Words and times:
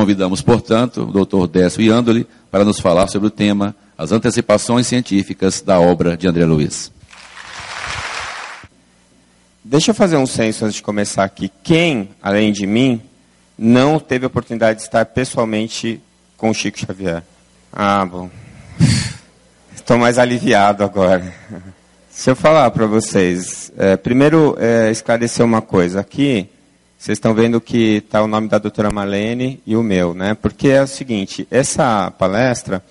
Convidamos, 0.00 0.40
portanto, 0.40 1.02
o 1.02 1.26
Dr. 1.26 1.46
Décio 1.46 1.82
Iandoli 1.82 2.26
para 2.50 2.64
nos 2.64 2.80
falar 2.80 3.06
sobre 3.08 3.28
o 3.28 3.30
tema 3.30 3.76
As 3.98 4.12
antecipações 4.12 4.86
científicas 4.86 5.60
da 5.60 5.78
obra 5.78 6.16
de 6.16 6.26
André 6.26 6.46
Luiz. 6.46 6.90
Deixa 9.62 9.90
eu 9.90 9.94
fazer 9.94 10.16
um 10.16 10.24
censo 10.24 10.64
antes 10.64 10.76
de 10.76 10.82
começar 10.82 11.22
aqui. 11.22 11.52
Quem, 11.62 12.08
além 12.22 12.50
de 12.50 12.66
mim, 12.66 13.02
não 13.58 14.00
teve 14.00 14.24
a 14.24 14.28
oportunidade 14.28 14.78
de 14.78 14.84
estar 14.86 15.04
pessoalmente 15.04 16.00
com 16.34 16.48
o 16.48 16.54
Chico 16.54 16.78
Xavier? 16.78 17.22
Ah, 17.70 18.06
bom. 18.06 18.30
Estou 19.76 19.98
mais 19.98 20.18
aliviado 20.18 20.82
agora. 20.82 21.30
Se 22.08 22.30
eu 22.30 22.34
falar 22.34 22.70
para 22.70 22.86
vocês, 22.86 23.70
é, 23.76 23.98
primeiro 23.98 24.56
é, 24.58 24.90
esclarecer 24.90 25.44
uma 25.44 25.60
coisa. 25.60 26.00
Aqui, 26.00 26.48
vocês 27.00 27.16
estão 27.16 27.32
vendo 27.32 27.62
que 27.62 27.96
está 27.96 28.22
o 28.22 28.26
nome 28.26 28.46
da 28.46 28.58
doutora 28.58 28.90
Marlene 28.90 29.58
e 29.66 29.74
o 29.74 29.82
meu, 29.82 30.12
né? 30.12 30.34
Porque 30.34 30.68
é 30.68 30.82
o 30.82 30.86
seguinte, 30.86 31.48
essa 31.50 32.10
palestra, 32.10 32.84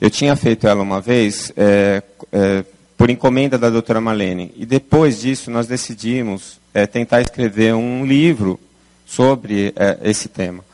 eu 0.00 0.08
tinha 0.08 0.34
feito 0.34 0.66
ela 0.66 0.82
uma 0.82 0.98
vez 0.98 1.52
é, 1.54 2.02
é, 2.32 2.64
por 2.96 3.10
encomenda 3.10 3.58
da 3.58 3.68
doutora 3.68 4.00
Marlene. 4.00 4.50
E 4.56 4.64
depois 4.64 5.20
disso, 5.20 5.50
nós 5.50 5.66
decidimos 5.66 6.58
é, 6.72 6.86
tentar 6.86 7.20
escrever 7.20 7.74
um 7.74 8.06
livro 8.06 8.58
sobre 9.04 9.74
é, 9.76 9.98
esse 10.04 10.26
tema. 10.26 10.64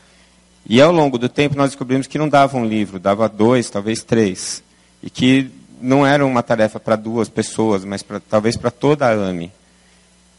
E 0.65 0.81
ao 0.81 0.93
longo 0.93 1.19
do 1.19 1.29
tempo, 1.29 1.57
nós 1.57 1.71
descobrimos 1.71 2.07
que 2.07 2.19
não 2.19 2.29
dava 2.29 2.57
um 2.57 2.65
livro, 2.65 3.01
dava 3.01 3.29
dois, 3.29 3.69
talvez 3.69 4.05
três. 4.05 4.63
E 5.03 5.11
que 5.11 5.51
não 5.83 6.07
era 6.07 6.25
uma 6.25 6.41
tarefa 6.41 6.79
para 6.79 6.95
duas 6.95 7.29
pessoas, 7.29 7.85
mas 7.85 8.05
pra, 8.05 8.21
talvez 8.21 8.57
para 8.57 8.71
toda 8.71 9.09
a 9.09 9.11
AME. 9.11 9.51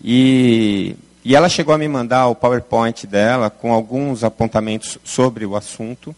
E 0.02 0.96
e 1.24 1.36
ela 1.36 1.48
chegou 1.50 1.74
a 1.74 1.78
me 1.78 1.88
mandar 1.88 2.28
o 2.28 2.36
PowerPoint 2.36 3.06
dela 3.06 3.50
com 3.50 3.72
alguns 3.72 4.24
apontamentos 4.24 4.98
sobre 5.04 5.46
o 5.46 5.56
assunto. 5.56 6.16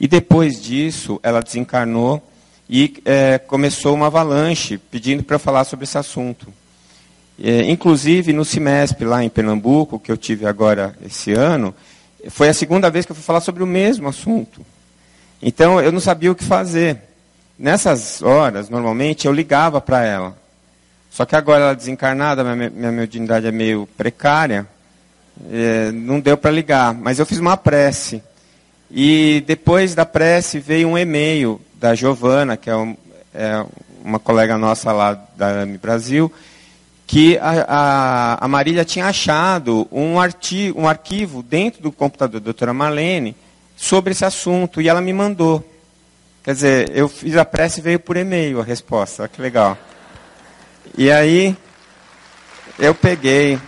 E 0.00 0.08
depois 0.08 0.60
disso, 0.60 1.20
ela 1.22 1.40
desencarnou 1.40 2.22
e 2.68 3.00
é, 3.04 3.38
começou 3.38 3.94
uma 3.94 4.06
avalanche 4.06 4.78
pedindo 4.78 5.22
para 5.22 5.36
eu 5.36 5.40
falar 5.40 5.64
sobre 5.64 5.84
esse 5.84 5.98
assunto. 5.98 6.52
É, 7.42 7.70
inclusive, 7.70 8.32
no 8.32 8.44
semestre 8.44 9.04
lá 9.04 9.22
em 9.22 9.28
Pernambuco, 9.28 9.98
que 9.98 10.10
eu 10.10 10.16
tive 10.16 10.46
agora 10.46 10.96
esse 11.04 11.32
ano, 11.32 11.74
foi 12.28 12.48
a 12.48 12.54
segunda 12.54 12.90
vez 12.90 13.06
que 13.06 13.12
eu 13.12 13.16
fui 13.16 13.24
falar 13.24 13.40
sobre 13.40 13.62
o 13.62 13.66
mesmo 13.66 14.08
assunto. 14.08 14.64
Então, 15.40 15.80
eu 15.80 15.90
não 15.90 16.00
sabia 16.00 16.30
o 16.30 16.34
que 16.34 16.44
fazer. 16.44 16.98
Nessas 17.58 18.20
horas, 18.20 18.68
normalmente, 18.68 19.26
eu 19.26 19.32
ligava 19.32 19.80
para 19.80 20.04
ela. 20.04 20.36
Só 21.10 21.26
que 21.26 21.34
agora 21.34 21.64
ela 21.64 21.74
desencarnada, 21.74 22.44
minha, 22.44 22.70
minha 22.70 22.92
mediunidade 22.92 23.46
é 23.46 23.50
meio 23.50 23.88
precária, 23.96 24.66
é, 25.50 25.90
não 25.90 26.20
deu 26.20 26.36
para 26.36 26.52
ligar. 26.52 26.94
Mas 26.94 27.18
eu 27.18 27.26
fiz 27.26 27.38
uma 27.38 27.56
prece. 27.56 28.22
E 28.90 29.42
depois 29.46 29.94
da 29.94 30.06
prece 30.06 30.60
veio 30.60 30.88
um 30.88 30.98
e-mail 30.98 31.60
da 31.74 31.94
Giovana, 31.94 32.56
que 32.56 32.70
é, 32.70 32.76
um, 32.76 32.96
é 33.34 33.64
uma 34.04 34.18
colega 34.18 34.56
nossa 34.56 34.92
lá 34.92 35.14
da 35.36 35.62
AMI 35.62 35.78
Brasil, 35.78 36.32
que 37.06 37.36
a, 37.38 37.64
a, 37.68 38.44
a 38.44 38.48
Marília 38.48 38.84
tinha 38.84 39.06
achado 39.06 39.88
um, 39.90 40.20
artigo, 40.20 40.80
um 40.80 40.88
arquivo 40.88 41.42
dentro 41.42 41.82
do 41.82 41.90
computador 41.90 42.40
da 42.40 42.44
doutora 42.44 42.72
Marlene 42.72 43.36
sobre 43.76 44.12
esse 44.12 44.24
assunto, 44.24 44.80
e 44.80 44.88
ela 44.88 45.00
me 45.00 45.12
mandou. 45.12 45.64
Quer 46.44 46.54
dizer, 46.54 46.90
eu 46.94 47.08
fiz 47.08 47.36
a 47.36 47.44
prece 47.44 47.80
e 47.80 47.82
veio 47.82 47.98
por 47.98 48.16
e-mail 48.16 48.60
a 48.60 48.64
resposta, 48.64 49.26
que 49.26 49.42
legal. 49.42 49.76
E 50.96 51.10
aí 51.10 51.56
eu 52.78 52.94
peguei 52.94 53.58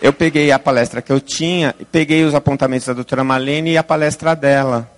eu 0.00 0.12
peguei 0.12 0.52
a 0.52 0.58
palestra 0.58 1.02
que 1.02 1.10
eu 1.10 1.20
tinha, 1.20 1.74
peguei 1.90 2.24
os 2.24 2.34
apontamentos 2.34 2.86
da 2.86 2.92
doutora 2.92 3.24
Malene 3.24 3.72
e 3.72 3.76
a 3.76 3.82
palestra 3.82 4.36
dela. 4.36 4.88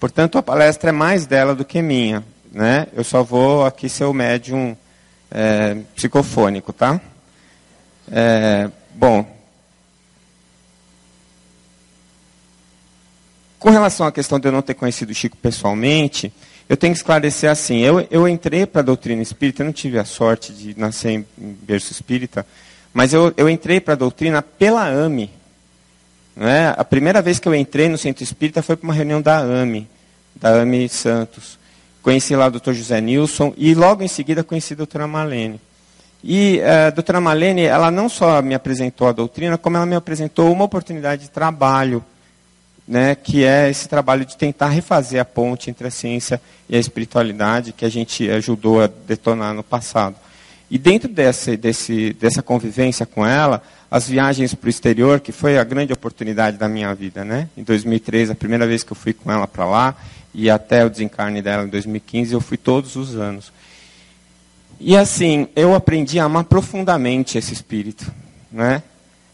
Portanto, 0.00 0.38
a 0.38 0.42
palestra 0.42 0.88
é 0.88 0.92
mais 0.92 1.26
dela 1.26 1.54
do 1.54 1.66
que 1.66 1.82
minha. 1.82 2.24
Né? 2.50 2.86
Eu 2.94 3.04
só 3.04 3.22
vou 3.22 3.66
aqui 3.66 3.90
ser 3.90 4.04
o 4.04 4.14
médium 4.14 4.74
é, 5.30 5.76
psicofônico, 5.94 6.72
tá? 6.72 6.98
É, 8.10 8.70
bom. 8.94 9.26
Com 13.58 13.68
relação 13.70 14.06
à 14.06 14.12
questão 14.12 14.40
de 14.40 14.48
eu 14.48 14.52
não 14.52 14.62
ter 14.62 14.74
conhecido 14.74 15.10
o 15.10 15.14
Chico 15.14 15.36
pessoalmente, 15.36 16.32
eu 16.68 16.76
tenho 16.76 16.92
que 16.92 16.98
esclarecer 16.98 17.50
assim, 17.50 17.78
eu, 17.78 18.06
eu 18.10 18.28
entrei 18.28 18.66
para 18.66 18.80
a 18.80 18.84
doutrina 18.84 19.22
espírita, 19.22 19.62
eu 19.62 19.66
não 19.66 19.72
tive 19.72 19.98
a 19.98 20.04
sorte 20.04 20.52
de 20.52 20.78
nascer 20.78 21.10
em, 21.10 21.26
berço 21.62 21.92
espírita, 21.92 22.44
mas 22.92 23.14
eu, 23.14 23.32
eu 23.36 23.48
entrei 23.48 23.80
para 23.80 23.94
a 23.94 23.96
doutrina 23.96 24.42
pela 24.42 24.86
AME. 24.86 25.30
Né? 26.36 26.74
A 26.76 26.84
primeira 26.84 27.22
vez 27.22 27.38
que 27.38 27.48
eu 27.48 27.54
entrei 27.54 27.88
no 27.88 27.96
centro 27.96 28.22
espírita 28.22 28.62
foi 28.62 28.76
para 28.76 28.84
uma 28.84 28.92
reunião 28.92 29.22
da 29.22 29.38
AME, 29.38 29.88
da 30.36 30.50
AME 30.60 30.88
Santos. 30.88 31.58
Conheci 32.02 32.36
lá 32.36 32.46
o 32.46 32.50
doutor 32.50 32.74
José 32.74 33.00
Nilson 33.00 33.54
e 33.56 33.74
logo 33.74 34.02
em 34.02 34.08
seguida 34.08 34.44
conheci 34.44 34.74
a 34.74 34.76
doutora 34.76 35.06
Malene. 35.06 35.60
E 36.22 36.58
eh, 36.58 36.86
a 36.86 36.90
doutora 36.90 37.20
Malene, 37.20 37.62
ela 37.62 37.90
não 37.90 38.08
só 38.08 38.42
me 38.42 38.54
apresentou 38.54 39.08
a 39.08 39.12
doutrina, 39.12 39.56
como 39.56 39.76
ela 39.76 39.86
me 39.86 39.94
apresentou 39.94 40.52
uma 40.52 40.64
oportunidade 40.64 41.22
de 41.22 41.30
trabalho 41.30 42.04
né, 42.88 43.14
que 43.14 43.44
é 43.44 43.68
esse 43.68 43.86
trabalho 43.86 44.24
de 44.24 44.34
tentar 44.34 44.70
refazer 44.70 45.20
a 45.20 45.24
ponte 45.24 45.68
entre 45.68 45.86
a 45.86 45.90
ciência 45.90 46.40
e 46.66 46.74
a 46.74 46.80
espiritualidade 46.80 47.74
que 47.74 47.84
a 47.84 47.88
gente 47.90 48.28
ajudou 48.30 48.82
a 48.82 48.86
detonar 48.86 49.52
no 49.52 49.62
passado. 49.62 50.16
E 50.70 50.78
dentro 50.78 51.08
desse, 51.08 51.54
desse, 51.56 52.14
dessa 52.14 52.42
convivência 52.42 53.04
com 53.04 53.26
ela, 53.26 53.62
as 53.90 54.08
viagens 54.08 54.54
para 54.54 54.66
o 54.66 54.70
exterior, 54.70 55.20
que 55.20 55.32
foi 55.32 55.58
a 55.58 55.64
grande 55.64 55.92
oportunidade 55.92 56.56
da 56.56 56.68
minha 56.68 56.94
vida. 56.94 57.24
Né? 57.24 57.48
Em 57.56 57.62
2003, 57.62 58.30
a 58.30 58.34
primeira 58.34 58.66
vez 58.66 58.82
que 58.82 58.92
eu 58.92 58.96
fui 58.96 59.12
com 59.12 59.30
ela 59.30 59.46
para 59.46 59.66
lá, 59.66 59.96
e 60.32 60.48
até 60.48 60.84
o 60.84 60.90
desencarne 60.90 61.42
dela 61.42 61.64
em 61.64 61.68
2015, 61.68 62.32
eu 62.32 62.40
fui 62.40 62.56
todos 62.56 62.96
os 62.96 63.16
anos. 63.16 63.52
E 64.80 64.96
assim, 64.96 65.48
eu 65.56 65.74
aprendi 65.74 66.18
a 66.18 66.24
amar 66.24 66.44
profundamente 66.44 67.36
esse 67.36 67.52
espírito. 67.52 68.10
Né? 68.50 68.82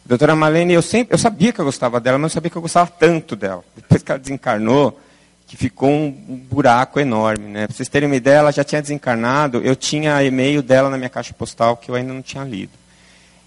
Doutora 0.06 0.36
Marlene, 0.36 0.74
eu, 0.74 0.82
sempre, 0.82 1.14
eu 1.14 1.18
sabia 1.18 1.52
que 1.52 1.60
eu 1.60 1.64
gostava 1.64 1.98
dela, 1.98 2.18
mas 2.18 2.22
não 2.22 2.34
sabia 2.34 2.50
que 2.50 2.56
eu 2.56 2.62
gostava 2.62 2.90
tanto 2.90 3.34
dela. 3.34 3.64
Depois 3.74 4.02
que 4.02 4.12
ela 4.12 4.18
desencarnou, 4.18 5.00
que 5.46 5.56
ficou 5.56 5.90
um 5.90 6.10
buraco 6.10 7.00
enorme. 7.00 7.46
Né? 7.46 7.66
Para 7.66 7.76
vocês 7.76 7.88
terem 7.88 8.08
uma 8.08 8.16
ideia, 8.16 8.36
ela 8.36 8.52
já 8.52 8.62
tinha 8.62 8.82
desencarnado, 8.82 9.58
eu 9.58 9.74
tinha 9.74 10.22
e-mail 10.22 10.62
dela 10.62 10.90
na 10.90 10.98
minha 10.98 11.08
caixa 11.08 11.32
postal 11.32 11.76
que 11.76 11.90
eu 11.90 11.94
ainda 11.94 12.12
não 12.12 12.20
tinha 12.20 12.44
lido. 12.44 12.72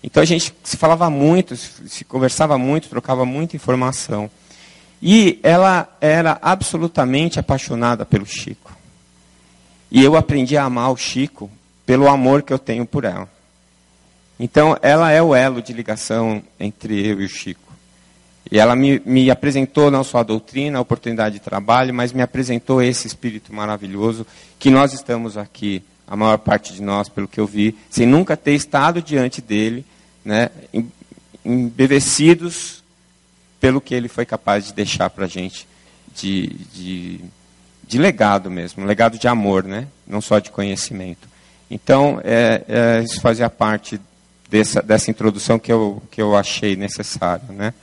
Então 0.01 0.21
a 0.23 0.25
gente 0.25 0.53
se 0.63 0.77
falava 0.77 1.09
muito, 1.09 1.55
se 1.55 2.05
conversava 2.05 2.57
muito, 2.57 2.89
trocava 2.89 3.25
muita 3.25 3.55
informação. 3.55 4.29
E 5.01 5.39
ela 5.43 5.87
era 6.01 6.39
absolutamente 6.41 7.39
apaixonada 7.39 8.05
pelo 8.05 8.25
Chico. 8.25 8.75
E 9.91 10.03
eu 10.03 10.15
aprendi 10.15 10.57
a 10.57 10.63
amar 10.63 10.91
o 10.91 10.97
Chico 10.97 11.51
pelo 11.85 12.07
amor 12.07 12.41
que 12.41 12.51
eu 12.51 12.59
tenho 12.59 12.85
por 12.85 13.05
ela. 13.05 13.29
Então, 14.39 14.77
ela 14.81 15.11
é 15.11 15.21
o 15.21 15.33
elo 15.33 15.61
de 15.61 15.73
ligação 15.73 16.43
entre 16.59 17.05
eu 17.07 17.21
e 17.21 17.25
o 17.25 17.29
Chico. 17.29 17.67
E 18.51 18.59
ela 18.59 18.75
me, 18.75 19.01
me, 19.05 19.29
apresentou 19.29 19.91
não 19.91 20.03
só 20.03 20.19
a 20.19 20.23
doutrina, 20.23 20.77
a 20.77 20.81
oportunidade 20.81 21.35
de 21.35 21.41
trabalho, 21.41 21.93
mas 21.93 22.13
me 22.13 22.21
apresentou 22.21 22.81
esse 22.81 23.07
espírito 23.07 23.53
maravilhoso 23.53 24.25
que 24.57 24.69
nós 24.69 24.93
estamos 24.93 25.37
aqui, 25.37 25.83
a 26.07 26.15
maior 26.15 26.37
parte 26.37 26.73
de 26.73 26.81
nós, 26.81 27.09
pelo 27.09 27.27
que 27.27 27.39
eu 27.39 27.45
vi, 27.45 27.75
sem 27.89 28.05
nunca 28.05 28.37
ter 28.37 28.53
estado 28.53 29.01
diante 29.01 29.41
dele, 29.41 29.85
né, 30.23 30.49
embevecidos 31.43 32.83
pelo 33.59 33.81
que 33.81 33.93
ele 33.93 34.07
foi 34.07 34.25
capaz 34.25 34.67
de 34.67 34.73
deixar 34.73 35.09
para 35.09 35.25
a 35.25 35.27
gente 35.27 35.67
de, 36.15 36.47
de, 36.73 37.19
de, 37.85 37.97
legado 37.97 38.49
mesmo, 38.49 38.85
legado 38.85 39.17
de 39.17 39.27
amor, 39.27 39.63
né, 39.63 39.87
não 40.05 40.21
só 40.21 40.39
de 40.39 40.51
conhecimento. 40.51 41.27
Então, 41.69 42.21
é, 42.23 42.63
é, 42.67 43.03
isso 43.03 43.19
fazia 43.19 43.49
parte 43.49 43.99
dessa, 44.49 44.81
dessa 44.81 45.11
introdução 45.11 45.59
que 45.59 45.71
eu, 45.71 46.01
que 46.11 46.21
eu 46.21 46.35
achei 46.35 46.75
necessária. 46.75 47.45
Né? 47.49 47.73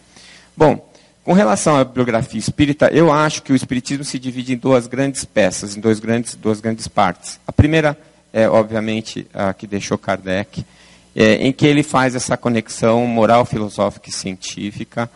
Bom, 0.56 0.90
com 1.22 1.32
relação 1.32 1.76
à 1.76 1.84
bibliografia 1.84 2.38
espírita, 2.38 2.88
eu 2.93 3.12
acho 3.12 3.43
que 3.43 3.52
o 3.52 3.56
espiritismo 3.56 4.05
se 4.05 4.19
divide 4.19 4.55
em 4.55 4.56
duas 4.56 4.87
grandes 4.87 5.25
peças, 5.25 5.76
em 5.76 5.81
dois 5.81 5.99
grandes, 5.99 6.34
duas 6.34 6.61
grandes 6.61 6.87
partes. 6.88 7.40
A 7.46 7.52
primeira 7.52 7.96
é, 8.34 8.49
obviamente, 8.49 9.28
a 9.32 9.55
que 9.55 9.64
deixou 9.64 9.96
Kardec, 9.96 10.66
é, 11.14 11.34
em 11.34 11.52
que 11.52 11.64
ele 11.64 11.84
faz 11.84 12.16
essa 12.16 12.37
conexão 12.37 13.06
moral, 13.06 13.46
filosófica 13.46 14.11
e 14.11 14.12
científica, 14.12 15.08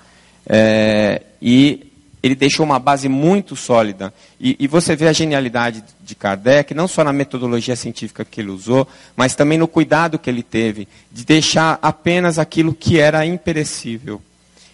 é, 0.48 1.22
e 1.42 1.88
ele 2.23 2.35
deixou 2.35 2.65
uma 2.67 2.79
base 2.79 3.09
muito 3.09 3.55
sólida. 3.55 4.12
E, 4.41 4.56
e, 4.59 4.67
você 4.67 4.97
vê 4.97 5.09
a 5.09 5.12
genialidade 5.12 5.85
de 6.03 6.15
Kardec, 6.15 6.75
não 6.75 6.88
só 6.88 7.05
na 7.05 7.12
metodologia 7.12 7.76
científica 7.76 8.25
que 8.25 8.41
ele 8.41 8.50
usou, 8.50 8.87
mas 9.17 9.35
também 9.35 9.59
no 9.59 9.69
cuidado 9.69 10.19
que 10.19 10.29
ele 10.29 10.43
teve 10.43 10.88
de 11.12 11.25
deixar 11.25 11.79
apenas 11.81 12.38
aquilo 12.38 12.75
que 12.75 12.99
era 12.99 13.25
imperecível. 13.25 14.20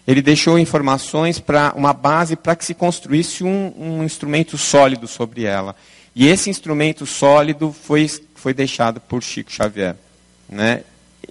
Ele 0.07 0.21
deixou 0.21 0.59
informações 0.59 1.39
para 1.39 1.73
uma 1.75 1.93
base 1.93 2.35
para 2.35 2.55
que 2.55 2.65
se 2.65 2.73
construísse 2.73 3.43
um, 3.43 3.73
um, 3.77 4.03
instrumento 4.03 4.57
sólido 4.57 5.07
sobre 5.07 5.45
ela. 5.45 5.75
E 6.15 6.27
esse 6.27 6.49
instrumento 6.49 7.05
sólido 7.05 7.71
foi, 7.73 8.09
foi 8.35 8.53
deixado 8.53 8.99
por 8.99 9.23
Chico 9.23 9.51
Xavier, 9.51 9.95
né? 10.47 10.83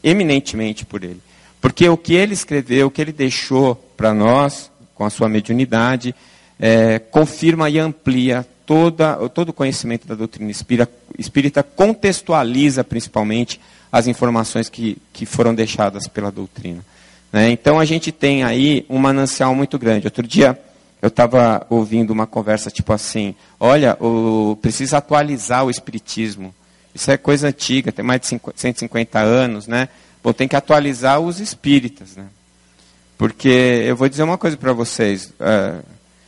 eminentemente 0.02 0.84
por 0.84 1.04
ele. 1.04 1.20
Porque 1.60 1.88
o 1.88 1.96
que 1.96 2.14
ele 2.14 2.34
escreveu, 2.34 2.88
o 2.88 2.90
que 2.90 3.00
ele 3.00 3.12
deixou 3.12 3.74
para 3.96 4.12
nós, 4.12 4.70
com 4.94 5.04
a 5.04 5.10
sua 5.10 5.28
mediunidade, 5.28 6.14
é, 6.58 6.98
confirma 6.98 7.68
e 7.68 7.78
amplia 7.78 8.46
toda, 8.64 9.28
todo 9.28 9.50
o 9.50 9.52
conhecimento 9.52 10.06
da 10.06 10.14
doutrina 10.14 10.50
espírita, 10.50 10.90
espírita, 11.18 11.62
contextualiza 11.62 12.82
principalmente 12.84 13.60
as 13.90 14.06
informações 14.06 14.68
que, 14.68 14.98
que 15.12 15.26
foram 15.26 15.54
deixadas 15.54 16.08
pela 16.08 16.30
doutrina. 16.30 16.84
Né? 17.32 17.50
Então 17.50 17.78
a 17.78 17.84
gente 17.84 18.10
tem 18.12 18.44
aí 18.44 18.84
um 18.88 18.98
manancial 18.98 19.54
muito 19.54 19.78
grande. 19.78 20.06
Outro 20.06 20.26
dia 20.26 20.58
eu 21.02 21.08
estava 21.08 21.66
ouvindo 21.68 22.12
uma 22.12 22.26
conversa 22.26 22.70
tipo 22.70 22.92
assim: 22.92 23.34
olha, 23.60 23.96
o, 24.00 24.56
precisa 24.62 24.98
atualizar 24.98 25.64
o 25.64 25.70
espiritismo. 25.70 26.54
Isso 26.94 27.10
é 27.10 27.16
coisa 27.16 27.48
antiga, 27.48 27.90
tem 27.92 28.04
mais 28.04 28.20
de 28.20 28.28
50, 28.28 28.58
150 28.58 29.18
anos, 29.18 29.66
né? 29.66 29.88
Bom, 30.22 30.32
tem 30.32 30.48
que 30.48 30.56
atualizar 30.56 31.20
os 31.20 31.40
espíritas, 31.40 32.16
né? 32.16 32.26
Porque 33.16 33.48
eu 33.86 33.96
vou 33.96 34.08
dizer 34.08 34.22
uma 34.22 34.38
coisa 34.38 34.56
para 34.56 34.72
vocês: 34.72 35.32
uh, 35.40 35.82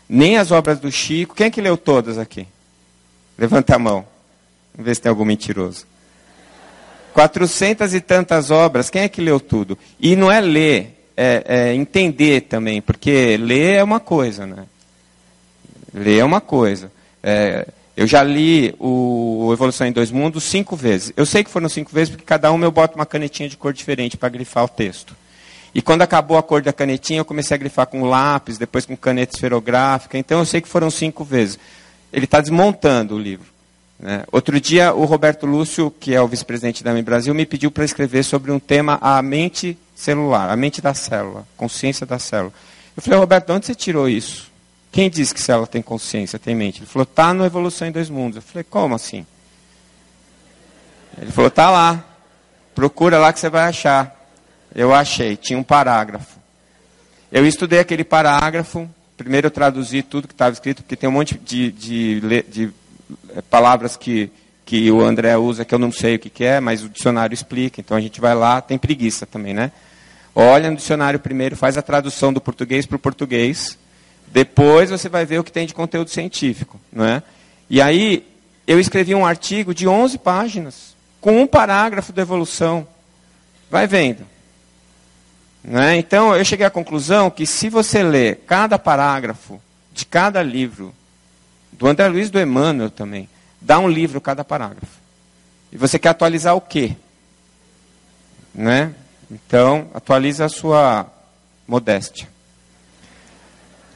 nem 0.08 0.36
as 0.36 0.50
obras 0.50 0.78
do 0.78 0.90
Chico. 0.90 1.34
Quem 1.34 1.46
é 1.46 1.50
que 1.50 1.60
leu 1.60 1.76
todas 1.76 2.18
aqui? 2.18 2.46
Levanta 3.38 3.76
a 3.76 3.78
mão. 3.78 4.06
Vamos 4.74 4.86
ver 4.86 4.94
se 4.94 5.00
tem 5.02 5.10
algum 5.10 5.24
mentiroso. 5.24 5.86
Quatrocentas 7.14 7.94
e 7.94 8.00
tantas 8.00 8.50
obras, 8.50 8.90
quem 8.90 9.02
é 9.02 9.08
que 9.08 9.22
leu 9.22 9.40
tudo? 9.40 9.78
E 9.98 10.14
não 10.14 10.30
é 10.30 10.38
ler, 10.38 11.02
é, 11.16 11.44
é 11.46 11.74
entender 11.74 12.42
também, 12.42 12.82
porque 12.82 13.38
ler 13.38 13.76
é 13.76 13.82
uma 13.82 13.98
coisa, 13.98 14.46
né? 14.46 14.66
Ler 15.94 16.18
é 16.18 16.24
uma 16.24 16.42
coisa. 16.42 16.92
É, 17.22 17.66
eu 17.96 18.06
já 18.06 18.22
li 18.22 18.74
o 18.78 19.48
Evolução 19.50 19.86
em 19.86 19.92
Dois 19.92 20.10
Mundos 20.10 20.44
cinco 20.44 20.76
vezes. 20.76 21.10
Eu 21.16 21.24
sei 21.24 21.42
que 21.42 21.50
foram 21.50 21.70
cinco 21.70 21.90
vezes, 21.90 22.10
porque 22.10 22.24
cada 22.26 22.52
um 22.52 22.62
eu 22.62 22.70
boto 22.70 22.96
uma 22.96 23.06
canetinha 23.06 23.48
de 23.48 23.56
cor 23.56 23.72
diferente 23.72 24.18
para 24.18 24.28
grifar 24.28 24.64
o 24.64 24.68
texto. 24.68 25.15
E 25.76 25.82
quando 25.82 26.00
acabou 26.00 26.38
a 26.38 26.42
cor 26.42 26.62
da 26.62 26.72
canetinha, 26.72 27.20
eu 27.20 27.24
comecei 27.26 27.54
a 27.54 27.58
grifar 27.58 27.86
com 27.86 28.08
lápis, 28.08 28.56
depois 28.56 28.86
com 28.86 28.96
caneta 28.96 29.36
esferográfica. 29.36 30.16
Então 30.16 30.38
eu 30.38 30.46
sei 30.46 30.62
que 30.62 30.68
foram 30.68 30.90
cinco 30.90 31.22
vezes. 31.22 31.58
Ele 32.10 32.24
está 32.24 32.40
desmontando 32.40 33.14
o 33.14 33.18
livro. 33.18 33.44
Né? 34.00 34.24
Outro 34.32 34.58
dia, 34.58 34.94
o 34.94 35.04
Roberto 35.04 35.44
Lúcio, 35.44 35.90
que 35.90 36.14
é 36.14 36.22
o 36.22 36.26
vice-presidente 36.26 36.82
da 36.82 36.92
AMI 36.92 37.02
Brasil, 37.02 37.34
me 37.34 37.44
pediu 37.44 37.70
para 37.70 37.84
escrever 37.84 38.22
sobre 38.22 38.50
um 38.50 38.58
tema, 38.58 38.96
a 39.02 39.20
mente 39.20 39.76
celular, 39.94 40.48
a 40.48 40.56
mente 40.56 40.80
da 40.80 40.94
célula, 40.94 41.46
consciência 41.58 42.06
da 42.06 42.18
célula. 42.18 42.54
Eu 42.96 43.02
falei, 43.02 43.18
Roberto, 43.18 43.48
de 43.48 43.52
onde 43.52 43.66
você 43.66 43.74
tirou 43.74 44.08
isso? 44.08 44.50
Quem 44.90 45.10
disse 45.10 45.34
que 45.34 45.42
célula 45.42 45.66
tem 45.66 45.82
consciência, 45.82 46.38
tem 46.38 46.54
mente? 46.54 46.78
Ele 46.78 46.86
falou, 46.86 47.02
está 47.02 47.34
no 47.34 47.44
Evolução 47.44 47.86
em 47.86 47.92
Dois 47.92 48.08
Mundos. 48.08 48.36
Eu 48.36 48.42
falei, 48.42 48.64
como 48.64 48.94
assim? 48.94 49.26
Ele 51.20 51.30
falou, 51.30 51.48
está 51.48 51.68
lá. 51.70 52.02
Procura 52.74 53.18
lá 53.18 53.30
que 53.30 53.40
você 53.40 53.50
vai 53.50 53.64
achar. 53.64 54.15
Eu 54.76 54.92
achei, 54.92 55.38
tinha 55.38 55.58
um 55.58 55.62
parágrafo. 55.62 56.38
Eu 57.32 57.46
estudei 57.46 57.78
aquele 57.78 58.04
parágrafo, 58.04 58.86
primeiro 59.16 59.46
eu 59.46 59.50
traduzi 59.50 60.02
tudo 60.02 60.28
que 60.28 60.34
estava 60.34 60.52
escrito, 60.52 60.82
porque 60.82 60.94
tem 60.94 61.08
um 61.08 61.12
monte 61.12 61.38
de, 61.38 61.72
de, 61.72 62.20
de, 62.20 62.42
de 62.42 62.70
eh, 63.34 63.40
palavras 63.48 63.96
que, 63.96 64.30
que 64.66 64.90
o 64.90 65.00
André 65.00 65.34
usa 65.38 65.64
que 65.64 65.74
eu 65.74 65.78
não 65.78 65.90
sei 65.90 66.16
o 66.16 66.18
que, 66.18 66.28
que 66.28 66.44
é, 66.44 66.60
mas 66.60 66.84
o 66.84 66.90
dicionário 66.90 67.32
explica. 67.32 67.80
Então 67.80 67.96
a 67.96 68.00
gente 68.02 68.20
vai 68.20 68.34
lá, 68.34 68.60
tem 68.60 68.76
preguiça 68.76 69.24
também, 69.24 69.54
né? 69.54 69.72
Olha 70.34 70.70
no 70.70 70.76
dicionário 70.76 71.18
primeiro, 71.18 71.56
faz 71.56 71.78
a 71.78 71.82
tradução 71.82 72.30
do 72.30 72.40
português 72.42 72.84
para 72.84 72.96
o 72.96 72.98
português. 72.98 73.78
Depois 74.26 74.90
você 74.90 75.08
vai 75.08 75.24
ver 75.24 75.38
o 75.38 75.44
que 75.44 75.50
tem 75.50 75.66
de 75.66 75.72
conteúdo 75.72 76.10
científico, 76.10 76.78
não 76.92 77.06
é? 77.06 77.22
E 77.70 77.80
aí 77.80 78.26
eu 78.66 78.78
escrevi 78.78 79.14
um 79.14 79.24
artigo 79.24 79.72
de 79.72 79.88
11 79.88 80.18
páginas 80.18 80.94
com 81.18 81.40
um 81.40 81.46
parágrafo 81.46 82.12
da 82.12 82.20
evolução. 82.20 82.86
Vai 83.70 83.86
vendo. 83.86 84.35
Né? 85.66 85.96
Então, 85.96 86.34
eu 86.34 86.44
cheguei 86.44 86.64
à 86.64 86.70
conclusão 86.70 87.28
que 87.28 87.44
se 87.44 87.68
você 87.68 88.00
ler 88.00 88.44
cada 88.46 88.78
parágrafo 88.78 89.60
de 89.92 90.06
cada 90.06 90.40
livro, 90.40 90.94
do 91.72 91.88
André 91.88 92.06
Luiz 92.06 92.30
do 92.30 92.40
Emmanuel 92.40 92.88
também, 92.88 93.28
dá 93.60 93.80
um 93.80 93.88
livro 93.88 94.20
cada 94.20 94.44
parágrafo. 94.44 95.00
E 95.72 95.76
você 95.76 95.98
quer 95.98 96.10
atualizar 96.10 96.54
o 96.54 96.60
quê? 96.60 96.94
Né? 98.54 98.94
Então, 99.28 99.90
atualiza 99.92 100.44
a 100.44 100.48
sua 100.48 101.06
modéstia. 101.66 102.28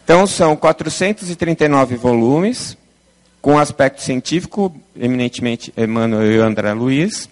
Então, 0.02 0.26
são 0.26 0.56
439 0.56 1.94
volumes, 1.94 2.76
com 3.40 3.56
aspecto 3.56 4.02
científico, 4.02 4.74
eminentemente 4.96 5.72
Emmanuel 5.76 6.32
e 6.32 6.38
André 6.38 6.72
Luiz. 6.72 7.28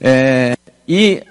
É, 0.00 0.56
e 0.88 1.22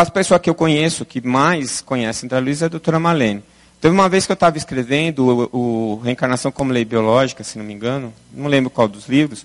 as 0.00 0.10
pessoas 0.10 0.40
que 0.40 0.48
eu 0.48 0.54
conheço, 0.54 1.04
que 1.04 1.20
mais 1.26 1.80
conhecem 1.80 2.28
da 2.28 2.38
Luísa, 2.38 2.64
é 2.64 2.66
a 2.66 2.70
doutora 2.70 2.98
Malene. 2.98 3.42
Teve 3.80 3.94
uma 3.94 4.08
vez 4.08 4.26
que 4.26 4.32
eu 4.32 4.34
estava 4.34 4.56
escrevendo 4.56 5.48
o, 5.52 5.58
o, 5.92 6.00
Reencarnação 6.00 6.50
como 6.50 6.72
Lei 6.72 6.84
Biológica, 6.84 7.44
se 7.44 7.58
não 7.58 7.64
me 7.64 7.74
engano, 7.74 8.12
não 8.32 8.46
lembro 8.46 8.70
qual 8.70 8.88
dos 8.88 9.08
livros, 9.08 9.44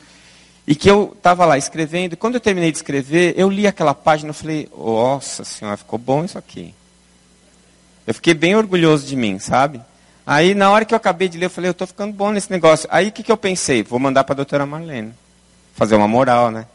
e 0.66 0.74
que 0.74 0.90
eu 0.90 1.14
estava 1.16 1.46
lá 1.46 1.58
escrevendo, 1.58 2.14
e 2.14 2.16
quando 2.16 2.36
eu 2.36 2.40
terminei 2.40 2.72
de 2.72 2.78
escrever, 2.78 3.34
eu 3.38 3.50
li 3.50 3.68
aquela 3.68 3.94
página 3.94 4.32
e 4.32 4.34
falei, 4.34 4.70
nossa 4.78 5.44
senhora, 5.44 5.78
ficou 5.78 6.00
bom 6.00 6.24
isso 6.24 6.38
aqui. 6.38 6.74
Eu 8.08 8.14
fiquei 8.14 8.34
bem 8.34 8.56
orgulhoso 8.56 9.06
de 9.06 9.16
mim, 9.16 9.40
sabe? 9.40 9.82
Aí, 10.26 10.56
na 10.56 10.70
hora 10.72 10.86
que 10.86 10.94
eu 10.94 10.98
acabei 10.98 11.28
de 11.28 11.38
ler, 11.38 11.46
eu 11.46 11.50
falei, 11.50 11.70
eu 11.70 11.74
estou 11.74 11.86
ficando 11.86 12.14
bom 12.14 12.32
nesse 12.32 12.50
negócio. 12.50 12.88
Aí, 12.92 13.10
o 13.10 13.12
que, 13.12 13.24
que 13.24 13.32
eu 13.32 13.38
pensei? 13.38 13.84
Vou 13.84 14.00
mandar 14.00 14.24
para 14.24 14.34
a 14.34 14.38
doutora 14.38 14.66
Marlene. 14.66 15.14
Fazer 15.76 15.96
uma 15.96 16.08
moral, 16.08 16.50
né? 16.50 16.66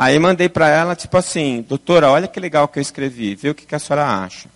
Aí 0.00 0.16
mandei 0.16 0.48
para 0.48 0.68
ela, 0.68 0.94
tipo 0.94 1.16
assim, 1.16 1.60
doutora, 1.68 2.08
olha 2.08 2.28
que 2.28 2.38
legal 2.38 2.68
que 2.68 2.78
eu 2.78 2.80
escrevi, 2.80 3.34
vê 3.34 3.50
o 3.50 3.54
que, 3.54 3.66
que 3.66 3.74
a 3.74 3.80
senhora 3.80 4.06
acha. 4.06 4.48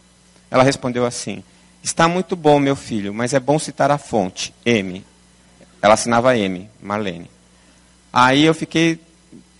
Ela 0.48 0.62
respondeu 0.62 1.04
assim, 1.04 1.42
está 1.82 2.06
muito 2.06 2.36
bom, 2.36 2.60
meu 2.60 2.76
filho, 2.76 3.12
mas 3.12 3.34
é 3.34 3.40
bom 3.40 3.58
citar 3.58 3.90
a 3.90 3.98
fonte, 3.98 4.54
M. 4.64 5.04
Ela 5.82 5.94
assinava 5.94 6.38
M, 6.38 6.70
Marlene. 6.80 7.28
Aí 8.12 8.44
eu 8.44 8.54
fiquei, 8.54 9.00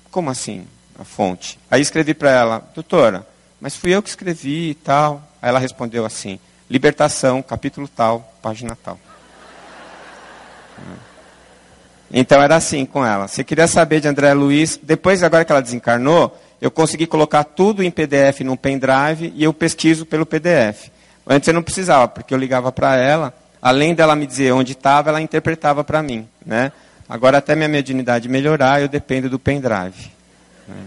como 0.09 0.31
assim, 0.31 0.69
a 0.97 1.03
fonte? 1.03 1.59
Aí 1.69 1.83
escrevi 1.83 2.15
para 2.15 2.31
ela, 2.31 2.71
doutora, 2.73 3.27
mas 3.61 3.75
fui 3.75 3.91
eu 3.91 4.01
que 4.01 4.09
escrevi 4.09 4.71
e 4.71 4.75
tal. 4.77 5.21
Aí 5.43 5.49
ela 5.49 5.59
respondeu 5.59 6.07
assim, 6.07 6.39
libertação, 6.71 7.43
capítulo 7.43 7.89
tal, 7.89 8.33
página 8.41 8.77
tal. 8.77 9.01
Então 12.13 12.43
era 12.43 12.57
assim 12.57 12.85
com 12.85 13.05
ela. 13.05 13.27
Você 13.27 13.43
queria 13.43 13.67
saber 13.67 14.01
de 14.01 14.09
André 14.09 14.35
Luiz, 14.35 14.79
depois 14.83 15.23
agora 15.23 15.45
que 15.45 15.53
ela 15.53 15.63
desencarnou, 15.63 16.39
eu 16.61 16.71
consegui 16.71 17.07
colocar 17.07 17.43
tudo 17.43 17.83
em 17.83 17.91
PDF 17.91 18.41
num 18.41 18.57
pendrive 18.57 19.33
e 19.35 19.43
eu 19.43 19.53
pesquiso 19.53 20.05
pelo 20.05 20.27
PDF. 20.27 20.91
Antes 21.27 21.49
eu 21.49 21.55
não 21.55 21.63
precisava, 21.63 22.07
porque 22.09 22.35
eu 22.35 22.39
ligava 22.39 22.71
para 22.71 22.97
ela, 22.97 23.33
além 23.61 23.95
dela 23.95 24.15
me 24.15 24.27
dizer 24.27 24.53
onde 24.53 24.73
estava, 24.73 25.09
ela 25.09 25.23
interpretava 25.23 25.83
para 25.83 26.03
mim. 26.03 26.29
Né? 26.45 26.71
Agora 27.09 27.39
até 27.39 27.55
minha 27.55 27.69
mediunidade 27.69 28.29
melhorar, 28.29 28.83
eu 28.83 28.89
dependo 28.89 29.31
do 29.31 29.39
pendrive. 29.39 30.11
Né? 30.69 30.85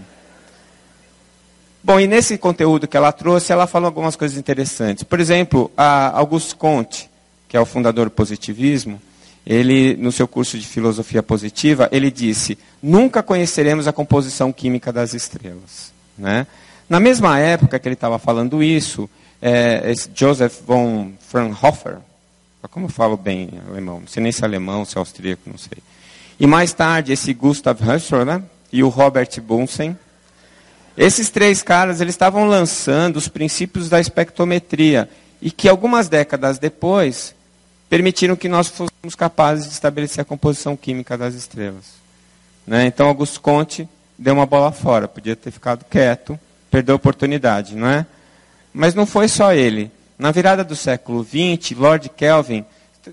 Bom, 1.82 2.00
e 2.00 2.06
nesse 2.06 2.36
conteúdo 2.38 2.88
que 2.88 2.96
ela 2.96 3.12
trouxe, 3.12 3.52
ela 3.52 3.66
falou 3.66 3.86
algumas 3.86 4.16
coisas 4.16 4.36
interessantes. 4.36 5.04
Por 5.04 5.20
exemplo, 5.20 5.70
a 5.76 6.18
Auguste 6.18 6.54
Comte, 6.54 7.08
que 7.48 7.56
é 7.56 7.60
o 7.60 7.66
fundador 7.66 8.06
do 8.06 8.10
positivismo, 8.10 9.00
ele, 9.46 9.96
no 9.96 10.10
seu 10.10 10.26
curso 10.26 10.58
de 10.58 10.66
filosofia 10.66 11.22
positiva, 11.22 11.88
ele 11.92 12.10
disse: 12.10 12.58
nunca 12.82 13.22
conheceremos 13.22 13.86
a 13.86 13.92
composição 13.92 14.52
química 14.52 14.92
das 14.92 15.14
estrelas. 15.14 15.92
Né? 16.18 16.46
Na 16.88 16.98
mesma 16.98 17.38
época 17.38 17.78
que 17.78 17.86
ele 17.86 17.94
estava 17.94 18.18
falando 18.18 18.62
isso, 18.62 19.08
é, 19.40 19.92
Joseph 20.14 20.60
von 20.66 21.12
Fraunhofer, 21.20 21.98
como 22.70 22.86
eu 22.86 22.90
falo 22.90 23.16
bem 23.16 23.48
alemão, 23.68 24.00
não 24.00 24.08
sei 24.08 24.20
nem 24.20 24.32
se 24.32 24.42
é 24.42 24.44
alemão, 24.44 24.84
se 24.84 24.96
é 24.96 24.98
austríaco, 24.98 25.42
não 25.46 25.56
sei. 25.56 25.78
E 26.40 26.46
mais 26.46 26.72
tarde, 26.72 27.12
esse 27.12 27.32
Gustav 27.32 27.80
Husserl 27.80 28.24
né, 28.24 28.42
e 28.72 28.82
o 28.82 28.88
Robert 28.88 29.40
Bunsen, 29.40 29.96
esses 30.98 31.30
três 31.30 31.62
caras 31.62 32.00
eles 32.00 32.14
estavam 32.14 32.48
lançando 32.48 33.16
os 33.16 33.28
princípios 33.28 33.88
da 33.88 34.00
espectrometria 34.00 35.08
e 35.40 35.50
que 35.50 35.68
algumas 35.68 36.08
décadas 36.08 36.58
depois 36.58 37.35
permitiram 37.88 38.36
que 38.36 38.48
nós 38.48 38.68
fôssemos 38.68 39.14
capazes 39.16 39.66
de 39.66 39.72
estabelecer 39.72 40.22
a 40.22 40.24
composição 40.24 40.76
química 40.76 41.16
das 41.16 41.34
estrelas. 41.34 41.94
Né? 42.66 42.86
Então, 42.86 43.06
Augusto 43.06 43.40
Conte 43.40 43.88
deu 44.18 44.34
uma 44.34 44.46
bola 44.46 44.72
fora, 44.72 45.06
podia 45.06 45.36
ter 45.36 45.50
ficado 45.50 45.84
quieto, 45.84 46.38
perdeu 46.70 46.94
a 46.94 46.96
oportunidade, 46.96 47.76
não 47.76 47.88
é? 47.88 48.06
Mas 48.72 48.94
não 48.94 49.06
foi 49.06 49.28
só 49.28 49.52
ele. 49.52 49.90
Na 50.18 50.30
virada 50.30 50.64
do 50.64 50.74
século 50.74 51.24
XX, 51.24 51.76
Lord 51.76 52.08
Kelvin, 52.10 52.64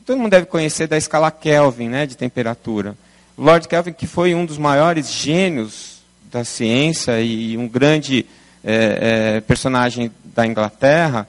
todo 0.06 0.18
mundo 0.18 0.32
deve 0.32 0.46
conhecer 0.46 0.88
da 0.88 0.98
escala 0.98 1.30
Kelvin, 1.30 1.90
né, 1.90 2.06
de 2.06 2.18
temperatura. 2.18 2.96
Lord 3.38 3.68
Kelvin, 3.68 3.94
que 3.94 4.08
foi 4.08 4.34
um 4.34 4.46
dos 4.46 4.58
maiores 4.58 5.12
gênios 5.12 6.02
da 6.32 6.44
ciência 6.44 7.22
e 7.22 7.58
um 7.58 7.68
grande 7.68 8.26
é, 8.64 9.36
é, 9.36 9.42
personagem 9.42 10.12
da 10.24 10.48
Inglaterra, 10.48 11.28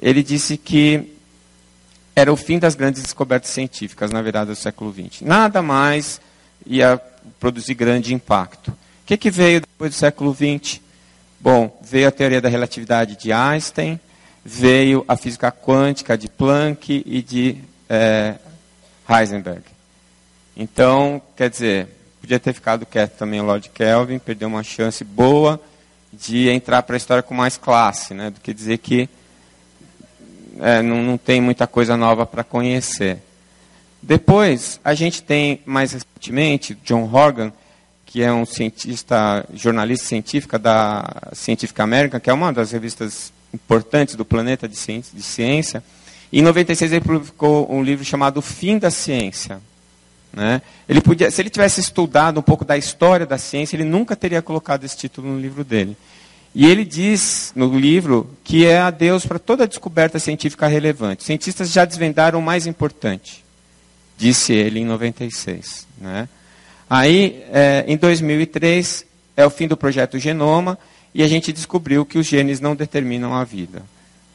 ele 0.00 0.22
disse 0.22 0.56
que 0.56 1.12
era 2.14 2.32
o 2.32 2.36
fim 2.36 2.58
das 2.58 2.74
grandes 2.74 3.02
descobertas 3.02 3.50
científicas 3.50 4.10
na 4.10 4.20
virada 4.20 4.52
do 4.52 4.56
século 4.56 4.92
XX. 4.92 5.22
Nada 5.22 5.62
mais 5.62 6.20
ia 6.66 7.00
produzir 7.40 7.74
grande 7.74 8.14
impacto. 8.14 8.70
O 8.70 8.76
que, 9.06 9.16
que 9.16 9.30
veio 9.30 9.60
depois 9.60 9.90
do 9.92 9.96
século 9.96 10.34
XX? 10.34 10.80
Bom, 11.40 11.76
veio 11.82 12.08
a 12.08 12.12
teoria 12.12 12.40
da 12.40 12.48
relatividade 12.48 13.16
de 13.16 13.32
Einstein, 13.32 13.98
veio 14.44 15.04
a 15.08 15.16
física 15.16 15.50
quântica 15.50 16.16
de 16.16 16.28
Planck 16.28 17.02
e 17.04 17.22
de 17.22 17.58
é, 17.88 18.34
Heisenberg. 19.08 19.62
Então, 20.56 21.20
quer 21.36 21.50
dizer, 21.50 21.88
podia 22.20 22.38
ter 22.38 22.52
ficado 22.52 22.86
quieto 22.86 23.16
também 23.16 23.40
o 23.40 23.44
Lord 23.44 23.70
Kelvin, 23.70 24.18
perdeu 24.18 24.48
uma 24.48 24.62
chance 24.62 25.02
boa 25.02 25.60
de 26.12 26.48
entrar 26.50 26.82
para 26.82 26.94
a 26.94 26.98
história 26.98 27.22
com 27.22 27.34
mais 27.34 27.56
classe, 27.56 28.12
né, 28.12 28.30
do 28.30 28.40
que 28.40 28.52
dizer 28.52 28.78
que 28.78 29.08
é, 30.60 30.82
não, 30.82 31.02
não 31.02 31.18
tem 31.18 31.40
muita 31.40 31.66
coisa 31.66 31.96
nova 31.96 32.26
para 32.26 32.44
conhecer. 32.44 33.18
Depois, 34.02 34.80
a 34.84 34.94
gente 34.94 35.22
tem, 35.22 35.60
mais 35.64 35.92
recentemente, 35.92 36.76
John 36.84 37.08
Horgan, 37.12 37.52
que 38.04 38.22
é 38.22 38.32
um 38.32 38.44
cientista, 38.44 39.46
jornalista 39.54 40.06
científica 40.06 40.58
da 40.58 41.30
Scientific 41.32 41.80
American, 41.80 42.20
que 42.20 42.28
é 42.28 42.32
uma 42.32 42.52
das 42.52 42.72
revistas 42.72 43.32
importantes 43.54 44.16
do 44.16 44.24
planeta 44.24 44.68
de 44.68 44.76
ciência. 44.76 45.16
De 45.16 45.22
ciência. 45.22 45.82
E 46.30 46.40
em 46.40 46.42
96 46.42 46.92
ele 46.92 47.00
publicou 47.00 47.72
um 47.72 47.82
livro 47.82 48.04
chamado 48.04 48.38
O 48.38 48.42
Fim 48.42 48.78
da 48.78 48.90
Ciência. 48.90 49.60
Né? 50.32 50.62
Ele 50.88 51.00
podia, 51.00 51.30
se 51.30 51.40
ele 51.42 51.50
tivesse 51.50 51.80
estudado 51.80 52.40
um 52.40 52.42
pouco 52.42 52.64
da 52.64 52.76
história 52.76 53.26
da 53.26 53.38
ciência, 53.38 53.76
ele 53.76 53.84
nunca 53.84 54.16
teria 54.16 54.42
colocado 54.42 54.84
esse 54.84 54.96
título 54.96 55.28
no 55.28 55.38
livro 55.38 55.62
dele. 55.62 55.96
E 56.54 56.66
ele 56.66 56.84
diz 56.84 57.52
no 57.56 57.78
livro 57.78 58.28
que 58.44 58.66
é 58.66 58.78
adeus 58.78 59.24
para 59.24 59.38
toda 59.38 59.66
descoberta 59.66 60.18
científica 60.18 60.66
relevante. 60.66 61.24
Cientistas 61.24 61.72
já 61.72 61.84
desvendaram 61.84 62.38
o 62.38 62.42
mais 62.42 62.66
importante, 62.66 63.42
disse 64.18 64.52
ele 64.52 64.80
em 64.80 64.84
96. 64.84 65.86
Né? 65.98 66.28
Aí, 66.88 67.42
é, 67.50 67.84
em 67.88 67.96
2003, 67.96 69.06
é 69.34 69.46
o 69.46 69.50
fim 69.50 69.66
do 69.66 69.78
projeto 69.78 70.18
Genoma, 70.18 70.78
e 71.14 71.22
a 71.22 71.28
gente 71.28 71.52
descobriu 71.52 72.04
que 72.04 72.18
os 72.18 72.26
genes 72.26 72.60
não 72.60 72.74
determinam 72.74 73.34
a 73.34 73.44
vida. 73.44 73.82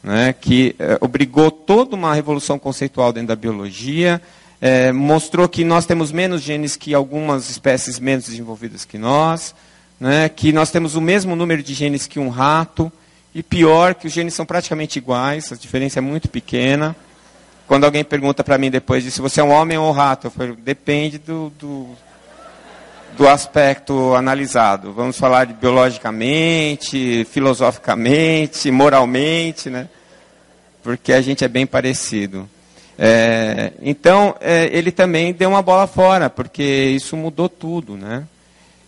Né? 0.01 0.33
Que 0.33 0.75
é, 0.79 0.97
obrigou 0.99 1.51
toda 1.51 1.95
uma 1.95 2.15
revolução 2.15 2.57
conceitual 2.57 3.13
dentro 3.13 3.27
da 3.27 3.35
biologia, 3.35 4.19
é, 4.59 4.91
mostrou 4.91 5.47
que 5.47 5.63
nós 5.63 5.85
temos 5.85 6.11
menos 6.11 6.41
genes 6.41 6.75
que 6.75 6.95
algumas 6.95 7.47
espécies 7.47 7.99
menos 7.99 8.25
desenvolvidas 8.25 8.85
que 8.85 8.97
nós, 8.97 9.53
né? 9.99 10.29
que 10.29 10.51
nós 10.51 10.71
temos 10.71 10.95
o 10.95 11.01
mesmo 11.01 11.35
número 11.35 11.63
de 11.63 11.73
genes 11.73 12.07
que 12.07 12.19
um 12.19 12.29
rato, 12.29 12.91
e 13.33 13.43
pior, 13.43 13.93
que 13.93 14.07
os 14.07 14.13
genes 14.13 14.33
são 14.33 14.45
praticamente 14.45 14.97
iguais, 14.97 15.51
a 15.51 15.55
diferença 15.55 15.99
é 15.99 16.01
muito 16.01 16.27
pequena. 16.29 16.95
Quando 17.67 17.83
alguém 17.83 18.03
pergunta 18.03 18.43
para 18.43 18.57
mim 18.57 18.71
depois 18.71 19.03
disso, 19.03 19.21
você 19.21 19.41
é 19.41 19.43
um 19.43 19.51
homem 19.51 19.77
ou 19.77 19.89
um 19.89 19.91
rato? 19.91 20.27
Eu 20.27 20.31
falo, 20.31 20.55
depende 20.55 21.17
do, 21.17 21.51
do 21.59 21.89
do 23.17 23.27
aspecto 23.27 24.13
analisado. 24.13 24.93
Vamos 24.93 25.17
falar 25.17 25.45
de 25.45 25.53
biologicamente, 25.53 27.25
filosoficamente, 27.25 28.69
moralmente, 28.69 29.71
né? 29.71 29.89
Porque 30.83 31.11
a 31.11 31.19
gente 31.19 31.43
é 31.43 31.47
bem 31.47 31.65
parecido. 31.65 32.47
É, 32.97 33.73
então, 33.81 34.35
é, 34.39 34.69
ele 34.71 34.91
também 34.91 35.33
deu 35.33 35.49
uma 35.49 35.63
bola 35.63 35.87
fora, 35.87 36.29
porque 36.29 36.63
isso 36.63 37.17
mudou 37.17 37.49
tudo, 37.49 37.97
né? 37.97 38.23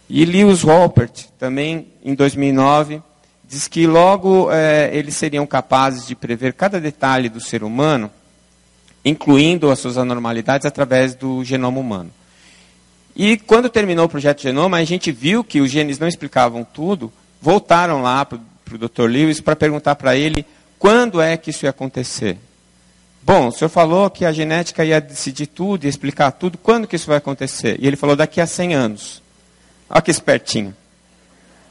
E 0.09 0.25
Lewis 0.25 0.63
Wolpert, 0.63 1.27
também 1.37 1.87
em 2.03 2.15
2009, 2.15 3.01
diz 3.47 3.67
que 3.67 3.85
logo 3.85 4.51
é, 4.51 4.89
eles 4.91 5.15
seriam 5.15 5.45
capazes 5.45 6.07
de 6.07 6.15
prever 6.15 6.53
cada 6.53 6.79
detalhe 6.79 7.29
do 7.29 7.39
ser 7.39 7.63
humano, 7.63 8.09
incluindo 9.05 9.69
as 9.69 9.79
suas 9.79 9.97
anormalidades 9.97 10.65
através 10.65 11.13
do 11.13 11.43
genoma 11.43 11.79
humano. 11.79 12.11
E 13.15 13.37
quando 13.37 13.69
terminou 13.69 14.05
o 14.05 14.09
projeto 14.09 14.41
Genoma, 14.41 14.77
a 14.77 14.83
gente 14.83 15.11
viu 15.11 15.43
que 15.43 15.59
os 15.59 15.69
genes 15.69 15.99
não 15.99 16.07
explicavam 16.07 16.63
tudo, 16.63 17.11
voltaram 17.41 18.01
lá 18.01 18.23
para 18.23 18.39
o 18.71 18.77
Dr. 18.77 19.09
Lewis 19.09 19.41
para 19.41 19.55
perguntar 19.55 19.95
para 19.95 20.15
ele 20.15 20.45
quando 20.77 21.19
é 21.19 21.35
que 21.35 21.49
isso 21.49 21.65
ia 21.65 21.69
acontecer. 21.69 22.37
Bom, 23.21 23.47
o 23.47 23.51
senhor 23.51 23.69
falou 23.69 24.09
que 24.09 24.25
a 24.25 24.31
genética 24.31 24.85
ia 24.85 25.01
decidir 25.01 25.47
tudo, 25.47 25.83
ia 25.83 25.89
explicar 25.89 26.31
tudo, 26.31 26.57
quando 26.57 26.87
que 26.87 26.95
isso 26.95 27.07
vai 27.07 27.17
acontecer? 27.17 27.77
E 27.79 27.85
ele 27.85 27.97
falou, 27.97 28.15
daqui 28.15 28.39
a 28.39 28.47
100 28.47 28.73
anos. 28.73 29.21
Olha 29.89 30.01
que 30.01 30.11
espertinho. 30.11 30.75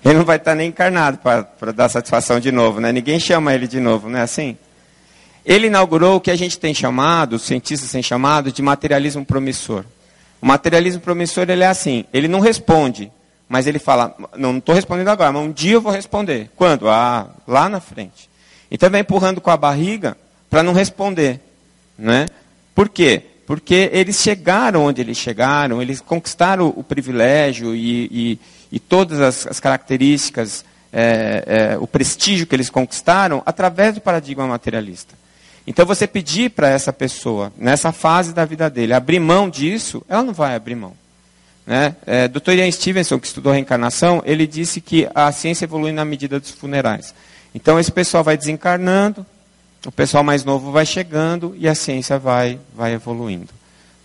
Ele 0.05 0.19
não 0.19 0.25
vai 0.25 0.37
estar 0.37 0.55
nem 0.55 0.69
encarnado 0.69 1.19
para 1.19 1.73
dar 1.73 1.89
satisfação 1.89 2.41
de 2.41 2.53
novo, 2.53 2.81
né? 2.81 2.93
Ninguém 2.93 3.19
chama 3.19 3.55
ele 3.55 3.67
de 3.67 3.81
novo, 3.81 4.09
não 4.09 4.19
é 4.19 4.23
assim? 4.23 4.57
Ele 5.45 5.67
inaugurou 5.67 6.17
o 6.17 6.21
que 6.21 6.31
a 6.31 6.37
gente 6.37 6.59
tem 6.59 6.75
chamado, 6.75 7.35
os 7.35 7.43
cientistas 7.43 7.91
têm 7.91 8.03
chamado, 8.03 8.53
de 8.53 8.63
materialismo 8.63 9.25
promissor. 9.25 9.85
O 10.41 10.47
materialismo 10.47 11.01
promissor 11.01 11.49
ele 11.49 11.65
é 11.65 11.67
assim, 11.67 12.05
ele 12.13 12.29
não 12.29 12.39
responde, 12.39 13.11
mas 13.49 13.67
ele 13.67 13.79
fala, 13.79 14.15
não 14.37 14.59
estou 14.59 14.75
respondendo 14.75 15.09
agora, 15.09 15.33
mas 15.33 15.43
um 15.43 15.51
dia 15.51 15.75
eu 15.75 15.81
vou 15.81 15.93
responder. 15.93 16.51
Quando? 16.55 16.89
Ah, 16.89 17.29
lá 17.47 17.69
na 17.69 17.81
frente. 17.81 18.29
Então 18.71 18.91
vai 18.91 19.01
empurrando 19.01 19.41
com 19.41 19.51
a 19.51 19.57
barriga 19.57 20.17
para 20.51 20.63
não 20.63 20.73
responder. 20.73 21.41
Né? 21.99 22.27
Por 22.75 22.89
quê? 22.89 23.23
Porque 23.49 23.89
eles 23.95 24.21
chegaram 24.21 24.85
onde 24.85 25.01
eles 25.01 25.17
chegaram, 25.17 25.81
eles 25.81 26.03
conquistaram 26.03 26.69
o, 26.77 26.85
privilégio 26.85 27.75
e, 27.75 28.05
e, 28.13 28.39
e 28.71 28.79
todas 28.79 29.23
as, 29.23 29.47
as 29.47 29.59
características, 29.59 30.67
é, 30.93 31.45
é, 31.47 31.79
o 31.79 31.87
prestígio 31.87 32.47
que 32.47 32.55
eles 32.55 32.69
conquistaram 32.69 33.43
através 33.47 33.95
do 33.95 34.03
paradigma 34.03 34.47
materialista. 34.47 35.15
Então 35.67 35.87
você 35.87 36.07
pedir 36.07 36.51
para 36.51 36.69
essa 36.69 36.93
pessoa, 36.93 37.51
nessa 37.57 37.91
fase 37.91 38.35
da 38.35 38.45
vida 38.45 38.69
dele, 38.69 38.93
abrir 38.93 39.19
mão 39.19 39.49
disso, 39.49 40.05
ela 40.11 40.23
não 40.23 40.35
vai 40.35 40.55
abrir 40.55 40.75
mão. 40.75 40.93
Né? 41.67 41.97
É, 42.07 42.29
Dr. 42.29 42.51
Ian 42.51 42.71
Stevenson, 42.71 43.19
que 43.19 43.29
estudou 43.29 43.55
reencarnação, 43.55 44.23
ele 44.27 44.47
disse 44.47 44.79
que 44.79 45.09
a 45.15 45.33
ciência 45.33 45.65
evolui 45.65 45.93
na 45.93 46.05
medida 46.05 46.39
dos 46.39 46.51
funerais. 46.51 47.15
Então 47.55 47.81
esse 47.81 47.91
pessoal 47.91 48.23
vai 48.23 48.37
desencarnando, 48.37 49.25
o 49.89 49.93
pessoal 49.93 50.23
mais 50.23 50.45
novo 50.45 50.71
vai 50.71 50.85
chegando 50.85 51.57
e 51.59 51.67
a 51.67 51.75
ciência 51.75 52.19
vai, 52.19 52.61
vai 52.75 52.93
evoluindo. 52.93 53.49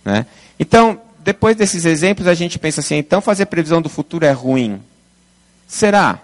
Né? 0.02 0.24
Então, 0.58 0.98
depois 1.18 1.54
desses 1.54 1.84
exemplos, 1.84 2.26
a 2.26 2.32
gente 2.32 2.58
pensa 2.58 2.80
assim, 2.80 2.96
então 2.96 3.20
fazer 3.20 3.44
previsão 3.46 3.82
do 3.82 3.90
futuro 3.90 4.24
é 4.24 4.32
ruim. 4.32 4.80
Será 5.68 6.18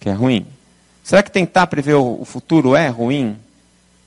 que 0.00 0.08
é 0.08 0.12
ruim? 0.12 0.44
Será 1.04 1.22
que 1.22 1.30
tentar 1.30 1.68
prever 1.68 1.94
o 1.94 2.24
futuro 2.24 2.74
é 2.74 2.88
ruim? 2.88 3.36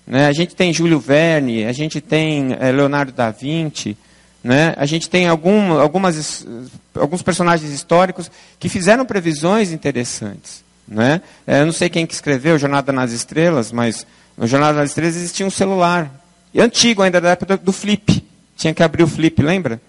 Né? 0.05 0.27
A 0.27 0.33
gente 0.33 0.57
tem 0.57 0.73
Júlio 0.73 0.99
Verne, 0.99 1.63
a 1.63 1.71
gente 1.71 2.01
tem 2.01 2.57
é, 2.59 2.69
Leonardo 2.69 3.13
da 3.13 3.31
Vinci, 3.31 3.97
né? 4.43 4.73
a 4.75 4.85
gente 4.85 5.09
tem 5.09 5.25
algum, 5.25 5.79
algumas, 5.79 6.45
alguns 6.93 7.21
personagens 7.21 7.71
históricos 7.71 8.29
que 8.59 8.67
fizeram 8.67 9.05
previsões 9.05 9.71
interessantes. 9.71 10.65
Né? 10.85 11.21
É, 11.47 11.61
eu 11.61 11.65
não 11.65 11.73
sei 11.73 11.89
quem 11.89 12.05
que 12.05 12.13
escreveu 12.13 12.59
Jornada 12.59 12.91
nas 12.91 13.13
Estrelas, 13.13 13.71
mas 13.71 14.05
no 14.41 14.47
Jornada 14.47 14.79
nas 14.79 14.89
Estrelas 14.89 15.15
existia 15.15 15.45
um 15.45 15.51
celular. 15.51 16.11
Antigo 16.57 17.03
ainda, 17.03 17.21
da 17.21 17.29
época 17.29 17.57
do, 17.57 17.71
flip. 17.71 18.27
Tinha 18.57 18.73
que 18.73 18.81
abrir 18.81 19.03
o 19.03 19.07
flip, 19.07 19.39
lembra? 19.39 19.79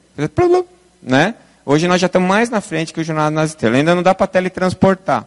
Né? 1.03 1.35
Hoje 1.65 1.89
nós 1.89 1.99
já 1.99 2.07
estamos 2.07 2.29
mais 2.29 2.51
na 2.51 2.61
frente 2.61 2.93
que 2.93 3.01
o 3.01 3.05
Jornada 3.05 3.31
nas 3.31 3.53
Estrelas. 3.53 3.79
Ainda 3.79 3.95
não 3.95 4.03
dá 4.03 4.15
para 4.15 4.27
teletransportar. 4.27 5.27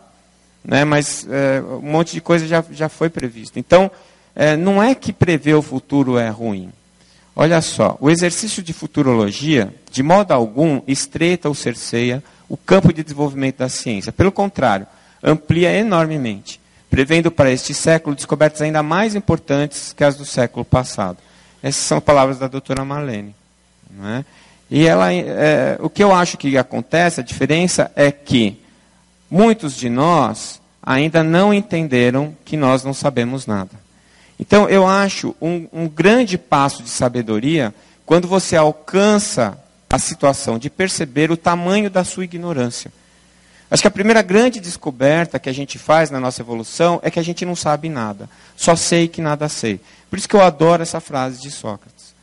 Né? 0.64 0.86
Mas 0.86 1.26
é, 1.28 1.60
um 1.60 1.92
monte 1.92 2.14
de 2.14 2.22
coisa 2.22 2.46
já, 2.46 2.64
já 2.70 2.88
foi 2.88 3.10
previsto. 3.10 3.58
Então, 3.58 3.90
é, 4.36 4.56
não 4.56 4.82
é 4.82 4.94
que 4.94 5.12
prever 5.12 5.56
o 5.56 5.62
futuro 5.64 6.20
é 6.20 6.30
ruim. 6.30 6.72
Olha 7.36 7.64
só, 7.64 7.98
o 8.00 8.12
exercício 8.12 8.62
de 8.62 8.74
futurologia, 8.74 9.74
de 9.92 10.04
modo 10.04 10.34
algum, 10.34 10.82
estreita 10.88 11.50
ou 11.50 11.56
cerceia 11.56 12.24
o 12.48 12.56
campo 12.56 12.94
de 12.94 13.02
desenvolvimento 13.02 13.58
da 13.58 13.70
ciência. 13.70 14.12
Pelo 14.12 14.32
contrário, 14.32 14.86
amplia 15.24 15.74
enormemente, 15.74 16.60
prevendo 16.96 17.30
para 17.30 17.52
este 17.52 17.74
século 17.74 18.16
descobertas 18.16 18.62
ainda 18.62 18.82
mais 18.82 19.16
importantes 19.16 19.92
que 19.92 20.02
as 20.02 20.16
do 20.16 20.24
século 20.24 20.64
passado. 20.64 21.18
Essas 21.62 21.84
são 21.84 22.00
palavras 22.00 22.40
da 22.40 22.48
doutora 22.48 22.86
Marlene. 22.86 23.36
É? 24.02 24.24
E 24.72 24.88
ela, 24.88 25.12
é, 25.12 25.76
o 25.82 25.90
que 25.90 26.02
eu 26.02 26.16
acho 26.16 26.38
que 26.38 26.58
acontece, 26.58 27.20
a 27.20 27.24
diferença 27.24 27.92
é 27.98 28.14
que 28.14 28.62
muitos 29.30 29.76
de 29.76 29.90
nós 29.90 30.62
ainda 30.82 31.22
não 31.22 31.54
entenderam 31.54 32.34
que 32.46 32.56
nós 32.56 32.86
não 32.86 32.94
sabemos 32.94 33.46
nada. 33.46 33.72
Então, 34.40 34.70
eu 34.70 34.88
acho 34.88 35.36
um, 35.42 35.68
um 35.74 35.90
grande 35.90 36.38
passo 36.38 36.82
de 36.82 36.90
sabedoria 36.90 37.76
quando 38.06 38.26
você 38.26 38.56
alcança 38.56 39.62
a 39.90 40.00
situação 40.00 40.58
de 40.58 40.70
perceber 40.70 41.30
o 41.30 41.36
tamanho 41.36 41.90
da 41.90 42.06
sua 42.06 42.24
ignorância. 42.24 42.90
Acho 43.76 43.82
que 43.82 43.90
a 43.90 43.92
primeira 43.92 44.22
grande 44.22 44.62
descoberta 44.62 45.38
que 45.38 45.50
a 45.50 45.54
gente 45.54 45.78
faz 45.78 46.10
na 46.10 46.18
nossa 46.18 46.42
evolução 46.42 46.98
é 47.04 47.12
que 47.12 47.20
a 47.20 47.22
gente 47.22 47.46
não 47.46 47.58
sabe 47.58 47.90
nada. 47.90 48.30
Só 48.56 48.74
sei 48.74 49.10
que 49.10 49.22
nada 49.22 49.50
sei. 49.50 49.82
Por 50.10 50.18
isso 50.18 50.30
que 50.30 50.36
eu 50.38 50.42
adoro 50.42 50.82
essa 50.82 51.02
frase 51.02 51.42
de 51.42 51.52
Sócrates. 51.52 52.16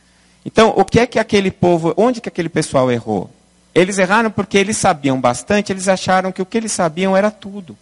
Então, 0.43 0.73
o 0.75 0.83
que 0.83 0.99
é 0.99 1.05
que 1.05 1.19
aquele 1.19 1.51
povo, 1.51 1.93
onde 1.95 2.19
que 2.19 2.27
aquele 2.27 2.49
pessoal 2.49 2.91
errou? 2.91 3.29
Eles 3.75 3.99
erraram 3.99 4.31
porque 4.31 4.57
eles 4.57 4.77
sabiam 4.77 5.21
bastante, 5.21 5.71
eles 5.71 5.87
acharam 5.87 6.31
que 6.31 6.41
o 6.41 6.45
que 6.45 6.57
eles 6.57 6.71
sabiam 6.71 7.15
era 7.15 7.29
tudo. 7.29 7.77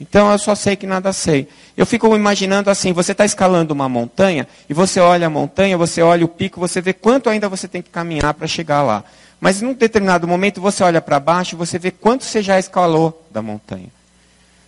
Então 0.00 0.30
eu 0.30 0.38
só 0.38 0.54
sei 0.54 0.76
que 0.76 0.86
nada 0.86 1.12
sei. 1.12 1.48
Eu 1.76 1.84
fico 1.84 2.14
imaginando 2.14 2.70
assim: 2.70 2.92
você 2.92 3.12
está 3.12 3.24
escalando 3.24 3.74
uma 3.74 3.88
montanha 3.88 4.46
e 4.68 4.74
você 4.74 5.00
olha 5.00 5.26
a 5.26 5.30
montanha, 5.30 5.76
você 5.76 6.02
olha 6.02 6.24
o 6.24 6.28
pico, 6.28 6.60
você 6.60 6.80
vê 6.80 6.92
quanto 6.92 7.28
ainda 7.28 7.48
você 7.48 7.66
tem 7.66 7.82
que 7.82 7.90
caminhar 7.90 8.34
para 8.34 8.46
chegar 8.46 8.82
lá. 8.82 9.04
Mas 9.40 9.62
em 9.62 9.66
um 9.66 9.72
determinado 9.72 10.26
momento 10.26 10.60
você 10.60 10.82
olha 10.82 11.00
para 11.00 11.20
baixo 11.20 11.54
e 11.54 11.58
você 11.58 11.78
vê 11.78 11.90
quanto 11.90 12.24
você 12.24 12.42
já 12.42 12.58
escalou 12.58 13.24
da 13.30 13.42
montanha. 13.42 13.88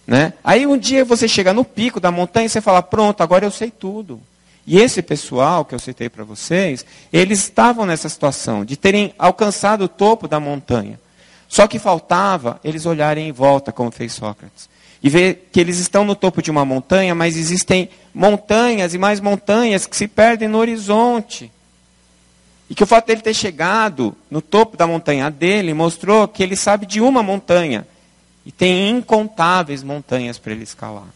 Né? 0.06 0.32
Aí 0.42 0.66
um 0.66 0.76
dia 0.76 1.04
você 1.04 1.28
chega 1.28 1.52
no 1.52 1.64
pico 1.64 2.00
da 2.00 2.10
montanha 2.10 2.46
e 2.46 2.48
você 2.48 2.60
fala, 2.60 2.82
pronto, 2.82 3.22
agora 3.22 3.44
eu 3.44 3.50
sei 3.50 3.70
tudo. 3.70 4.20
E 4.66 4.78
esse 4.78 5.02
pessoal 5.02 5.64
que 5.64 5.74
eu 5.74 5.78
citei 5.78 6.08
para 6.08 6.24
vocês, 6.24 6.84
eles 7.12 7.40
estavam 7.40 7.86
nessa 7.86 8.08
situação 8.08 8.64
de 8.64 8.76
terem 8.76 9.14
alcançado 9.18 9.84
o 9.84 9.88
topo 9.88 10.28
da 10.28 10.38
montanha. 10.38 10.98
Só 11.48 11.66
que 11.66 11.78
faltava 11.78 12.60
eles 12.62 12.86
olharem 12.86 13.28
em 13.28 13.32
volta, 13.32 13.72
como 13.72 13.90
fez 13.90 14.12
Sócrates. 14.12 14.68
E 15.02 15.08
ver 15.08 15.48
que 15.50 15.58
eles 15.58 15.78
estão 15.78 16.04
no 16.04 16.14
topo 16.14 16.42
de 16.42 16.50
uma 16.50 16.64
montanha, 16.64 17.14
mas 17.14 17.36
existem 17.36 17.88
montanhas 18.14 18.92
e 18.92 18.98
mais 18.98 19.18
montanhas 19.20 19.86
que 19.86 19.96
se 19.96 20.06
perdem 20.06 20.48
no 20.48 20.58
horizonte. 20.58 21.50
E 22.68 22.74
que 22.74 22.84
o 22.84 22.86
fato 22.86 23.06
dele 23.06 23.22
ter 23.22 23.34
chegado 23.34 24.14
no 24.30 24.40
topo 24.40 24.76
da 24.76 24.86
montanha 24.86 25.30
dele 25.30 25.74
mostrou 25.74 26.28
que 26.28 26.42
ele 26.42 26.54
sabe 26.54 26.86
de 26.86 27.00
uma 27.00 27.22
montanha. 27.22 27.86
E 28.44 28.52
tem 28.52 28.90
incontáveis 28.90 29.82
montanhas 29.82 30.38
para 30.38 30.52
ele 30.52 30.64
escalar. 30.64 31.08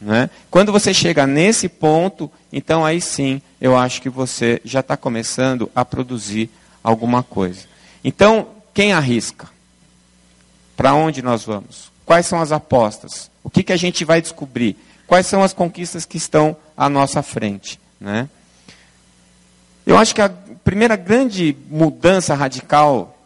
Né? 0.00 0.28
Quando 0.50 0.70
você 0.70 0.92
chega 0.92 1.26
nesse 1.26 1.68
ponto, 1.68 2.30
então 2.52 2.84
aí 2.84 3.00
sim 3.00 3.40
eu 3.60 3.76
acho 3.76 4.02
que 4.02 4.10
você 4.10 4.60
já 4.64 4.80
está 4.80 4.96
começando 4.96 5.70
a 5.74 5.84
produzir 5.84 6.50
alguma 6.82 7.22
coisa. 7.22 7.66
Então, 8.04 8.48
quem 8.74 8.92
arrisca? 8.92 9.48
Para 10.76 10.94
onde 10.94 11.22
nós 11.22 11.44
vamos? 11.44 11.93
Quais 12.04 12.26
são 12.26 12.40
as 12.40 12.52
apostas? 12.52 13.30
O 13.42 13.50
que, 13.50 13.62
que 13.62 13.72
a 13.72 13.76
gente 13.76 14.04
vai 14.04 14.20
descobrir? 14.20 14.76
Quais 15.06 15.26
são 15.26 15.42
as 15.42 15.52
conquistas 15.52 16.04
que 16.04 16.16
estão 16.16 16.56
à 16.76 16.88
nossa 16.88 17.22
frente? 17.22 17.78
Né? 18.00 18.28
Eu 19.86 19.96
acho 19.96 20.14
que 20.14 20.22
a 20.22 20.30
primeira 20.64 20.96
grande 20.96 21.56
mudança 21.68 22.34
radical 22.34 23.16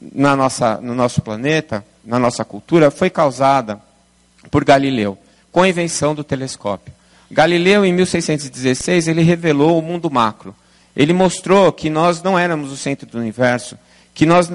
na 0.00 0.34
nossa, 0.34 0.80
no 0.80 0.94
nosso 0.94 1.20
planeta, 1.20 1.84
na 2.04 2.18
nossa 2.18 2.44
cultura, 2.44 2.90
foi 2.90 3.10
causada 3.10 3.80
por 4.50 4.64
Galileu, 4.64 5.18
com 5.52 5.62
a 5.62 5.68
invenção 5.68 6.14
do 6.14 6.24
telescópio. 6.24 6.92
Galileu, 7.30 7.84
em 7.84 7.92
1616, 7.92 9.06
ele 9.06 9.22
revelou 9.22 9.78
o 9.78 9.82
mundo 9.82 10.10
macro. 10.10 10.54
Ele 10.96 11.12
mostrou 11.12 11.70
que 11.70 11.88
nós 11.88 12.22
não 12.22 12.36
éramos 12.38 12.72
o 12.72 12.76
centro 12.76 13.06
do 13.06 13.18
universo, 13.18 13.78
que, 14.12 14.26
nós, 14.26 14.50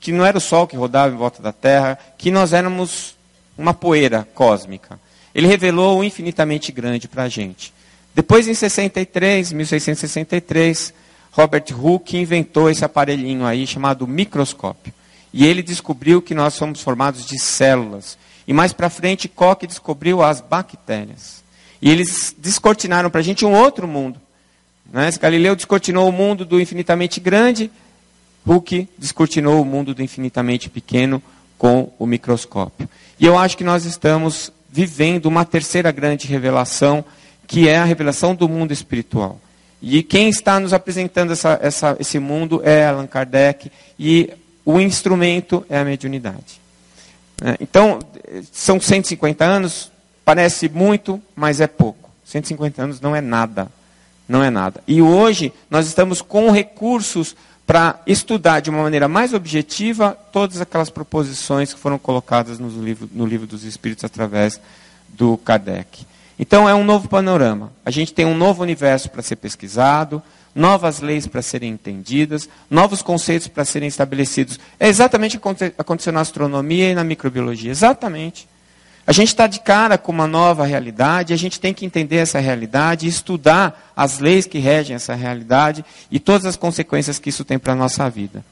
que 0.00 0.12
não 0.12 0.24
era 0.24 0.38
o 0.38 0.40
Sol 0.40 0.66
que 0.66 0.76
rodava 0.76 1.14
em 1.14 1.18
volta 1.18 1.42
da 1.42 1.52
Terra, 1.52 1.98
que 2.16 2.30
nós 2.30 2.52
éramos 2.52 3.16
uma 3.56 3.74
poeira 3.74 4.26
cósmica. 4.34 4.98
Ele 5.34 5.46
revelou 5.46 5.98
o 5.98 6.04
infinitamente 6.04 6.70
grande 6.72 7.08
para 7.08 7.24
a 7.24 7.28
gente. 7.28 7.72
Depois, 8.14 8.46
em 8.46 8.54
63, 8.54 9.52
1663, 9.52 10.92
Robert 11.32 11.64
Hooke 11.72 12.18
inventou 12.18 12.68
esse 12.68 12.84
aparelhinho 12.84 13.46
aí 13.46 13.66
chamado 13.66 14.06
microscópio. 14.06 14.92
E 15.32 15.46
ele 15.46 15.62
descobriu 15.62 16.20
que 16.20 16.34
nós 16.34 16.52
somos 16.52 16.82
formados 16.82 17.24
de 17.24 17.38
células. 17.38 18.18
E 18.46 18.52
mais 18.52 18.72
para 18.72 18.90
frente, 18.90 19.28
Koch 19.28 19.66
descobriu 19.66 20.22
as 20.22 20.42
bactérias. 20.42 21.42
E 21.80 21.90
eles 21.90 22.34
descortinaram 22.36 23.08
para 23.08 23.20
a 23.20 23.24
gente 23.24 23.44
um 23.44 23.54
outro 23.54 23.88
mundo. 23.88 24.20
Né? 24.92 25.10
Galileu 25.18 25.56
descortinou 25.56 26.06
o 26.06 26.12
mundo 26.12 26.44
do 26.44 26.60
infinitamente 26.60 27.18
grande, 27.18 27.70
Hooke 28.46 28.88
descortinou 28.98 29.60
o 29.60 29.64
mundo 29.64 29.94
do 29.94 30.02
infinitamente 30.02 30.68
pequeno 30.68 31.22
com 31.58 31.92
o 31.98 32.06
microscópio. 32.06 32.88
E 33.18 33.26
eu 33.26 33.38
acho 33.38 33.56
que 33.56 33.64
nós 33.64 33.84
estamos 33.84 34.52
vivendo 34.70 35.26
uma 35.26 35.44
terceira 35.44 35.92
grande 35.92 36.26
revelação 36.26 37.04
que 37.46 37.68
é 37.68 37.76
a 37.76 37.84
revelação 37.84 38.34
do 38.34 38.48
mundo 38.48 38.72
espiritual. 38.72 39.38
E 39.82 40.02
quem 40.02 40.28
está 40.28 40.60
nos 40.60 40.72
apresentando 40.72 41.32
essa, 41.32 41.58
essa, 41.60 41.96
esse 41.98 42.18
mundo 42.18 42.62
é 42.64 42.86
Allan 42.86 43.06
Kardec, 43.06 43.70
e 43.98 44.32
o 44.64 44.80
instrumento 44.80 45.66
é 45.68 45.78
a 45.78 45.84
mediunidade. 45.84 46.60
É, 47.44 47.56
então, 47.60 47.98
são 48.52 48.80
150 48.80 49.44
anos, 49.44 49.90
parece 50.24 50.68
muito, 50.68 51.20
mas 51.34 51.60
é 51.60 51.66
pouco. 51.66 52.10
150 52.24 52.82
anos 52.82 53.00
não 53.00 53.14
é 53.14 53.20
nada. 53.20 53.68
Não 54.28 54.42
é 54.42 54.50
nada. 54.50 54.82
E 54.86 55.02
hoje 55.02 55.52
nós 55.68 55.86
estamos 55.88 56.22
com 56.22 56.50
recursos 56.50 57.36
para 57.72 57.98
estudar 58.06 58.60
de 58.60 58.68
uma 58.68 58.82
maneira 58.82 59.08
mais 59.08 59.32
objetiva 59.32 60.14
todas 60.30 60.60
aquelas 60.60 60.90
proposições 60.90 61.72
que 61.72 61.80
foram 61.80 61.98
colocadas 61.98 62.58
no 62.58 62.68
livro, 62.68 63.08
no 63.10 63.24
livro 63.24 63.46
dos 63.46 63.64
Espíritos 63.64 64.04
através 64.04 64.60
do 65.08 65.38
Kardec. 65.38 66.04
Então 66.38 66.68
é 66.68 66.74
um 66.74 66.84
novo 66.84 67.08
panorama. 67.08 67.72
A 67.82 67.90
gente 67.90 68.12
tem 68.12 68.26
um 68.26 68.36
novo 68.36 68.62
universo 68.62 69.08
para 69.08 69.22
ser 69.22 69.36
pesquisado, 69.36 70.22
novas 70.54 71.00
leis 71.00 71.26
para 71.26 71.40
serem 71.40 71.70
entendidas, 71.70 72.46
novos 72.70 73.00
conceitos 73.00 73.48
para 73.48 73.64
serem 73.64 73.88
estabelecidos. 73.88 74.60
É 74.78 74.86
exatamente 74.86 75.38
o 75.38 75.40
que 75.40 75.72
aconteceu 75.78 76.12
na 76.12 76.20
astronomia 76.20 76.90
e 76.90 76.94
na 76.94 77.02
microbiologia. 77.02 77.70
Exatamente. 77.70 78.46
A 79.06 79.12
gente 79.12 79.28
está 79.28 79.46
de 79.46 79.60
cara 79.60 79.98
com 79.98 80.12
uma 80.12 80.26
nova 80.26 80.64
realidade, 80.64 81.32
a 81.32 81.36
gente 81.36 81.58
tem 81.58 81.74
que 81.74 81.84
entender 81.84 82.16
essa 82.16 82.38
realidade, 82.38 83.08
estudar 83.08 83.92
as 83.96 84.20
leis 84.20 84.46
que 84.46 84.58
regem 84.58 84.94
essa 84.94 85.14
realidade 85.14 85.84
e 86.10 86.20
todas 86.20 86.46
as 86.46 86.56
consequências 86.56 87.18
que 87.18 87.28
isso 87.28 87.44
tem 87.44 87.58
para 87.58 87.72
a 87.72 87.76
nossa 87.76 88.08
vida. 88.08 88.44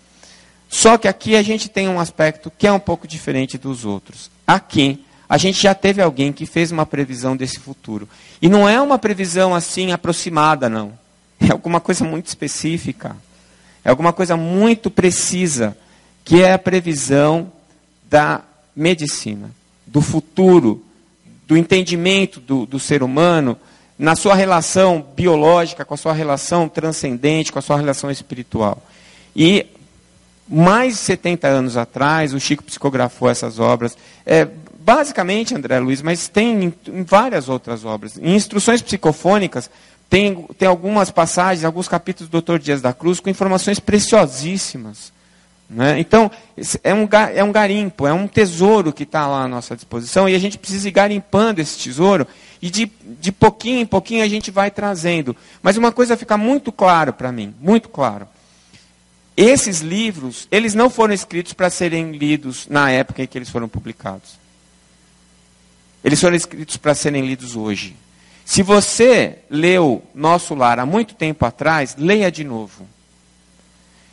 Só 0.68 0.98
que 0.98 1.08
aqui 1.08 1.36
a 1.36 1.42
gente 1.42 1.68
tem 1.68 1.88
um 1.88 2.00
aspecto 2.00 2.50
que 2.56 2.66
é 2.66 2.72
um 2.72 2.80
pouco 2.80 3.06
diferente 3.06 3.56
dos 3.58 3.84
outros. 3.84 4.30
Aqui, 4.46 5.04
a 5.28 5.38
gente 5.38 5.62
já 5.62 5.74
teve 5.74 6.02
alguém 6.02 6.32
que 6.32 6.46
fez 6.46 6.72
uma 6.72 6.84
previsão 6.84 7.36
desse 7.36 7.60
futuro. 7.60 8.08
E 8.42 8.48
não 8.48 8.68
é 8.68 8.80
uma 8.80 8.98
previsão 8.98 9.54
assim 9.54 9.92
aproximada, 9.92 10.68
não. 10.68 10.92
É 11.38 11.52
alguma 11.52 11.80
coisa 11.80 12.04
muito 12.04 12.26
específica. 12.26 13.16
É 13.84 13.90
alguma 13.90 14.12
coisa 14.12 14.36
muito 14.36 14.90
precisa, 14.90 15.76
que 16.24 16.42
é 16.42 16.52
a 16.52 16.58
previsão 16.58 17.50
da 18.08 18.42
medicina, 18.74 19.50
do 19.90 20.00
futuro, 20.00 20.83
do 21.46 21.57
entendimento 21.57 22.38
do, 22.40 22.64
do 22.64 22.79
ser 22.79 23.03
humano 23.03 23.57
na 23.98 24.16
sua 24.16 24.35
relação 24.35 25.05
biológica, 25.14 25.85
com 25.85 25.92
a 25.92 25.96
sua 25.96 26.12
relação 26.12 26.68
transcendente, 26.68 27.53
com 27.53 27.59
a 27.59 27.62
sua 27.62 27.76
relação 27.76 28.11
espiritual. 28.11 28.83
E 29.37 29.66
mais 30.48 30.94
de 30.94 31.00
70 31.00 31.46
anos 31.46 31.76
atrás, 31.76 32.33
o 32.33 32.40
Chico 32.40 32.64
psicografou 32.64 33.29
essas 33.29 33.59
obras. 33.59 33.98
É, 34.24 34.48
basicamente, 34.81 35.55
André 35.55 35.79
Luiz, 35.79 36.00
mas 36.00 36.29
tem 36.29 36.64
em, 36.64 36.74
em 36.88 37.03
várias 37.03 37.48
outras 37.48 37.85
obras. 37.85 38.16
Em 38.16 38.35
instruções 38.35 38.81
psicofônicas, 38.81 39.68
tem, 40.09 40.46
tem 40.59 40.66
algumas 40.66 41.11
passagens, 41.11 41.64
alguns 41.64 41.87
capítulos 41.87 42.31
do 42.31 42.40
Dr. 42.40 42.59
Dias 42.59 42.81
da 42.81 42.92
Cruz 42.92 43.20
com 43.20 43.29
informações 43.29 43.79
preciosíssimas. 43.79 45.12
Né? 45.70 46.00
Então, 46.00 46.28
é 46.83 46.92
um, 46.92 47.09
é 47.33 47.44
um 47.44 47.52
garimpo, 47.52 48.04
é 48.04 48.12
um 48.12 48.26
tesouro 48.26 48.92
que 48.92 49.04
está 49.04 49.28
lá 49.28 49.44
à 49.44 49.48
nossa 49.48 49.76
disposição 49.76 50.28
e 50.28 50.35
a 50.35 50.38
gente 50.38 50.59
precisa 50.59 50.88
ir 50.88 50.90
garimpando 50.90 51.61
esse 51.61 51.78
tesouro 51.78 52.26
e 52.61 52.68
de, 52.68 52.90
de 53.20 53.30
pouquinho 53.30 53.78
em 53.78 53.87
pouquinho 53.87 54.24
a 54.24 54.28
gente 54.28 54.50
vai 54.50 54.68
trazendo. 54.68 55.37
Mas 55.62 55.76
uma 55.76 55.92
coisa 55.92 56.16
fica 56.16 56.37
muito 56.37 56.72
claro 56.72 57.12
para 57.12 57.30
mim, 57.30 57.54
muito 57.61 57.88
claro. 57.88 58.26
Esses 59.37 59.78
livros, 59.78 60.48
eles 60.50 60.74
não 60.74 60.90
foram 60.90 61.14
escritos 61.14 61.52
para 61.52 61.70
serem 61.70 62.11
lidos 62.12 62.66
na 62.68 62.90
época 62.90 63.22
em 63.22 63.26
que 63.28 63.38
eles 63.38 63.48
foram 63.48 63.68
publicados. 63.68 64.40
Eles 66.02 66.20
foram 66.20 66.35
escritos 66.35 66.76
para 66.76 66.96
serem 66.96 67.24
lidos 67.24 67.54
hoje. 67.54 67.96
Se 68.44 68.64
você 68.64 69.38
leu 69.48 70.02
Nosso 70.12 70.56
Lar 70.56 70.80
há 70.80 70.85
muito 70.85 71.14
tempo 71.14 71.46
atrás, 71.46 71.94
leia 71.96 72.30
de 72.30 72.42
novo. 72.42 72.88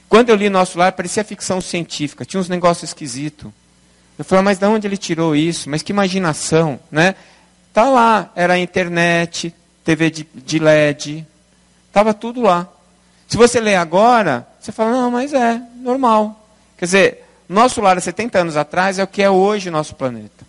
Quando 0.10 0.30
eu 0.30 0.36
li 0.36 0.50
Nosso 0.50 0.78
Lar, 0.78 0.93
parecia 0.93 1.24
ficção 1.24 1.60
científica, 1.60 2.26
tinha 2.26 2.39
uns 2.39 2.50
negócios 2.50 2.89
esquisitos. 2.89 3.52
Eu 4.17 4.26
falei, 4.26 4.43
mas 4.43 4.58
de 4.58 4.65
onde 4.65 4.88
ele 4.88 4.98
tirou 4.98 5.36
isso? 5.36 5.70
Mas 5.70 5.82
que 5.82 5.91
imaginação, 5.91 6.80
né? 6.89 7.15
Tá 7.74 7.89
lá, 7.89 8.32
era 8.36 8.54
a 8.54 8.60
internet, 8.60 9.54
TV 9.84 10.10
de, 10.10 10.28
de 10.34 10.60
LED, 10.60 11.26
estava 11.88 12.13
tudo 12.13 12.41
lá. 12.41 12.67
Se 13.28 13.38
você 13.38 13.60
lê 13.60 13.76
agora, 13.76 14.48
você 14.60 14.72
fala, 14.72 14.91
não, 14.91 15.12
mas 15.12 15.34
é 15.34 15.62
normal. 15.82 16.48
Quer 16.78 16.86
dizer, 16.86 17.24
nosso 17.48 17.82
lar 17.82 17.98
há 17.98 18.02
70 18.02 18.39
anos 18.39 18.58
atrás 18.58 19.00
é 19.00 19.04
o 19.04 19.08
que 19.08 19.22
é 19.22 19.30
hoje 19.30 19.70
nosso 19.70 19.96
planeta. 19.96 20.46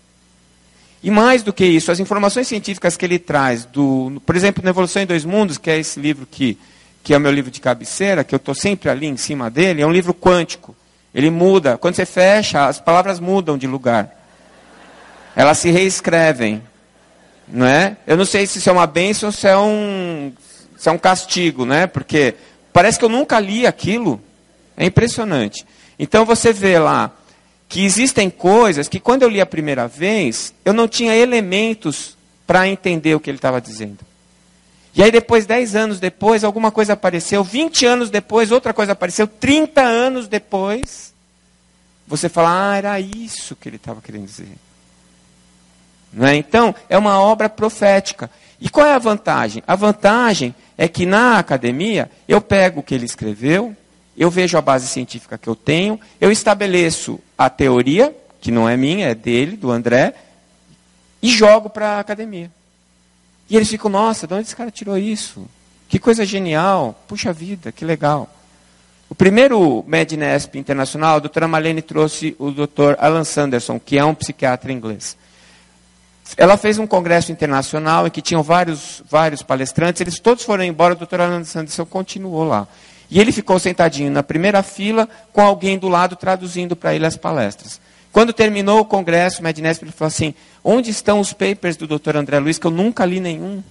E 1.02 1.10
mais 1.10 1.42
do 1.42 1.52
que 1.52 1.64
isso, 1.64 1.92
as 1.92 2.00
informações 2.00 2.48
científicas 2.48 2.96
que 2.96 3.04
ele 3.04 3.18
traz, 3.18 3.64
do, 3.64 4.20
por 4.26 4.34
exemplo, 4.34 4.64
na 4.64 4.70
Evolução 4.70 5.00
em 5.00 5.06
Dois 5.06 5.24
Mundos, 5.24 5.58
que 5.58 5.70
é 5.70 5.78
esse 5.78 6.00
livro 6.00 6.26
que, 6.28 6.58
que 7.08 7.14
é 7.14 7.16
o 7.16 7.20
meu 7.20 7.32
livro 7.32 7.50
de 7.50 7.58
cabeceira, 7.58 8.22
que 8.22 8.34
eu 8.34 8.36
estou 8.36 8.54
sempre 8.54 8.90
ali 8.90 9.06
em 9.06 9.16
cima 9.16 9.48
dele, 9.48 9.80
é 9.80 9.86
um 9.86 9.90
livro 9.90 10.12
quântico. 10.12 10.76
Ele 11.14 11.30
muda. 11.30 11.78
Quando 11.78 11.94
você 11.94 12.04
fecha, 12.04 12.66
as 12.66 12.78
palavras 12.78 13.18
mudam 13.18 13.56
de 13.56 13.66
lugar. 13.66 14.14
Elas 15.34 15.56
se 15.56 15.70
reescrevem. 15.70 16.62
Não 17.48 17.64
é? 17.64 17.96
Eu 18.06 18.14
não 18.18 18.26
sei 18.26 18.46
se 18.46 18.58
isso 18.58 18.68
é 18.68 18.72
uma 18.74 18.86
bênção 18.86 19.30
ou 19.30 19.32
se 19.32 19.48
é 19.48 19.56
um, 19.56 20.34
se 20.76 20.86
é 20.90 20.92
um 20.92 20.98
castigo, 20.98 21.64
né? 21.64 21.86
Porque 21.86 22.34
parece 22.74 22.98
que 22.98 23.06
eu 23.06 23.08
nunca 23.08 23.40
li 23.40 23.66
aquilo. 23.66 24.20
É 24.76 24.84
impressionante. 24.84 25.64
Então 25.98 26.26
você 26.26 26.52
vê 26.52 26.78
lá 26.78 27.10
que 27.70 27.86
existem 27.86 28.28
coisas 28.28 28.86
que 28.86 29.00
quando 29.00 29.22
eu 29.22 29.30
li 29.30 29.40
a 29.40 29.46
primeira 29.46 29.88
vez, 29.88 30.52
eu 30.62 30.74
não 30.74 30.86
tinha 30.86 31.16
elementos 31.16 32.18
para 32.46 32.68
entender 32.68 33.14
o 33.14 33.20
que 33.20 33.30
ele 33.30 33.38
estava 33.38 33.62
dizendo. 33.62 34.07
E 34.98 35.02
aí 35.04 35.12
depois, 35.12 35.46
10 35.46 35.76
anos 35.76 36.00
depois, 36.00 36.42
alguma 36.42 36.72
coisa 36.72 36.94
apareceu, 36.94 37.44
20 37.44 37.86
anos 37.86 38.10
depois, 38.10 38.50
outra 38.50 38.74
coisa 38.74 38.90
apareceu, 38.94 39.28
30 39.28 39.80
anos 39.80 40.26
depois, 40.26 41.14
você 42.04 42.28
fala, 42.28 42.72
ah, 42.72 42.76
era 42.76 42.98
isso 42.98 43.54
que 43.54 43.68
ele 43.68 43.76
estava 43.76 44.00
querendo 44.00 44.26
dizer. 44.26 44.48
Né? 46.12 46.34
Então, 46.34 46.74
é 46.88 46.98
uma 46.98 47.20
obra 47.20 47.48
profética. 47.48 48.28
E 48.60 48.68
qual 48.68 48.88
é 48.88 48.92
a 48.92 48.98
vantagem? 48.98 49.62
A 49.68 49.76
vantagem 49.76 50.52
é 50.76 50.88
que 50.88 51.06
na 51.06 51.38
academia 51.38 52.10
eu 52.26 52.40
pego 52.40 52.80
o 52.80 52.82
que 52.82 52.92
ele 52.92 53.06
escreveu, 53.06 53.76
eu 54.16 54.28
vejo 54.28 54.58
a 54.58 54.60
base 54.60 54.88
científica 54.88 55.38
que 55.38 55.48
eu 55.48 55.54
tenho, 55.54 56.00
eu 56.20 56.32
estabeleço 56.32 57.20
a 57.38 57.48
teoria, 57.48 58.12
que 58.40 58.50
não 58.50 58.68
é 58.68 58.76
minha, 58.76 59.10
é 59.10 59.14
dele, 59.14 59.56
do 59.56 59.70
André, 59.70 60.12
e 61.22 61.28
jogo 61.30 61.70
para 61.70 61.90
a 61.90 62.00
academia. 62.00 62.50
E 63.48 63.56
eles 63.56 63.68
ficam, 63.68 63.90
nossa, 63.90 64.26
de 64.26 64.34
onde 64.34 64.42
esse 64.42 64.56
cara 64.56 64.70
tirou 64.70 64.96
isso? 64.98 65.46
Que 65.88 65.98
coisa 65.98 66.24
genial, 66.24 67.00
puxa 67.08 67.32
vida, 67.32 67.72
que 67.72 67.84
legal. 67.84 68.28
O 69.08 69.14
primeiro 69.14 69.82
Mednesp 69.86 70.56
internacional, 70.56 71.16
a 71.16 71.20
doutora 71.20 71.48
Malene 71.48 71.80
trouxe 71.80 72.36
o 72.38 72.50
doutor 72.50 72.96
Alan 73.00 73.24
Sanderson, 73.24 73.80
que 73.80 73.96
é 73.96 74.04
um 74.04 74.14
psiquiatra 74.14 74.70
inglês. 74.70 75.16
Ela 76.36 76.58
fez 76.58 76.78
um 76.78 76.86
congresso 76.86 77.32
internacional 77.32 78.06
em 78.06 78.10
que 78.10 78.20
tinham 78.20 78.42
vários, 78.42 79.02
vários 79.08 79.42
palestrantes, 79.42 80.02
eles 80.02 80.18
todos 80.18 80.44
foram 80.44 80.62
embora, 80.62 80.92
o 80.92 80.96
doutor 80.96 81.22
Alan 81.22 81.42
Sanderson 81.42 81.86
continuou 81.86 82.44
lá. 82.44 82.68
E 83.10 83.18
ele 83.18 83.32
ficou 83.32 83.58
sentadinho 83.58 84.10
na 84.10 84.22
primeira 84.22 84.62
fila, 84.62 85.08
com 85.32 85.40
alguém 85.40 85.78
do 85.78 85.88
lado 85.88 86.14
traduzindo 86.14 86.76
para 86.76 86.94
ele 86.94 87.06
as 87.06 87.16
palestras. 87.16 87.80
Quando 88.12 88.32
terminou 88.32 88.80
o 88.80 88.84
congresso, 88.84 89.42
o 89.42 89.46
ele 89.46 89.92
falou 89.92 90.08
assim: 90.08 90.34
onde 90.64 90.90
estão 90.90 91.20
os 91.20 91.32
papers 91.32 91.76
do 91.76 91.86
doutor 91.86 92.16
André 92.16 92.38
Luiz, 92.38 92.58
que 92.58 92.66
eu 92.66 92.70
nunca 92.70 93.04
li 93.04 93.20
nenhum? 93.20 93.62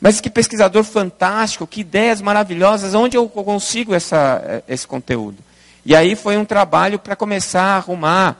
Mas 0.00 0.20
que 0.20 0.30
pesquisador 0.30 0.84
fantástico, 0.84 1.66
que 1.66 1.80
ideias 1.80 2.20
maravilhosas, 2.20 2.94
onde 2.94 3.16
eu 3.16 3.28
consigo 3.28 3.94
essa, 3.94 4.62
esse 4.68 4.86
conteúdo? 4.86 5.38
E 5.84 5.94
aí 5.94 6.14
foi 6.14 6.36
um 6.36 6.44
trabalho 6.44 6.98
para 6.98 7.16
começar 7.16 7.62
a 7.62 7.76
arrumar 7.76 8.36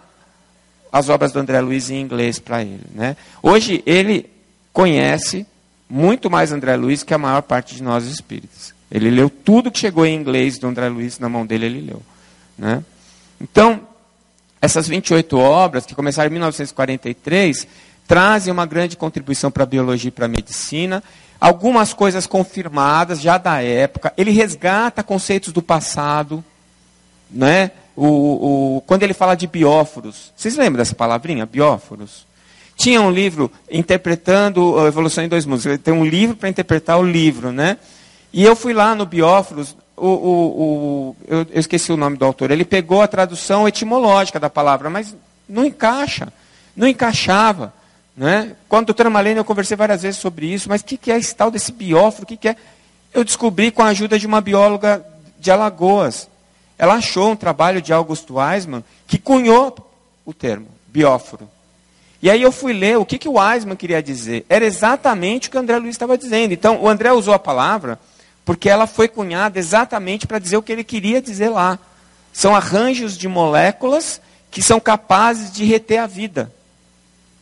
as 0.92 1.08
obras 1.08 1.32
do 1.32 1.38
André 1.38 1.60
Luiz 1.60 1.90
em 1.90 2.00
inglês 2.00 2.38
para 2.38 2.62
ele. 2.62 2.84
Né? 2.94 3.16
Hoje 3.42 3.82
ele 3.86 4.30
conhece 4.72 5.46
muito 5.88 6.30
mais 6.30 6.52
André 6.52 6.76
Luiz 6.76 7.02
que 7.02 7.14
a 7.14 7.18
maior 7.18 7.42
parte 7.42 7.74
de 7.74 7.82
nós 7.82 8.04
espíritas. 8.04 8.74
Ele 8.90 9.10
leu 9.10 9.30
tudo 9.30 9.70
que 9.70 9.78
chegou 9.78 10.04
em 10.04 10.14
inglês 10.14 10.58
do 10.58 10.66
André 10.66 10.88
Luiz, 10.88 11.18
na 11.18 11.28
mão 11.28 11.46
dele 11.46 11.66
ele 11.66 11.80
leu. 11.80 12.02
Né? 12.58 12.82
Então, 13.40 13.80
essas 14.60 14.88
28 14.88 15.38
obras, 15.38 15.86
que 15.86 15.94
começaram 15.94 16.28
em 16.28 16.32
1943, 16.32 17.66
trazem 18.06 18.52
uma 18.52 18.66
grande 18.66 18.96
contribuição 18.96 19.50
para 19.50 19.64
a 19.64 19.66
biologia 19.66 20.08
e 20.08 20.12
para 20.12 20.26
a 20.26 20.28
medicina 20.28 21.02
algumas 21.40 21.92
coisas 21.92 22.26
confirmadas 22.26 23.20
já 23.20 23.38
da 23.38 23.62
época. 23.62 24.12
Ele 24.16 24.30
resgata 24.30 25.02
conceitos 25.02 25.52
do 25.52 25.62
passado, 25.62 26.44
né? 27.30 27.70
O, 27.94 28.76
o, 28.76 28.80
quando 28.82 29.02
ele 29.04 29.14
fala 29.14 29.34
de 29.34 29.46
bióforos, 29.46 30.32
vocês 30.36 30.54
lembram 30.56 30.78
dessa 30.78 30.94
palavrinha, 30.94 31.46
bióforos? 31.46 32.26
Tinha 32.76 33.00
um 33.00 33.10
livro 33.10 33.50
interpretando 33.70 34.78
a 34.78 34.86
evolução 34.86 35.24
em 35.24 35.28
dois 35.28 35.46
mundos. 35.46 35.64
Tem 35.82 35.94
um 35.94 36.04
livro 36.04 36.36
para 36.36 36.50
interpretar 36.50 36.98
o 36.98 37.02
livro, 37.02 37.50
né? 37.50 37.78
E 38.34 38.44
eu 38.44 38.54
fui 38.54 38.74
lá 38.74 38.94
no 38.94 39.06
bióforos, 39.06 39.74
o, 39.96 40.06
o, 40.06 41.16
eu, 41.26 41.46
eu 41.50 41.60
esqueci 41.60 41.90
o 41.90 41.96
nome 41.96 42.16
do 42.16 42.24
autor. 42.24 42.50
Ele 42.50 42.64
pegou 42.64 43.00
a 43.00 43.08
tradução 43.08 43.66
etimológica 43.66 44.38
da 44.38 44.50
palavra, 44.50 44.90
mas 44.90 45.16
não 45.48 45.64
encaixa, 45.64 46.32
não 46.76 46.86
encaixava. 46.86 47.72
Né? 48.16 48.54
Com 48.68 48.76
a 48.76 48.80
doutora 48.82 49.10
Malene 49.10 49.38
eu 49.38 49.44
conversei 49.44 49.76
várias 49.76 50.02
vezes 50.02 50.20
sobre 50.20 50.46
isso, 50.46 50.68
mas 50.68 50.80
o 50.80 50.84
que, 50.84 50.96
que 50.96 51.10
é 51.10 51.18
esse 51.18 51.34
tal 51.34 51.50
desse 51.50 51.72
bióforo? 51.72 52.24
O 52.24 52.26
que, 52.26 52.36
que 52.36 52.48
é? 52.48 52.56
Eu 53.12 53.24
descobri 53.24 53.70
com 53.70 53.82
a 53.82 53.88
ajuda 53.88 54.18
de 54.18 54.26
uma 54.26 54.40
bióloga 54.40 55.04
de 55.38 55.50
Alagoas. 55.50 56.28
Ela 56.78 56.94
achou 56.94 57.30
um 57.30 57.36
trabalho 57.36 57.80
de 57.80 57.92
Augusto 57.92 58.34
Weismann 58.34 58.84
que 59.06 59.18
cunhou 59.18 59.74
o 60.24 60.34
termo, 60.34 60.68
bióforo. 60.88 61.48
E 62.22 62.30
aí 62.30 62.42
eu 62.42 62.50
fui 62.50 62.72
ler 62.72 62.98
o 62.98 63.04
que, 63.04 63.18
que 63.18 63.28
o 63.28 63.38
Weismann 63.38 63.76
queria 63.76 64.02
dizer. 64.02 64.44
Era 64.48 64.64
exatamente 64.64 65.48
o 65.48 65.50
que 65.50 65.56
o 65.56 65.60
André 65.60 65.78
Luiz 65.78 65.94
estava 65.94 66.18
dizendo. 66.18 66.52
Então, 66.52 66.82
o 66.82 66.88
André 66.88 67.12
usou 67.12 67.32
a 67.32 67.38
palavra 67.38 67.98
porque 68.46 68.70
ela 68.70 68.86
foi 68.86 69.08
cunhada 69.08 69.58
exatamente 69.58 70.26
para 70.26 70.38
dizer 70.38 70.56
o 70.56 70.62
que 70.62 70.72
ele 70.72 70.84
queria 70.84 71.20
dizer 71.20 71.50
lá. 71.50 71.78
São 72.32 72.56
arranjos 72.56 73.18
de 73.18 73.28
moléculas 73.28 74.22
que 74.50 74.62
são 74.62 74.80
capazes 74.80 75.52
de 75.52 75.64
reter 75.66 75.98
a 75.98 76.06
vida 76.06 76.50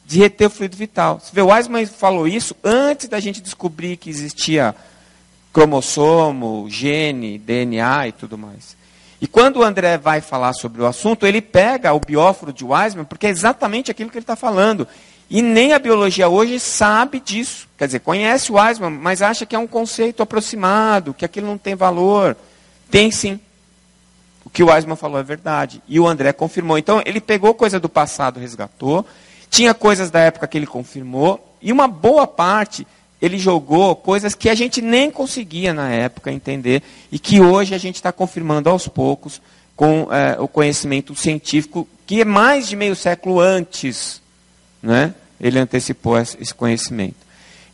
de 0.07 0.19
reter 0.19 0.47
o 0.47 0.51
fluido 0.51 0.77
vital. 0.77 1.21
Você 1.21 1.31
vê, 1.33 1.40
o 1.40 1.47
Weismann 1.47 1.87
falou 1.87 2.29
isso 2.29 2.55
antes 2.62 3.09
da 3.09 3.19
gente 3.21 3.40
descobrir 3.40 3.97
que 3.97 4.11
existia 4.11 4.75
cromossomo, 5.53 6.67
gene, 6.69 7.38
DNA 7.38 8.09
e 8.09 8.12
tudo 8.12 8.37
mais. 8.37 8.77
E 9.21 9.27
quando 9.27 9.59
o 9.59 9.62
André 9.62 9.97
vai 9.97 10.21
falar 10.21 10.53
sobre 10.53 10.83
o 10.83 10.87
assunto, 10.87 11.27
ele 11.27 11.40
pega 11.40 11.95
o 11.95 12.01
bióforo 12.01 12.53
de 12.53 12.64
Weismann, 12.64 13.07
porque 13.07 13.27
é 13.27 13.31
exatamente 13.31 13.90
aquilo 13.90 14.11
que 14.11 14.19
ele 14.19 14.25
está 14.25 14.37
falando. 14.37 14.87
E 15.35 15.42
nem 15.42 15.73
a 15.73 15.81
biologia 15.81 16.29
hoje 16.29 16.61
sabe 16.61 17.18
disso. 17.18 17.66
Quer 17.77 17.87
dizer, 17.87 17.99
conhece 17.99 18.53
o 18.53 18.55
Weismann, 18.55 18.92
mas 18.92 19.20
acha 19.20 19.44
que 19.44 19.57
é 19.57 19.59
um 19.59 19.66
conceito 19.66 20.23
aproximado, 20.23 21.12
que 21.12 21.25
aquilo 21.25 21.49
não 21.49 21.59
tem 21.59 21.75
valor. 21.75 22.37
Tem 22.88 23.11
sim. 23.11 23.40
O 24.44 24.49
que 24.49 24.62
o 24.62 24.68
Weismann 24.68 24.94
falou 24.94 25.18
é 25.18 25.25
verdade. 25.25 25.83
E 25.88 25.99
o 25.99 26.07
André 26.07 26.33
confirmou. 26.33 26.79
Então, 26.79 27.03
ele 27.05 27.20
pegou 27.20 27.53
coisa 27.53 27.81
do 27.81 27.88
passado, 27.88 28.38
resgatou, 28.38 29.05
tinha 29.51 29.75
coisas 29.75 30.09
da 30.09 30.20
época 30.20 30.47
que 30.47 30.57
ele 30.57 30.68
confirmou, 30.68 31.57
e 31.61 31.73
uma 31.73 31.88
boa 31.88 32.29
parte 32.29 32.87
ele 33.20 33.37
jogou 33.37 33.97
coisas 33.97 34.37
que 34.37 34.49
a 34.49 34.55
gente 34.55 34.81
nem 34.81 35.11
conseguia 35.11 35.75
na 35.75 35.90
época 35.90 36.31
entender, 36.31 36.81
e 37.11 37.18
que 37.18 37.40
hoje 37.40 37.75
a 37.75 37.79
gente 37.79 37.97
está 37.97 38.12
confirmando 38.12 38.70
aos 38.70 38.87
poucos 38.87 39.42
com 39.75 40.07
é, 40.12 40.40
o 40.40 40.47
conhecimento 40.47 41.12
científico, 41.16 41.88
que 42.07 42.20
é 42.20 42.25
mais 42.25 42.68
de 42.68 42.77
meio 42.77 42.94
século 42.94 43.40
antes. 43.40 44.23
Né? 44.81 45.12
Ele 45.40 45.59
antecipou 45.59 46.18
esse 46.18 46.55
conhecimento. 46.55 47.16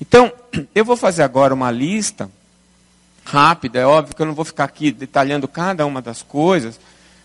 Então, 0.01 0.33
eu 0.75 0.85
vou 0.85 0.97
fazer 0.97 1.23
agora 1.23 1.55
uma 1.55 1.71
lista 1.71 2.31
rápida, 3.25 3.79
é 3.79 3.87
óbvio 3.87 4.17
que 4.17 4.23
eu 4.23 4.27
não 4.27 4.35
vou 4.35 4.45
ficar 4.45 4.65
aqui 4.65 4.91
detalhando 4.91 5.47
cada 5.47 5.87
uma 5.87 6.03
das 6.03 6.23
coisas, 6.23 6.81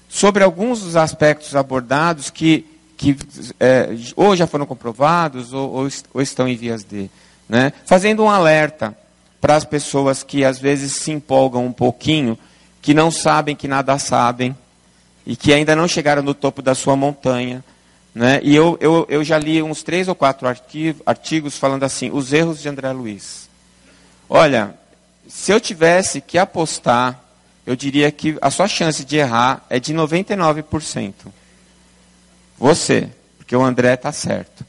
sobre 0.08 0.43
alguns 0.43 0.82
dos 0.82 0.95
aspectos 0.95 1.56
abordados 1.56 2.30
que 2.30 2.65
que 2.98 3.17
é, 3.60 3.89
ou 4.15 4.36
já 4.36 4.48
foram 4.48 4.65
comprovados 4.65 5.54
ou, 5.54 5.71
ou, 5.71 5.88
ou 6.13 6.21
estão 6.21 6.48
em 6.48 6.56
vias 6.56 6.84
de. 6.84 7.10
Né? 7.48 7.74
Fazendo 7.86 8.24
um 8.24 8.30
alerta 8.30 8.98
para 9.39 9.56
as 9.56 9.63
pessoas 9.63 10.24
que 10.24 10.43
às 10.43 10.58
vezes 10.58 10.93
se 10.93 11.12
empolgam 11.12 11.65
um 11.65 11.71
pouquinho, 11.71 12.38
que 12.82 12.93
não 12.93 13.12
sabem 13.12 13.56
que 13.56 13.67
nada 13.67 14.00
sabem 14.00 14.56
e 15.26 15.36
que 15.36 15.54
ainda 15.54 15.76
não 15.76 15.88
chegaram 15.88 16.24
no 16.24 16.34
topo 16.34 16.62
da 16.62 16.74
sua 16.74 16.95
montanha. 16.95 17.63
Né? 18.15 18.39
E 18.41 18.56
eu, 18.56 18.78
eu, 18.80 19.06
eu 19.10 19.23
já 19.25 19.38
li 19.38 19.62
uns 19.62 19.84
três 19.84 20.08
ou 20.08 20.15
quatro 20.15 20.47
artigos, 20.47 21.01
artigos 21.06 21.58
falando 21.58 21.84
assim: 21.84 22.10
os 22.12 22.32
erros 22.32 22.62
de 22.62 22.69
André 22.69 22.89
Luiz. 22.93 23.49
Olha, 24.30 24.73
se 25.28 25.51
eu 25.51 25.60
tivesse 25.60 26.21
que 26.21 26.38
apostar, 26.38 27.19
eu 27.65 27.75
diria 27.75 28.10
que 28.12 28.38
a 28.41 28.49
sua 28.49 28.69
chance 28.69 29.04
de 29.04 29.17
errar 29.17 29.65
é 29.69 29.80
de 29.82 29.93
99%. 29.93 31.13
Você, 32.58 33.10
porque 33.38 33.54
o 33.54 33.62
André 33.62 33.95
está 33.95 34.13
certo. 34.13 34.65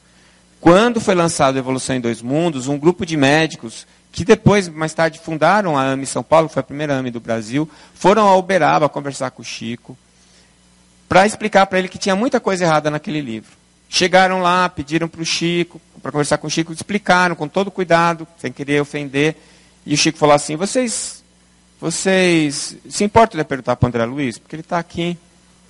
Quando 0.61 1.01
foi 1.01 1.15
lançado 1.15 1.57
Evolução 1.57 1.95
em 1.95 2.01
Dois 2.01 2.21
Mundos, 2.21 2.67
um 2.67 2.77
grupo 2.77 3.07
de 3.07 3.17
médicos 3.17 3.87
que 4.11 4.25
depois, 4.25 4.67
mais 4.69 4.93
tarde, 4.93 5.21
fundaram 5.21 5.79
a 5.79 5.85
AME 5.91 6.07
São 6.07 6.23
Paulo, 6.23 6.49
que 6.49 6.55
foi 6.55 6.61
a 6.61 6.65
primeira 6.65 6.95
AME 6.95 7.11
do 7.11 7.21
Brasil, 7.21 7.71
foram 7.95 8.27
a 8.27 8.35
Uberaba 8.35 8.89
conversar 8.89 9.31
com 9.31 9.43
o 9.43 9.45
Chico, 9.45 9.97
para 11.09 11.27
explicar 11.27 11.67
para 11.67 11.79
ele 11.79 11.89
que 11.89 11.99
tinha 11.99 12.17
muita 12.17 12.41
coisa 12.41 12.65
errada 12.65 12.91
naquele 12.91 13.21
livro. 13.21 13.51
Chegaram 13.89 14.41
lá, 14.41 14.69
pediram 14.69 15.09
para 15.09 15.23
o 15.23 15.25
Chico, 15.25 15.81
para 16.03 16.11
conversar 16.11 16.39
com 16.39 16.47
o 16.47 16.51
Chico, 16.51 16.73
explicaram 16.73 17.35
com 17.35 17.47
todo 17.49 17.71
cuidado, 17.71 18.27
sem 18.39 18.53
querer 18.53 18.81
ofender, 18.81 19.37
e 19.85 19.95
o 19.95 19.97
Chico 19.97 20.19
falou 20.19 20.35
assim, 20.35 20.57
vocês, 20.57 21.23
vocês 21.81 22.77
se 22.89 23.05
importam 23.05 23.39
de 23.39 23.45
perguntar 23.45 23.77
para 23.77 23.87
o 23.87 23.89
André 23.89 24.05
Luiz? 24.05 24.39
Porque 24.39 24.57
ele 24.57 24.63
está 24.63 24.79
aqui, 24.79 25.17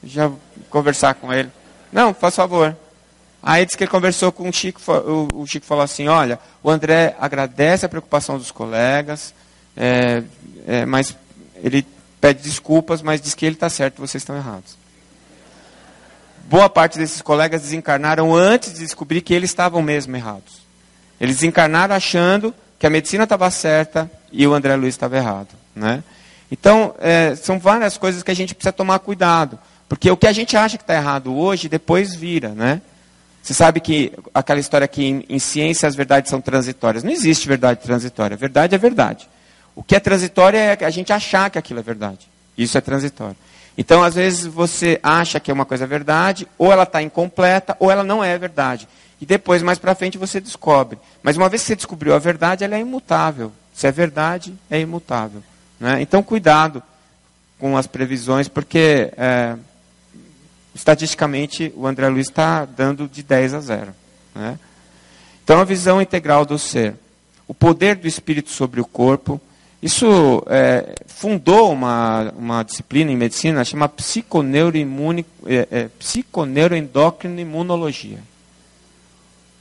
já 0.03 0.31
conversar 0.71 1.15
com 1.15 1.33
ele. 1.33 1.51
Não, 1.93 2.15
faz 2.15 2.35
favor. 2.35 2.77
Aí 3.43 3.65
disse 3.65 3.77
que 3.77 3.85
ele 3.85 3.91
conversou 3.91 4.33
com 4.33 4.49
o 4.49 4.53
Chico, 4.53 4.81
o 5.35 5.47
Chico 5.47 5.67
falou 5.67 5.85
assim, 5.85 6.09
olha, 6.09 6.39
o 6.63 6.71
André 6.71 7.15
agradece 7.21 7.85
a 7.87 7.89
preocupação 7.89 8.39
dos 8.39 8.51
colegas, 8.51 9.35
é, 9.77 10.23
é, 10.67 10.87
mas 10.87 11.17
ele 11.63 11.87
pede 12.21 12.43
desculpas, 12.43 13.03
mas 13.03 13.21
diz 13.21 13.35
que 13.35 13.47
ele 13.47 13.55
está 13.55 13.69
certo, 13.69 14.01
vocês 14.01 14.23
estão 14.23 14.35
errados. 14.35 14.77
Boa 16.49 16.71
parte 16.71 16.97
desses 16.97 17.21
colegas 17.21 17.63
desencarnaram 17.63 18.33
antes 18.33 18.75
de 18.75 18.79
descobrir 18.79 19.21
que 19.21 19.35
eles 19.35 19.51
estavam 19.51 19.83
mesmo 19.83 20.15
errados. 20.15 20.61
Eles 21.21 21.37
desencarnaram 21.37 21.95
achando 21.95 22.55
que 22.79 22.87
a 22.87 22.91
medicina 22.91 23.25
estava 23.25 23.51
certa 23.51 24.09
e 24.31 24.47
o 24.47 24.55
André 24.55 24.77
Luiz 24.77 24.95
estava 24.95 25.17
errado. 25.17 25.49
Né? 25.75 26.05
Então, 26.51 26.95
é, 27.01 27.35
são 27.35 27.59
várias 27.59 27.99
coisas 27.99 28.23
que 28.23 28.31
a 28.31 28.35
gente 28.35 28.55
precisa 28.55 28.73
tomar 28.73 29.01
cuidado. 29.01 29.59
Porque 29.89 30.09
o 30.09 30.17
que 30.17 30.27
a 30.29 30.33
gente 30.33 30.57
acha 30.57 30.77
que 30.77 30.85
está 30.85 30.95
errado 30.95 31.37
hoje, 31.37 31.69
depois 31.69 32.15
vira, 32.15 32.51
né? 32.51 32.81
Você 33.43 33.55
sabe 33.55 33.81
que 33.81 34.13
aquela 34.35 34.59
história 34.59 34.87
que 34.87 35.05
em, 35.05 35.25
em, 35.29 35.39
ciência 35.39 35.89
as 35.89 35.95
verdades 35.95 36.31
são 36.31 36.41
transitórias. 36.41 37.03
Não 37.05 37.11
existe 37.13 37.47
verdade 37.47 37.81
transitória. 37.81 38.37
Verdade 38.37 38.75
é 38.75 38.79
verdade. 38.79 39.29
O 39.75 39.83
que 39.83 39.95
é 39.97 40.01
transitório 40.01 40.59
é 40.59 40.77
a 40.81 40.91
gente 40.91 41.13
achar 41.13 41.51
que 41.51 41.59
aquilo 41.59 41.81
é 41.81 41.83
verdade. 41.83 42.29
Isso 42.57 42.77
é 42.79 42.81
transitório. 42.81 43.37
Então, 43.79 44.03
às 44.03 44.15
vezes, 44.15 44.47
você 44.47 44.99
acha 45.03 45.39
que 45.39 45.51
é 45.51 45.55
uma 45.55 45.67
coisa 45.67 45.87
verdade, 45.87 46.49
ou 46.57 46.73
ela 46.73 46.85
está 46.85 47.03
incompleta, 47.03 47.77
ou 47.79 47.91
ela 47.91 48.03
não 48.03 48.25
é 48.25 48.37
verdade. 48.39 48.89
E 49.21 49.27
depois, 49.27 49.63
mais 49.63 49.79
para 49.79 49.95
frente, 49.95 50.19
você 50.19 50.41
descobre. 50.41 50.99
Mas 51.23 51.37
uma 51.37 51.49
vez 51.49 51.63
que 51.63 51.69
você 51.69 51.77
descobriu 51.77 52.15
a 52.15 52.19
verdade, 52.19 52.65
ela 52.65 52.77
é 52.77 52.81
imutável. 52.81 53.53
Se 53.75 53.87
é 53.87 53.93
verdade, 53.93 54.55
é 54.71 54.81
imutável. 54.81 55.43
Né? 55.79 56.01
Então, 56.01 56.23
cuidado 56.23 56.83
com 57.59 57.77
as 57.77 57.87
previsões, 57.87 58.49
porque 58.49 59.13
é, 59.17 59.57
estatisticamente 60.75 61.73
o 61.77 61.87
André 61.87 62.09
Luiz 62.09 62.29
está 62.29 62.65
dando 62.65 63.09
de 63.09 63.23
10 63.23 63.55
a 63.55 63.61
0. 63.61 63.95
Né? 64.35 64.59
Então, 65.45 65.61
a 65.61 65.65
visão 65.65 66.01
integral 66.01 66.45
do 66.45 66.59
ser. 66.59 66.95
O 67.49 67.55
poder 67.55 67.97
do 67.97 68.09
espírito 68.09 68.51
sobre 68.51 68.81
o 68.81 68.85
corpo. 68.85 69.41
Isso 69.83 70.43
é, 70.49 70.95
fundou 71.07 71.71
uma, 71.71 72.33
uma 72.37 72.63
disciplina 72.63 73.11
em 73.11 73.17
medicina 73.17 73.65
chama 73.65 73.89
psiconeuroimune, 73.89 75.25
é, 75.47 75.69
é, 75.71 75.89
psiconeuroendócrina 75.99 77.41
imunologia. 77.41 78.19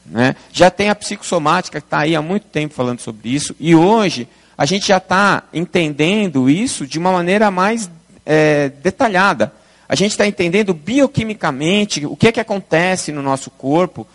Né? 0.05 0.35
Já 0.51 0.69
tem 0.71 0.89
a 0.89 0.95
psicossomática 0.95 1.81
que 1.81 1.87
está 1.87 1.99
aí 1.99 2.15
há 2.15 2.21
muito 2.21 2.45
tempo 2.47 2.73
falando 2.73 3.01
sobre 3.01 3.29
isso, 3.29 3.55
e 3.59 3.75
hoje 3.75 4.27
a 4.57 4.65
gente 4.65 4.87
já 4.87 4.97
está 4.97 5.43
entendendo 5.53 6.49
isso 6.49 6.87
de 6.87 6.97
uma 6.97 7.11
maneira 7.11 7.51
mais 7.51 7.89
é, 8.25 8.69
detalhada. 8.69 9.53
A 9.87 9.95
gente 9.95 10.11
está 10.11 10.25
entendendo 10.25 10.73
bioquimicamente 10.73 12.05
o 12.05 12.15
que 12.15 12.29
é 12.29 12.31
que 12.31 12.39
acontece 12.39 13.11
no 13.11 13.21
nosso 13.21 13.49
corpo, 13.51 14.07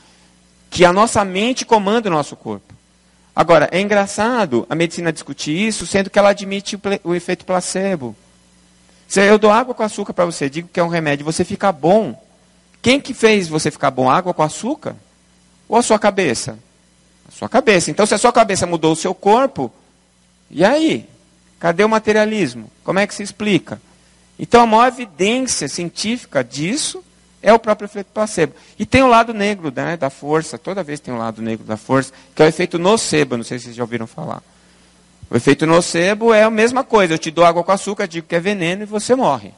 que 0.71 0.85
a 0.85 0.93
nossa 0.93 1.25
mente 1.25 1.67
comanda 1.67 2.09
o 2.09 2.13
nosso 2.13 2.35
corpo. 2.37 2.75
Agora, 3.35 3.69
é 3.71 3.81
engraçado 3.81 4.67
a 4.69 4.75
medicina 4.75 5.13
discutir 5.13 5.57
isso, 5.57 5.87
sendo 5.87 6.11
que 6.11 6.19
ela 6.19 6.31
admite 6.31 6.77
o, 6.77 6.81
o 7.05 7.15
efeito 7.15 7.45
placebo. 7.45 8.15
Se 9.09 9.21
eu 9.21 9.39
dou 9.39 9.51
água 9.51 9.75
com 9.75 9.83
açúcar 9.83 10.13
para 10.13 10.25
você, 10.25 10.49
digo 10.49 10.69
que 10.73 10.79
é 10.79 10.85
um 10.85 10.89
remédio, 10.89 11.25
você 11.25 11.45
fica 11.45 11.73
bom. 11.73 12.21
Quem 12.83 13.01
que 13.01 13.13
fez 13.13 13.49
você 13.49 13.71
ficar 13.71 13.91
bom? 13.91 14.09
Água 14.11 14.33
com 14.33 14.43
açúcar? 14.43 14.95
Ou 15.69 15.77
a 15.77 15.83
sua 15.83 15.99
cabeça? 15.99 16.59
A 17.29 17.33
sua 17.33 17.49
cabeça. 17.49 17.91
Então, 17.91 18.07
se 18.07 18.15
a 18.15 18.19
sua 18.19 18.33
cabeça 18.33 18.67
mudou 18.67 18.93
o 18.93 18.97
seu 18.97 19.15
corpo, 19.15 19.73
e 20.51 20.65
aí? 20.65 21.09
Cadê 21.59 21.85
o 21.85 21.89
materialismo? 21.89 22.71
Como 22.83 22.99
é 22.99 23.07
que 23.07 23.15
se 23.15 23.23
explica? 23.23 23.81
Então, 24.39 24.63
a 24.63 24.67
maior 24.67 24.89
evidência 24.89 25.69
científica 25.69 26.43
disso 26.43 27.05
é 27.43 27.53
o 27.53 27.59
próprio 27.59 27.87
efeito 27.87 28.09
placebo. 28.13 28.55
E 28.79 28.85
tem 28.85 29.03
o 29.03 29.09
lado 29.09 29.33
negro 29.33 29.73
né, 29.75 29.97
da 29.97 30.11
força, 30.11 30.59
toda 30.59 30.83
vez 30.83 31.01
tem 31.01 31.13
o 31.13 31.19
lado 31.19 31.41
negro 31.41 31.65
da 31.65 31.77
força, 31.77 32.13
que 32.35 32.43
é 32.43 32.45
o 32.45 32.49
efeito 32.49 32.79
nocebo, 32.79 33.37
não 33.37 33.45
sei 33.45 33.59
se 33.59 33.65
vocês 33.65 33.77
já 33.77 33.83
ouviram 33.83 34.07
falar. 34.07 34.43
O 35.31 35.37
efeito 35.37 35.67
nocebo 35.67 36.35
é 36.35 36.43
a 36.43 36.51
mesma 36.51 36.83
coisa, 36.83 37.15
eu 37.15 37.19
te 37.19 37.31
dou 37.31 37.45
água 37.45 37.63
com 37.63 37.73
açúcar, 37.73 38.07
digo 38.07 38.27
que 38.27 38.35
é 38.35 38.41
veneno 38.41 38.83
e 38.83 38.87
você 38.87 39.15
morre. 39.15 39.53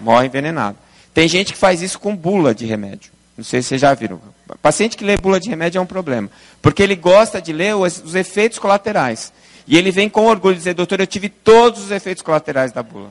Morre 0.00 0.26
envenenado. 0.26 0.76
Tem 1.14 1.26
gente 1.28 1.52
que 1.52 1.58
faz 1.58 1.80
isso 1.80 1.98
com 1.98 2.14
bula 2.14 2.54
de 2.54 2.66
remédio. 2.66 3.12
Não 3.36 3.44
sei 3.44 3.62
se 3.62 3.68
vocês 3.68 3.80
já 3.80 3.94
viram. 3.94 4.20
Paciente 4.60 4.96
que 4.96 5.04
lê 5.04 5.16
bula 5.16 5.38
de 5.38 5.48
remédio 5.48 5.78
é 5.78 5.80
um 5.80 5.86
problema. 5.86 6.28
Porque 6.60 6.82
ele 6.82 6.96
gosta 6.96 7.40
de 7.40 7.52
ler 7.52 7.74
os, 7.74 8.02
os 8.02 8.14
efeitos 8.14 8.58
colaterais. 8.58 9.32
E 9.66 9.76
ele 9.76 9.90
vem 9.90 10.08
com 10.08 10.26
orgulho 10.26 10.54
dizer, 10.54 10.74
doutor, 10.74 11.00
eu 11.00 11.06
tive 11.06 11.28
todos 11.28 11.84
os 11.84 11.90
efeitos 11.90 12.22
colaterais 12.22 12.72
da 12.72 12.82
bula. 12.82 13.10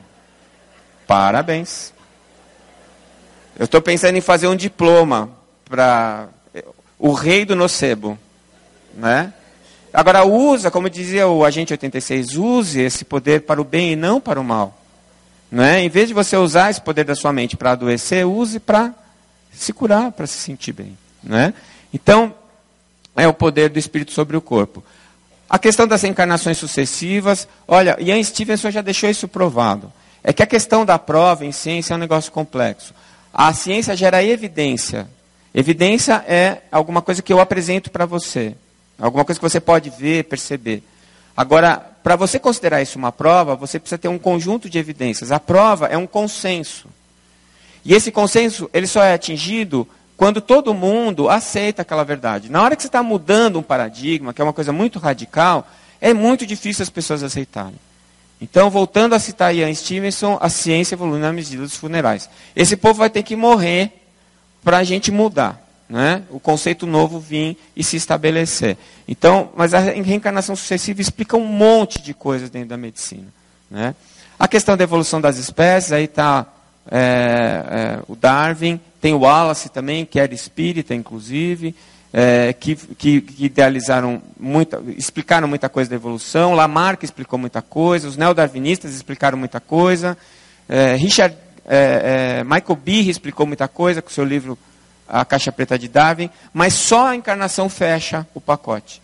Parabéns. 1.06 1.92
Eu 3.58 3.64
estou 3.64 3.80
pensando 3.80 4.16
em 4.16 4.20
fazer 4.20 4.48
um 4.48 4.56
diploma 4.56 5.30
para 5.64 6.28
o 6.98 7.12
rei 7.12 7.44
do 7.44 7.56
nocebo. 7.56 8.18
Né? 8.94 9.32
Agora, 9.92 10.26
usa, 10.26 10.70
como 10.70 10.90
dizia 10.90 11.26
o 11.26 11.44
agente 11.44 11.72
86, 11.72 12.36
use 12.36 12.80
esse 12.80 13.04
poder 13.04 13.42
para 13.42 13.60
o 13.60 13.64
bem 13.64 13.92
e 13.92 13.96
não 13.96 14.20
para 14.20 14.38
o 14.38 14.44
mal. 14.44 14.78
Né? 15.50 15.82
Em 15.82 15.88
vez 15.88 16.08
de 16.08 16.14
você 16.14 16.36
usar 16.36 16.70
esse 16.70 16.80
poder 16.80 17.04
da 17.04 17.14
sua 17.14 17.32
mente 17.32 17.56
para 17.56 17.72
adoecer, 17.72 18.26
use 18.26 18.60
para 18.60 18.94
se 19.52 19.72
curar, 19.72 20.12
para 20.12 20.26
se 20.26 20.38
sentir 20.38 20.72
bem. 20.72 20.98
Né? 21.22 21.54
Então, 21.94 22.34
é 23.16 23.26
o 23.26 23.32
poder 23.32 23.70
do 23.70 23.78
espírito 23.78 24.12
sobre 24.12 24.36
o 24.36 24.40
corpo. 24.42 24.84
A 25.48 25.58
questão 25.58 25.86
das 25.86 26.04
encarnações 26.04 26.58
sucessivas, 26.58 27.48
olha, 27.66 27.96
Ian 28.00 28.22
Stevenson 28.22 28.70
já 28.70 28.82
deixou 28.82 29.08
isso 29.08 29.26
provado. 29.26 29.90
É 30.22 30.32
que 30.32 30.42
a 30.42 30.46
questão 30.46 30.84
da 30.84 30.98
prova 30.98 31.46
em 31.46 31.52
ciência 31.52 31.94
é 31.94 31.96
um 31.96 32.00
negócio 32.00 32.32
complexo. 32.32 32.92
A 33.38 33.52
ciência 33.52 33.94
gera 33.94 34.24
evidência. 34.24 35.06
Evidência 35.54 36.24
é 36.26 36.62
alguma 36.72 37.02
coisa 37.02 37.20
que 37.20 37.30
eu 37.30 37.38
apresento 37.38 37.90
para 37.90 38.06
você. 38.06 38.56
Alguma 38.98 39.26
coisa 39.26 39.38
que 39.38 39.46
você 39.46 39.60
pode 39.60 39.90
ver, 39.90 40.24
perceber. 40.24 40.82
Agora, 41.36 41.76
para 42.02 42.16
você 42.16 42.38
considerar 42.38 42.80
isso 42.80 42.98
uma 42.98 43.12
prova, 43.12 43.54
você 43.54 43.78
precisa 43.78 43.98
ter 43.98 44.08
um 44.08 44.18
conjunto 44.18 44.70
de 44.70 44.78
evidências. 44.78 45.30
A 45.30 45.38
prova 45.38 45.86
é 45.86 45.98
um 45.98 46.06
consenso. 46.06 46.88
E 47.84 47.92
esse 47.92 48.10
consenso, 48.10 48.70
ele 48.72 48.86
só 48.86 49.02
é 49.02 49.12
atingido 49.12 49.86
quando 50.16 50.40
todo 50.40 50.72
mundo 50.72 51.28
aceita 51.28 51.82
aquela 51.82 52.04
verdade. 52.04 52.50
Na 52.50 52.62
hora 52.62 52.74
que 52.74 52.80
você 52.80 52.88
está 52.88 53.02
mudando 53.02 53.58
um 53.58 53.62
paradigma, 53.62 54.32
que 54.32 54.40
é 54.40 54.44
uma 54.44 54.54
coisa 54.54 54.72
muito 54.72 54.98
radical, 54.98 55.68
é 56.00 56.14
muito 56.14 56.46
difícil 56.46 56.82
as 56.82 56.88
pessoas 56.88 57.22
aceitarem. 57.22 57.85
Então, 58.40 58.68
voltando 58.68 59.14
a 59.14 59.18
citar 59.18 59.54
Ian 59.54 59.72
Stevenson, 59.74 60.38
a 60.40 60.48
ciência 60.48 60.94
evolui 60.94 61.18
na 61.18 61.32
medida 61.32 61.62
dos 61.62 61.76
funerais. 61.76 62.28
Esse 62.54 62.76
povo 62.76 62.94
vai 62.98 63.08
ter 63.08 63.22
que 63.22 63.34
morrer 63.34 63.92
para 64.62 64.78
a 64.78 64.84
gente 64.84 65.10
mudar. 65.10 65.62
Né? 65.88 66.22
O 66.30 66.40
conceito 66.40 66.86
novo 66.86 67.20
vir 67.20 67.56
e 67.74 67.82
se 67.82 67.96
estabelecer. 67.96 68.76
Então, 69.06 69.50
mas 69.56 69.72
a 69.72 69.78
reencarnação 69.78 70.56
sucessiva 70.56 71.00
explica 71.00 71.36
um 71.36 71.46
monte 71.46 72.02
de 72.02 72.12
coisas 72.12 72.50
dentro 72.50 72.70
da 72.70 72.76
medicina. 72.76 73.28
Né? 73.70 73.94
A 74.38 74.46
questão 74.46 74.76
da 74.76 74.84
evolução 74.84 75.20
das 75.20 75.38
espécies, 75.38 75.92
aí 75.92 76.04
está 76.04 76.46
é, 76.90 76.98
é, 76.98 77.98
o 78.08 78.14
Darwin, 78.14 78.80
tem 79.00 79.14
o 79.14 79.20
Wallace 79.20 79.68
também, 79.68 80.04
que 80.04 80.18
era 80.18 80.34
espírita, 80.34 80.94
inclusive, 80.94 81.74
é, 82.12 82.52
que, 82.52 82.76
que, 82.76 83.20
que, 83.20 83.44
idealizaram 83.46 84.22
muita, 84.38 84.82
explicaram 84.96 85.46
muita 85.48 85.68
coisa 85.68 85.90
da 85.90 85.96
evolução. 85.96 86.54
Lamarck 86.54 87.02
explicou 87.02 87.38
muita 87.38 87.60
coisa, 87.60 88.08
os 88.08 88.16
neodarwinistas 88.16 88.94
explicaram 88.94 89.36
muita 89.36 89.60
coisa. 89.60 90.16
É, 90.68 90.94
Richard, 90.96 91.36
é, 91.66 92.38
é, 92.40 92.44
Michael 92.44 92.76
Behe 92.76 93.10
explicou 93.10 93.46
muita 93.46 93.68
coisa 93.68 94.00
com 94.00 94.08
seu 94.10 94.24
livro 94.24 94.58
A 95.08 95.24
Caixa 95.24 95.52
Preta 95.52 95.78
de 95.78 95.88
Darwin, 95.88 96.30
mas 96.52 96.74
só 96.74 97.08
a 97.08 97.16
encarnação 97.16 97.68
fecha 97.68 98.26
o 98.34 98.40
pacote. 98.40 99.02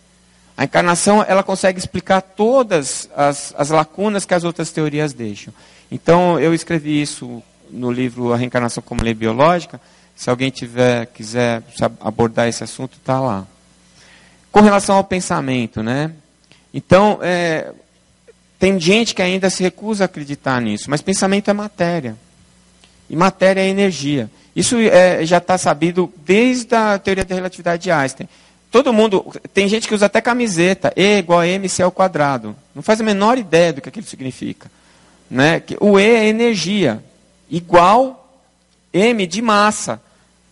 A 0.55 0.65
encarnação 0.65 1.25
ela 1.27 1.43
consegue 1.43 1.79
explicar 1.79 2.21
todas 2.21 3.09
as, 3.15 3.53
as 3.57 3.69
lacunas 3.69 4.23
que 4.25 4.33
as 4.33 4.43
outras 4.43 4.71
teorias 4.71 5.11
deixam. 5.11 5.53
Então 5.91 6.39
eu 6.39 6.53
escrevi 6.53 7.01
isso 7.01 7.41
no 7.69 7.91
livro 7.91 8.31
A 8.31 8.37
Reencarnação 8.37 8.83
como 8.83 9.03
Lei 9.03 9.13
Biológica. 9.13 9.81
Se 10.15 10.29
alguém 10.29 10.49
tiver, 10.49 11.07
quiser 11.07 11.63
abordar 11.99 12.47
esse 12.47 12.63
assunto, 12.63 12.97
está 12.97 13.19
lá. 13.19 13.45
Com 14.51 14.61
relação 14.61 14.95
ao 14.95 15.03
pensamento, 15.03 15.81
né? 15.81 16.11
Então, 16.73 17.19
é, 17.21 17.71
tem 18.59 18.79
gente 18.79 19.13
que 19.13 19.21
ainda 19.21 19.49
se 19.49 19.63
recusa 19.63 20.03
a 20.03 20.05
acreditar 20.05 20.61
nisso, 20.61 20.89
mas 20.89 21.01
pensamento 21.01 21.49
é 21.49 21.53
matéria. 21.53 22.15
E 23.09 23.15
matéria 23.15 23.61
é 23.61 23.67
energia. 23.67 24.29
Isso 24.55 24.77
é, 24.77 25.25
já 25.25 25.37
está 25.37 25.57
sabido 25.57 26.11
desde 26.25 26.73
a 26.75 26.97
teoria 26.97 27.25
da 27.25 27.35
relatividade 27.35 27.83
de 27.83 27.91
Einstein. 27.91 28.29
Todo 28.71 28.93
mundo, 28.93 29.31
tem 29.53 29.67
gente 29.67 29.87
que 29.87 29.93
usa 29.93 30.07
até 30.07 30.19
camiseta, 30.21 30.91
E 30.95 31.19
igual 31.19 31.41
a 31.41 31.47
MC 31.47 31.83
ao 31.83 31.91
quadrado. 31.91 32.55
Não 32.73 32.81
faz 32.81 32.99
a 33.01 33.03
menor 33.03 33.37
ideia 33.37 33.73
do 33.73 33.81
que 33.81 33.89
aquilo 33.89 34.05
significa. 34.05 34.71
Né? 35.29 35.61
O 35.79 35.99
E 35.99 36.05
é 36.05 36.27
energia 36.27 37.03
igual 37.49 38.22
m 38.93 39.25
de 39.25 39.41
massa. 39.41 40.01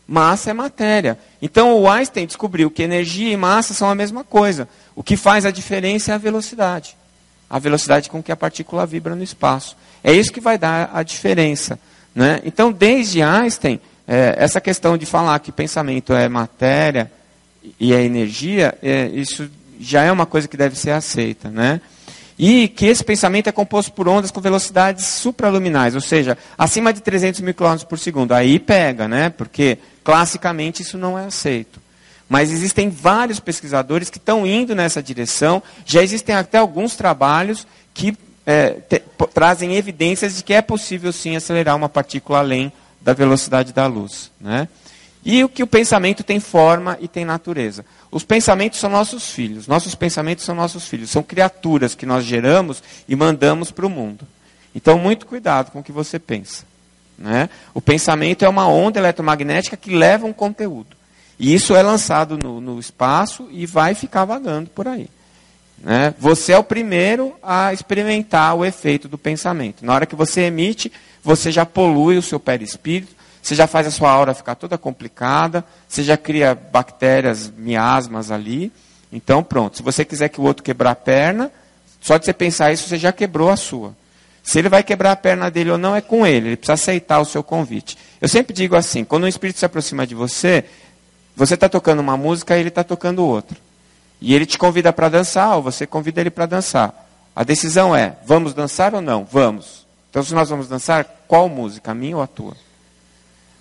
Massa 0.07 0.49
é 0.49 0.53
matéria. 0.53 1.17
Então 1.41 1.77
o 1.79 1.89
Einstein 1.89 2.25
descobriu 2.25 2.69
que 2.69 2.83
energia 2.83 3.31
e 3.31 3.37
massa 3.37 3.73
são 3.73 3.89
a 3.89 3.95
mesma 3.95 4.23
coisa. 4.23 4.67
O 4.95 5.03
que 5.03 5.15
faz 5.15 5.45
a 5.45 5.51
diferença 5.51 6.11
é 6.11 6.15
a 6.15 6.17
velocidade. 6.17 6.97
A 7.49 7.59
velocidade 7.59 8.09
com 8.09 8.21
que 8.21 8.31
a 8.31 8.35
partícula 8.35 8.85
vibra 8.85 9.15
no 9.15 9.23
espaço. 9.23 9.77
É 10.03 10.11
isso 10.13 10.31
que 10.31 10.41
vai 10.41 10.57
dar 10.57 10.89
a 10.93 11.03
diferença. 11.03 11.79
Né? 12.13 12.41
Então, 12.43 12.71
desde 12.71 13.21
Einstein, 13.21 13.79
é, 14.07 14.35
essa 14.37 14.59
questão 14.59 14.97
de 14.97 15.05
falar 15.05 15.39
que 15.39 15.51
pensamento 15.51 16.13
é 16.13 16.27
matéria 16.27 17.11
e 17.79 17.93
é 17.93 18.01
energia, 18.03 18.77
é, 18.81 19.07
isso 19.07 19.49
já 19.79 20.03
é 20.03 20.11
uma 20.11 20.25
coisa 20.25 20.47
que 20.47 20.57
deve 20.57 20.77
ser 20.77 20.91
aceita. 20.91 21.49
Né? 21.49 21.79
E 22.37 22.67
que 22.67 22.85
esse 22.85 23.03
pensamento 23.03 23.47
é 23.47 23.51
composto 23.51 23.91
por 23.91 24.07
ondas 24.07 24.31
com 24.31 24.41
velocidades 24.41 25.05
supraluminais, 25.05 25.95
ou 25.95 26.01
seja, 26.01 26.37
acima 26.57 26.91
de 26.91 27.01
300 27.01 27.41
mil 27.41 27.53
km 27.53 27.77
por 27.87 27.99
segundo. 27.99 28.33
Aí 28.33 28.57
pega, 28.59 29.07
né? 29.07 29.29
Porque 29.29 29.77
classicamente 30.03 30.81
isso 30.81 30.97
não 30.97 31.17
é 31.17 31.25
aceito. 31.25 31.79
Mas 32.27 32.51
existem 32.51 32.89
vários 32.89 33.39
pesquisadores 33.39 34.09
que 34.09 34.17
estão 34.17 34.47
indo 34.47 34.73
nessa 34.73 35.03
direção. 35.03 35.61
Já 35.85 36.01
existem 36.01 36.33
até 36.33 36.57
alguns 36.57 36.95
trabalhos 36.95 37.67
que 37.93 38.17
é, 38.45 38.69
te, 38.69 39.01
trazem 39.33 39.75
evidências 39.75 40.37
de 40.37 40.43
que 40.43 40.53
é 40.53 40.61
possível 40.61 41.11
sim 41.11 41.35
acelerar 41.35 41.75
uma 41.75 41.89
partícula 41.89 42.39
além 42.39 42.71
da 43.01 43.13
velocidade 43.13 43.73
da 43.73 43.85
luz. 43.85 44.31
Né? 44.39 44.67
E 45.23 45.43
o 45.43 45.49
que 45.49 45.61
o 45.61 45.67
pensamento 45.67 46.23
tem 46.23 46.39
forma 46.39 46.97
e 46.99 47.07
tem 47.07 47.23
natureza. 47.23 47.85
Os 48.09 48.23
pensamentos 48.23 48.79
são 48.79 48.89
nossos 48.89 49.29
filhos. 49.29 49.67
Nossos 49.67 49.93
pensamentos 49.93 50.43
são 50.43 50.55
nossos 50.55 50.87
filhos. 50.87 51.11
São 51.11 51.21
criaturas 51.21 51.93
que 51.93 52.05
nós 52.05 52.25
geramos 52.25 52.81
e 53.07 53.15
mandamos 53.15 53.71
para 53.71 53.85
o 53.85 53.89
mundo. 53.89 54.27
Então, 54.73 54.97
muito 54.97 55.25
cuidado 55.25 55.71
com 55.71 55.79
o 55.79 55.83
que 55.83 55.91
você 55.91 56.17
pensa. 56.17 56.63
Né? 57.17 57.49
O 57.73 57.81
pensamento 57.81 58.43
é 58.43 58.49
uma 58.49 58.67
onda 58.67 58.99
eletromagnética 58.99 59.77
que 59.77 59.95
leva 59.95 60.25
um 60.25 60.33
conteúdo. 60.33 60.97
E 61.39 61.53
isso 61.53 61.75
é 61.75 61.81
lançado 61.81 62.37
no, 62.37 62.59
no 62.59 62.79
espaço 62.79 63.47
e 63.51 63.65
vai 63.65 63.93
ficar 63.93 64.25
vagando 64.25 64.69
por 64.69 64.87
aí. 64.87 65.07
Né? 65.83 66.13
Você 66.19 66.51
é 66.51 66.57
o 66.57 66.63
primeiro 66.63 67.35
a 67.41 67.73
experimentar 67.73 68.55
o 68.55 68.65
efeito 68.65 69.07
do 69.07 69.17
pensamento. 69.17 69.85
Na 69.85 69.93
hora 69.93 70.05
que 70.05 70.15
você 70.15 70.41
emite, 70.41 70.91
você 71.23 71.51
já 71.51 71.65
polui 71.65 72.17
o 72.17 72.21
seu 72.21 72.39
perispírito, 72.39 73.15
você 73.41 73.55
já 73.55 73.65
faz 73.65 73.87
a 73.87 73.91
sua 73.91 74.11
aura 74.11 74.33
ficar 74.33 74.55
toda 74.55 74.77
complicada, 74.77 75.65
você 75.87 76.03
já 76.03 76.15
cria 76.15 76.53
bactérias, 76.53 77.51
miasmas 77.57 78.29
ali. 78.29 78.71
Então, 79.11 79.43
pronto. 79.43 79.77
Se 79.77 79.83
você 79.83 80.05
quiser 80.05 80.29
que 80.29 80.39
o 80.39 80.43
outro 80.43 80.63
quebrar 80.63 80.91
a 80.91 80.95
perna, 80.95 81.51
só 81.99 82.17
de 82.17 82.25
você 82.25 82.33
pensar 82.33 82.71
isso, 82.71 82.87
você 82.87 82.97
já 82.97 83.11
quebrou 83.11 83.49
a 83.49 83.57
sua. 83.57 83.95
Se 84.43 84.59
ele 84.59 84.69
vai 84.69 84.83
quebrar 84.83 85.11
a 85.11 85.15
perna 85.15 85.49
dele 85.51 85.71
ou 85.71 85.77
não, 85.77 85.95
é 85.95 86.01
com 86.01 86.25
ele. 86.25 86.49
Ele 86.49 86.57
precisa 86.57 86.73
aceitar 86.73 87.19
o 87.19 87.25
seu 87.25 87.43
convite. 87.43 87.97
Eu 88.19 88.27
sempre 88.27 88.53
digo 88.53 88.75
assim: 88.75 89.03
quando 89.03 89.23
um 89.23 89.27
espírito 89.27 89.59
se 89.59 89.65
aproxima 89.65 90.05
de 90.05 90.15
você, 90.15 90.65
você 91.35 91.53
está 91.53 91.69
tocando 91.69 91.99
uma 91.99 92.17
música 92.17 92.55
e 92.55 92.59
ele 92.59 92.69
está 92.69 92.83
tocando 92.83 93.25
outra. 93.25 93.57
E 94.19 94.33
ele 94.33 94.45
te 94.45 94.57
convida 94.57 94.93
para 94.93 95.09
dançar, 95.09 95.55
ou 95.55 95.63
você 95.63 95.87
convida 95.87 96.21
ele 96.21 96.29
para 96.29 96.45
dançar. 96.45 96.93
A 97.35 97.43
decisão 97.43 97.95
é: 97.95 98.17
vamos 98.25 98.53
dançar 98.53 98.93
ou 98.95 99.01
não? 99.01 99.23
Vamos. 99.23 99.85
Então, 100.09 100.23
se 100.23 100.33
nós 100.33 100.49
vamos 100.49 100.67
dançar, 100.67 101.05
qual 101.27 101.47
música? 101.47 101.91
A 101.91 101.95
minha 101.95 102.17
ou 102.17 102.21
a 102.21 102.27
tua? 102.27 102.55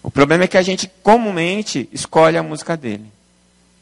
O 0.02 0.10
problema 0.10 0.44
é 0.44 0.46
que 0.46 0.56
a 0.56 0.62
gente 0.62 0.90
comumente 1.02 1.88
escolhe 1.92 2.36
a 2.36 2.42
música 2.42 2.76
dele. 2.76 3.10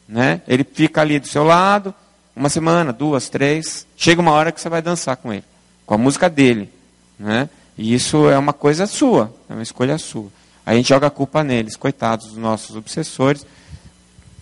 Né? 0.07 0.41
Ele 0.47 0.63
fica 0.63 1.01
ali 1.01 1.19
do 1.19 1.27
seu 1.27 1.43
lado, 1.43 1.93
uma 2.35 2.49
semana, 2.49 2.91
duas, 2.91 3.29
três. 3.29 3.85
Chega 3.95 4.21
uma 4.21 4.31
hora 4.31 4.51
que 4.51 4.59
você 4.59 4.69
vai 4.69 4.81
dançar 4.81 5.15
com 5.17 5.31
ele, 5.31 5.43
com 5.85 5.93
a 5.93 5.97
música 5.97 6.29
dele. 6.29 6.69
Né? 7.17 7.49
E 7.77 7.93
isso 7.93 8.29
é 8.29 8.37
uma 8.37 8.53
coisa 8.53 8.85
sua, 8.85 9.33
é 9.49 9.53
uma 9.53 9.63
escolha 9.63 9.97
sua. 9.97 10.27
A 10.65 10.73
gente 10.73 10.89
joga 10.89 11.07
a 11.07 11.09
culpa 11.09 11.43
neles, 11.43 11.75
coitados 11.75 12.27
dos 12.27 12.37
nossos 12.37 12.75
obsessores. 12.75 13.45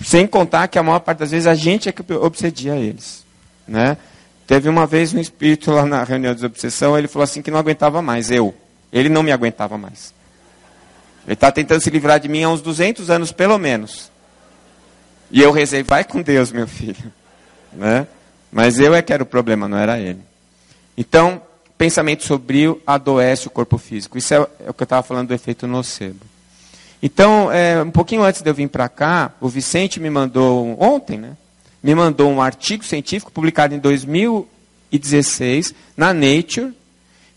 Sem 0.04 0.28
contar 0.28 0.68
que 0.68 0.78
a 0.78 0.84
maior 0.84 1.00
parte 1.00 1.20
das 1.20 1.32
vezes 1.32 1.48
a 1.48 1.56
gente 1.56 1.90
é 1.90 1.92
que 1.92 2.14
obsedia 2.14 2.76
eles. 2.76 3.26
Né? 3.68 3.98
Teve 4.46 4.70
uma 4.70 4.86
vez 4.86 5.14
um 5.14 5.20
espírito 5.20 5.72
lá 5.72 5.86
na 5.86 6.04
reunião 6.04 6.34
de 6.34 6.46
obsessão, 6.46 6.98
ele 6.98 7.08
falou 7.08 7.24
assim 7.24 7.42
que 7.42 7.52
não 7.52 7.60
aguentava 7.60 8.02
mais, 8.02 8.32
eu. 8.32 8.56
Ele 8.92 9.10
não 9.10 9.22
me 9.22 9.32
aguentava 9.32 9.78
mais. 9.78 10.14
Ele 11.28 11.34
está 11.34 11.52
tentando 11.52 11.82
se 11.82 11.90
livrar 11.90 12.22
de 12.22 12.30
mim 12.30 12.42
há 12.44 12.50
uns 12.50 12.62
200 12.62 13.10
anos, 13.10 13.34
pelo 13.34 13.58
menos. 13.58 14.10
E 15.30 15.42
eu 15.42 15.52
rezei, 15.52 15.84
vai 15.84 16.06
com 16.06 16.22
Deus, 16.22 16.52
meu 16.52 16.68
filho. 16.68 17.12
Né? 17.74 18.08
Mas 18.50 18.80
eu 18.80 18.96
é 18.96 19.02
que 19.02 19.14
era 19.14 19.22
o 19.22 19.26
problema, 19.26 19.68
não 19.68 19.78
era 19.78 20.00
ele. 20.00 20.22
Então, 20.98 21.42
pensamento 21.78 22.24
sombrio 22.24 22.82
adoece 22.88 23.46
o 23.46 23.52
corpo 23.52 23.78
físico. 23.78 24.18
Isso 24.18 24.34
é, 24.34 24.38
é 24.38 24.70
o 24.70 24.74
que 24.74 24.82
eu 24.82 24.86
estava 24.86 25.04
falando 25.04 25.28
do 25.28 25.34
efeito 25.34 25.68
nocebo. 25.68 26.22
Então, 27.04 27.52
é, 27.52 27.84
um 27.84 27.92
pouquinho 27.92 28.24
antes 28.24 28.42
de 28.42 28.50
eu 28.50 28.54
vir 28.54 28.70
para 28.70 28.90
cá, 28.90 29.34
o 29.40 29.50
Vicente 29.50 30.00
me 30.00 30.10
mandou, 30.10 30.76
ontem, 30.82 31.18
né? 31.18 31.38
Me 31.84 31.94
mandou 31.94 32.32
um 32.32 32.42
artigo 32.42 32.84
científico 32.84 33.32
publicado 33.32 33.76
em 33.76 33.80
2016 33.80 35.76
na 35.96 36.14
Nature, 36.14 36.74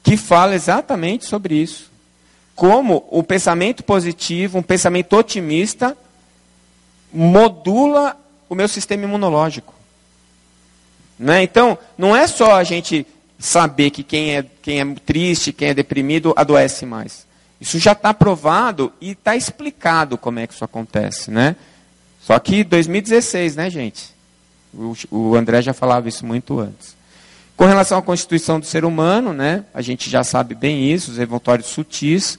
que 0.03 0.16
fala 0.16 0.55
exatamente 0.55 1.26
sobre 1.26 1.57
isso. 1.57 1.89
Como 2.61 3.07
o 3.09 3.23
pensamento 3.23 3.83
positivo, 3.83 4.59
um 4.59 4.62
pensamento 4.62 5.16
otimista, 5.16 5.96
modula 7.11 8.14
o 8.51 8.55
meu 8.55 8.68
sistema 8.68 9.05
imunológico. 9.05 9.73
Né? 11.18 11.42
Então, 11.42 11.79
não 11.96 12.14
é 12.14 12.27
só 12.27 12.57
a 12.57 12.62
gente 12.62 13.07
saber 13.38 13.88
que 13.88 14.03
quem 14.03 14.37
é, 14.37 14.44
quem 14.61 14.79
é 14.79 14.94
triste, 15.07 15.55
quem 15.55 15.68
é 15.68 15.75
deprimido, 15.75 16.35
adoece 16.37 16.85
mais. 16.85 17.27
Isso 17.59 17.79
já 17.79 17.92
está 17.92 18.12
provado 18.12 18.92
e 19.01 19.12
está 19.12 19.35
explicado 19.35 20.18
como 20.18 20.38
é 20.38 20.46
que 20.46 20.53
isso 20.53 20.62
acontece, 20.62 21.31
né? 21.31 21.57
Só 22.20 22.38
que 22.38 22.62
2016, 22.62 23.57
né, 23.57 23.70
gente? 23.70 24.14
O, 24.75 24.94
o, 25.11 25.35
André 25.35 25.62
já 25.62 25.73
falava 25.73 26.11
isso 26.11 26.27
muito 26.27 26.61
antes. 26.61 26.94
Com 27.61 27.66
relação 27.66 27.99
à 27.99 28.03
constituição 28.03 28.59
do 28.59 28.64
ser 28.64 28.87
humano, 28.87 29.35
né? 29.35 29.66
A 29.75 29.83
gente 29.83 30.09
já 30.09 30.25
sabe 30.25 30.55
bem 30.55 30.90
isso, 30.90 31.11
os 31.11 31.18
revoltórios 31.18 31.66
sutis. 31.66 32.38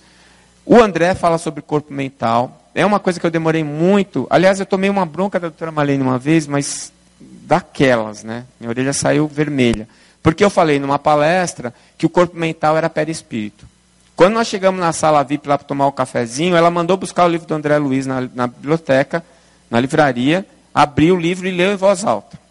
O 0.65 0.81
André 0.81 1.13
fala 1.13 1.37
sobre 1.37 1.61
corpo 1.61 1.93
mental. 1.93 2.59
É 2.73 2.83
uma 2.83 2.99
coisa 2.99 3.19
que 3.19 3.25
eu 3.27 3.29
demorei 3.29 3.63
muito. 3.63 4.25
Aliás, 4.31 4.59
eu 4.59 4.65
tomei 4.65 4.89
uma 4.89 5.05
bronca 5.05 5.39
da 5.39 5.49
doutora 5.49 5.71
Malene 5.71 6.01
uma 6.01 6.17
vez, 6.17 6.47
mas 6.47 6.91
daquelas, 7.19 8.23
né? 8.23 8.45
Minha 8.59 8.71
orelha 8.71 8.93
saiu 8.93 9.27
vermelha. 9.27 9.87
Porque 10.23 10.43
eu 10.43 10.49
falei 10.49 10.79
numa 10.79 10.97
palestra 10.97 11.71
que 11.99 12.07
o 12.07 12.09
corpo 12.09 12.35
mental 12.35 12.75
era 12.75 12.89
perispírito. 12.89 13.67
Quando 14.15 14.33
nós 14.33 14.47
chegamos 14.47 14.81
na 14.81 14.91
sala 14.91 15.21
VIP 15.21 15.47
lá 15.47 15.55
para 15.55 15.67
tomar 15.67 15.85
o 15.85 15.91
cafezinho, 15.91 16.55
ela 16.55 16.71
mandou 16.71 16.97
buscar 16.97 17.25
o 17.25 17.29
livro 17.29 17.45
do 17.45 17.53
André 17.53 17.77
Luiz 17.77 18.07
na, 18.07 18.27
na 18.33 18.47
biblioteca, 18.47 19.23
na 19.69 19.79
livraria, 19.79 20.43
abriu 20.73 21.13
o 21.13 21.19
livro 21.19 21.47
e 21.47 21.51
leu 21.51 21.71
em 21.71 21.77
voz 21.77 22.03
alta. 22.03 22.41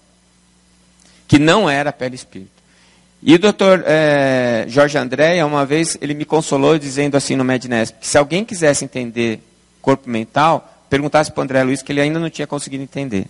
Que 1.27 1.37
não 1.37 1.69
era 1.69 1.93
perispírito. 1.93 2.60
E 3.23 3.35
o 3.35 3.39
doutor 3.39 3.85
é, 3.87 4.65
Jorge 4.69 4.97
Andréia, 4.97 5.45
uma 5.47 5.67
vez, 5.67 5.97
ele 6.01 6.15
me 6.15 6.25
consolou 6.25 6.79
dizendo 6.79 7.17
assim 7.17 7.37
no 7.37 7.45
Mednesp, 7.45 7.99
que 8.01 8.07
se 8.07 8.17
alguém 8.17 8.45
quisesse 8.45 8.85
entender 8.85 9.41
corpo 9.83 10.09
mental, 10.09 10.67
perguntasse 10.89 11.31
para 11.31 11.41
o 11.41 11.45
André 11.45 11.63
Luiz 11.63 11.83
que 11.83 11.93
ele 11.93 12.01
ainda 12.01 12.19
não 12.19 12.31
tinha 12.31 12.47
conseguido 12.47 12.83
entender. 12.83 13.27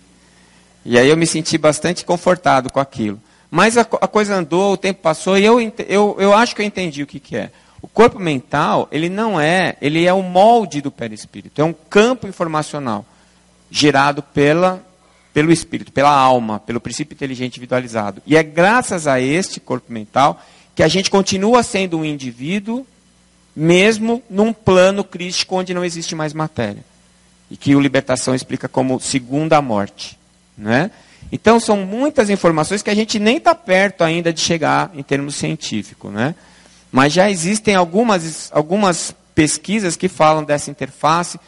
E 0.85 0.97
aí 0.97 1.09
eu 1.09 1.17
me 1.17 1.27
senti 1.27 1.57
bastante 1.57 2.05
confortado 2.05 2.71
com 2.71 2.79
aquilo. 2.79 3.19
Mas 3.49 3.77
a, 3.77 3.81
a 3.81 4.07
coisa 4.07 4.35
andou, 4.35 4.73
o 4.73 4.77
tempo 4.77 5.01
passou 5.01 5.37
e 5.37 5.43
eu, 5.43 5.59
eu, 5.87 6.15
eu 6.17 6.33
acho 6.33 6.55
que 6.55 6.61
eu 6.61 6.65
entendi 6.65 7.03
o 7.03 7.07
que, 7.07 7.19
que 7.19 7.35
é. 7.35 7.51
O 7.81 7.87
corpo 7.87 8.17
mental, 8.17 8.87
ele 8.91 9.09
não 9.09 9.39
é, 9.39 9.75
ele 9.81 10.05
é 10.05 10.13
o 10.13 10.23
molde 10.23 10.81
do 10.81 10.91
perispírito, 10.91 11.61
é 11.61 11.65
um 11.65 11.73
campo 11.73 12.27
informacional 12.27 13.05
gerado 13.69 14.21
pela, 14.21 14.81
pelo 15.33 15.51
espírito, 15.51 15.91
pela 15.91 16.11
alma, 16.11 16.59
pelo 16.59 16.81
princípio 16.81 17.13
inteligente 17.13 17.53
individualizado. 17.53 18.21
E 18.25 18.35
é 18.35 18.43
graças 18.43 19.07
a 19.07 19.19
este 19.19 19.59
corpo 19.59 19.91
mental 19.91 20.41
que 20.75 20.83
a 20.83 20.87
gente 20.87 21.09
continua 21.09 21.63
sendo 21.63 21.97
um 21.97 22.05
indivíduo, 22.05 22.85
mesmo 23.55 24.21
num 24.29 24.53
plano 24.53 25.03
crístico 25.03 25.55
onde 25.55 25.73
não 25.73 25.83
existe 25.83 26.15
mais 26.15 26.33
matéria. 26.33 26.83
E 27.49 27.57
que 27.57 27.75
o 27.75 27.79
Libertação 27.79 28.33
explica 28.33 28.67
como 28.67 28.99
segunda 28.99 29.61
morte. 29.61 30.17
Né? 30.57 30.91
Então, 31.31 31.59
são 31.59 31.77
muitas 31.77 32.29
informações 32.29 32.81
que 32.81 32.89
a 32.89 32.95
gente 32.95 33.19
nem 33.19 33.37
está 33.37 33.53
perto 33.53 34.03
ainda 34.03 34.31
de 34.31 34.39
chegar 34.39 34.91
em 34.93 35.03
termos 35.03 35.35
científicos. 35.35 36.11
Né? 36.11 36.35
Mas 36.91 37.13
já 37.13 37.29
existem 37.29 37.75
algumas, 37.75 38.49
algumas 38.53 39.13
pesquisas 39.35 39.95
que 39.95 40.07
falam 40.07 40.43
dessa 40.43 40.71
interface. 40.71 41.39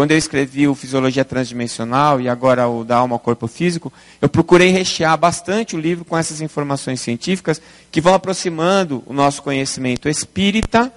Quando 0.00 0.12
eu 0.12 0.16
escrevi 0.16 0.66
o 0.66 0.74
Fisiologia 0.74 1.26
Transdimensional 1.26 2.22
e 2.22 2.26
agora 2.26 2.66
o 2.66 2.84
da 2.84 2.96
Alma 2.96 3.16
ao 3.16 3.18
Corpo 3.18 3.46
Físico, 3.46 3.92
eu 4.18 4.30
procurei 4.30 4.70
rechear 4.70 5.14
bastante 5.18 5.76
o 5.76 5.78
livro 5.78 6.06
com 6.06 6.16
essas 6.16 6.40
informações 6.40 7.02
científicas 7.02 7.60
que 7.92 8.00
vão 8.00 8.14
aproximando 8.14 9.02
o 9.04 9.12
nosso 9.12 9.42
conhecimento 9.42 10.08
espírita 10.08 10.90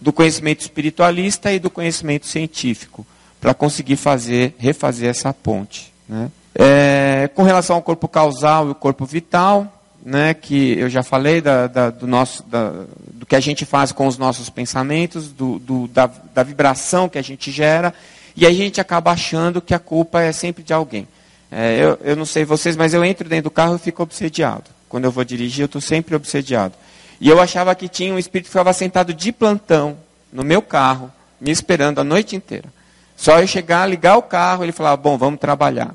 do 0.00 0.12
conhecimento 0.12 0.62
espiritualista 0.62 1.52
e 1.52 1.60
do 1.60 1.70
conhecimento 1.70 2.26
científico, 2.26 3.06
para 3.40 3.54
conseguir 3.54 3.94
fazer, 3.94 4.56
refazer 4.58 5.08
essa 5.08 5.32
ponte. 5.32 5.92
Né? 6.08 6.32
É, 6.52 7.30
com 7.32 7.44
relação 7.44 7.76
ao 7.76 7.82
corpo 7.82 8.08
causal 8.08 8.66
e 8.66 8.70
o 8.72 8.74
corpo 8.74 9.06
vital, 9.06 9.79
né, 10.04 10.34
que 10.34 10.78
eu 10.78 10.88
já 10.88 11.02
falei 11.02 11.40
da, 11.40 11.66
da, 11.66 11.90
do, 11.90 12.06
nosso, 12.06 12.42
da, 12.44 12.72
do 13.12 13.26
que 13.26 13.36
a 13.36 13.40
gente 13.40 13.64
faz 13.64 13.92
com 13.92 14.06
os 14.06 14.16
nossos 14.16 14.48
pensamentos, 14.48 15.28
do, 15.28 15.58
do, 15.58 15.88
da, 15.88 16.10
da 16.34 16.42
vibração 16.42 17.08
que 17.08 17.18
a 17.18 17.22
gente 17.22 17.50
gera, 17.50 17.92
e 18.34 18.46
a 18.46 18.52
gente 18.52 18.80
acaba 18.80 19.10
achando 19.10 19.60
que 19.60 19.74
a 19.74 19.78
culpa 19.78 20.22
é 20.22 20.32
sempre 20.32 20.62
de 20.62 20.72
alguém. 20.72 21.06
É, 21.50 21.78
eu, 21.78 21.98
eu 22.02 22.16
não 22.16 22.24
sei 22.24 22.44
vocês, 22.44 22.76
mas 22.76 22.94
eu 22.94 23.04
entro 23.04 23.28
dentro 23.28 23.44
do 23.44 23.50
carro 23.50 23.76
e 23.76 23.78
fico 23.78 24.02
obsediado. 24.02 24.64
Quando 24.88 25.04
eu 25.04 25.10
vou 25.10 25.24
dirigir, 25.24 25.62
eu 25.62 25.66
estou 25.66 25.80
sempre 25.80 26.14
obsediado. 26.14 26.74
E 27.20 27.28
eu 27.28 27.40
achava 27.40 27.74
que 27.74 27.88
tinha 27.88 28.14
um 28.14 28.18
espírito 28.18 28.46
que 28.46 28.50
ficava 28.50 28.72
sentado 28.72 29.12
de 29.12 29.32
plantão 29.32 29.96
no 30.32 30.42
meu 30.42 30.62
carro, 30.62 31.12
me 31.40 31.50
esperando 31.50 32.00
a 32.00 32.04
noite 32.04 32.34
inteira. 32.36 32.72
Só 33.16 33.38
eu 33.40 33.46
chegar, 33.46 33.86
ligar 33.86 34.16
o 34.16 34.22
carro, 34.22 34.64
ele 34.64 34.72
falava, 34.72 34.96
bom, 34.96 35.18
vamos 35.18 35.38
trabalhar. 35.38 35.94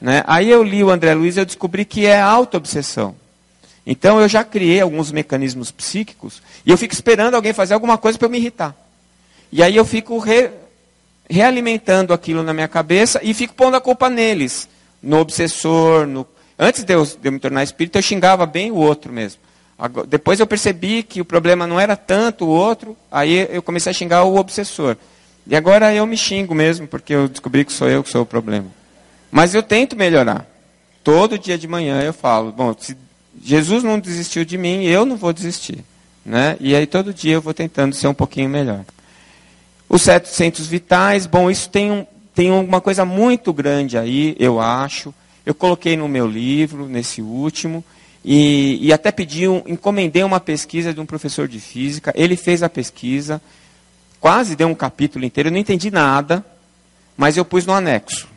Né? 0.00 0.22
Aí 0.26 0.50
eu 0.50 0.62
li 0.62 0.82
o 0.82 0.90
André 0.90 1.12
Luiz 1.14 1.36
e 1.36 1.40
eu 1.40 1.44
descobri 1.44 1.84
que 1.84 2.06
é 2.06 2.20
auto-obsessão. 2.20 3.14
Então 3.86 4.20
eu 4.20 4.28
já 4.28 4.42
criei 4.42 4.80
alguns 4.80 5.12
mecanismos 5.12 5.70
psíquicos 5.70 6.42
e 6.64 6.70
eu 6.70 6.78
fico 6.78 6.94
esperando 6.94 7.34
alguém 7.34 7.52
fazer 7.52 7.74
alguma 7.74 7.98
coisa 7.98 8.18
para 8.18 8.26
eu 8.26 8.30
me 8.30 8.38
irritar. 8.38 8.74
E 9.52 9.62
aí 9.62 9.76
eu 9.76 9.84
fico 9.84 10.18
re, 10.18 10.50
realimentando 11.28 12.12
aquilo 12.12 12.42
na 12.42 12.54
minha 12.54 12.68
cabeça 12.68 13.20
e 13.22 13.34
fico 13.34 13.54
pondo 13.54 13.76
a 13.76 13.80
culpa 13.80 14.08
neles, 14.08 14.68
no 15.02 15.18
obsessor. 15.18 16.06
No... 16.06 16.26
Antes 16.58 16.82
de 16.82 16.94
eu, 16.94 17.04
de 17.04 17.18
eu 17.22 17.32
me 17.32 17.38
tornar 17.38 17.62
espírita, 17.62 17.98
eu 17.98 18.02
xingava 18.02 18.46
bem 18.46 18.70
o 18.70 18.76
outro 18.76 19.12
mesmo. 19.12 19.40
Agora, 19.78 20.06
depois 20.06 20.40
eu 20.40 20.46
percebi 20.46 21.02
que 21.02 21.20
o 21.20 21.24
problema 21.24 21.66
não 21.66 21.78
era 21.78 21.96
tanto 21.96 22.46
o 22.46 22.48
outro, 22.48 22.96
aí 23.10 23.48
eu 23.50 23.62
comecei 23.62 23.90
a 23.90 23.94
xingar 23.94 24.24
o 24.24 24.36
obsessor. 24.36 24.96
E 25.46 25.54
agora 25.54 25.92
eu 25.92 26.06
me 26.06 26.16
xingo 26.16 26.54
mesmo, 26.54 26.86
porque 26.86 27.12
eu 27.12 27.28
descobri 27.28 27.64
que 27.64 27.72
sou 27.72 27.88
eu 27.88 28.02
que 28.02 28.10
sou 28.10 28.22
o 28.22 28.26
problema. 28.26 28.66
Mas 29.30 29.54
eu 29.54 29.62
tento 29.62 29.96
melhorar. 29.96 30.46
Todo 31.02 31.38
dia 31.38 31.58
de 31.58 31.68
manhã 31.68 32.00
eu 32.00 32.14
falo, 32.14 32.50
bom, 32.50 32.74
se 32.78 32.96
Jesus 33.44 33.84
não 33.84 33.98
desistiu 33.98 34.42
de 34.42 34.56
mim, 34.56 34.84
eu 34.84 35.04
não 35.04 35.16
vou 35.16 35.32
desistir. 35.32 35.84
Né? 36.24 36.56
E 36.58 36.74
aí 36.74 36.86
todo 36.86 37.12
dia 37.12 37.34
eu 37.34 37.42
vou 37.42 37.52
tentando 37.52 37.94
ser 37.94 38.06
um 38.08 38.14
pouquinho 38.14 38.48
melhor. 38.48 38.84
Os 39.86 40.00
700 40.02 40.66
vitais, 40.66 41.26
bom, 41.26 41.50
isso 41.50 41.68
tem 41.68 41.92
um, 41.92 42.06
tem 42.34 42.50
uma 42.50 42.80
coisa 42.80 43.04
muito 43.04 43.52
grande 43.52 43.98
aí, 43.98 44.34
eu 44.38 44.58
acho. 44.58 45.14
Eu 45.44 45.54
coloquei 45.54 45.94
no 45.94 46.08
meu 46.08 46.26
livro, 46.26 46.88
nesse 46.88 47.20
último, 47.20 47.84
e, 48.24 48.78
e 48.80 48.92
até 48.94 49.12
pedi, 49.12 49.46
um, 49.46 49.62
encomendei 49.66 50.24
uma 50.24 50.40
pesquisa 50.40 50.94
de 50.94 50.98
um 50.98 51.04
professor 51.04 51.46
de 51.46 51.60
física. 51.60 52.14
Ele 52.16 52.36
fez 52.36 52.62
a 52.62 52.68
pesquisa, 52.70 53.42
quase 54.18 54.56
deu 54.56 54.68
um 54.68 54.74
capítulo 54.74 55.22
inteiro, 55.22 55.50
eu 55.50 55.52
não 55.52 55.58
entendi 55.58 55.90
nada, 55.90 56.42
mas 57.14 57.36
eu 57.36 57.44
pus 57.44 57.66
no 57.66 57.74
anexo. 57.74 58.33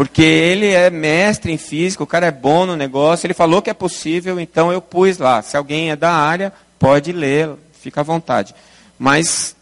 Porque 0.00 0.22
ele 0.22 0.68
é 0.68 0.88
mestre 0.88 1.52
em 1.52 1.58
física, 1.58 2.02
o 2.02 2.06
cara 2.06 2.28
é 2.28 2.30
bom 2.30 2.64
no 2.64 2.74
negócio, 2.74 3.26
ele 3.26 3.34
falou 3.34 3.60
que 3.60 3.68
é 3.68 3.74
possível, 3.74 4.40
então 4.40 4.72
eu 4.72 4.80
pus 4.80 5.18
lá. 5.18 5.42
Se 5.42 5.58
alguém 5.58 5.90
é 5.90 5.94
da 5.94 6.10
área, 6.10 6.54
pode 6.78 7.12
ler, 7.12 7.50
fica 7.82 8.00
à 8.00 8.02
vontade. 8.02 8.54
Mas 8.98 9.54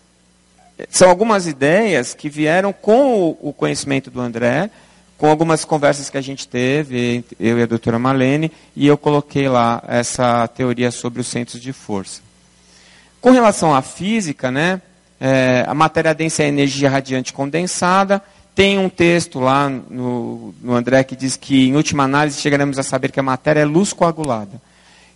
são 0.89 1.11
algumas 1.11 1.49
ideias 1.49 2.14
que 2.14 2.28
vieram 2.28 2.72
com 2.72 3.36
o 3.41 3.53
conhecimento 3.53 4.12
do 4.12 4.20
André, 4.20 4.70
com 5.16 5.26
algumas 5.28 5.64
conversas 5.64 6.09
que 6.09 6.16
a 6.16 6.22
gente 6.22 6.47
teve, 6.47 7.24
eu 7.41 7.59
e 7.59 7.62
a 7.64 7.66
doutora 7.66 7.99
Malene, 7.99 8.53
e 8.76 8.86
eu 8.86 8.97
coloquei 8.97 9.49
lá 9.49 9.82
essa 9.89 10.47
teoria 10.47 10.93
sobre 10.93 11.20
os 11.20 11.26
centros 11.26 11.61
de 11.61 11.72
força. 11.72 12.20
Com 13.20 13.32
relação 13.32 13.74
à 13.74 13.82
física, 13.82 14.53
né, 14.53 14.80
é, 15.20 15.64
a 15.66 15.74
matéria 15.74 16.14
densa 16.14 16.45
é 16.45 16.47
energia 16.47 16.89
radiante 16.89 17.32
condensada. 17.32 18.22
Tem 18.59 18.77
um 18.77 18.89
texto 18.89 19.39
lá 19.39 19.69
no, 19.69 20.53
no 20.61 20.75
André 20.75 21.05
que 21.05 21.15
diz 21.15 21.37
que, 21.37 21.69
em 21.69 21.77
última 21.77 22.03
análise, 22.03 22.41
chegaremos 22.41 22.77
a 22.77 22.83
saber 22.83 23.13
que 23.13 23.21
a 23.21 23.23
matéria 23.23 23.61
é 23.61 23.65
luz 23.65 23.93
coagulada. 23.93 24.61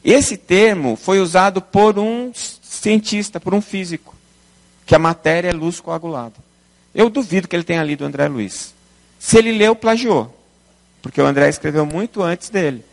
Esse 0.05 0.37
termo 0.37 0.95
foi 0.95 1.19
usado 1.19 1.61
por 1.61 1.99
um 1.99 2.31
cientista, 2.33 3.41
por 3.41 3.53
um 3.53 3.61
físico 3.61 4.15
que 4.87 4.95
a 4.95 4.99
matéria 5.01 5.49
é 5.49 5.53
luz 5.53 5.81
coagulada. 5.81 6.37
Eu 6.95 7.11
duvido 7.11 7.49
que 7.49 7.57
ele 7.57 7.65
tenha 7.65 7.83
lido 7.83 8.05
André 8.05 8.29
Luiz. 8.29 8.73
Se 9.19 9.39
ele 9.39 9.51
leu, 9.51 9.75
plagiou. 9.75 10.33
Porque 11.03 11.21
o 11.21 11.27
André 11.27 11.49
escreveu 11.49 11.85
muito 11.85 12.23
antes 12.23 12.49
dele. 12.49 12.85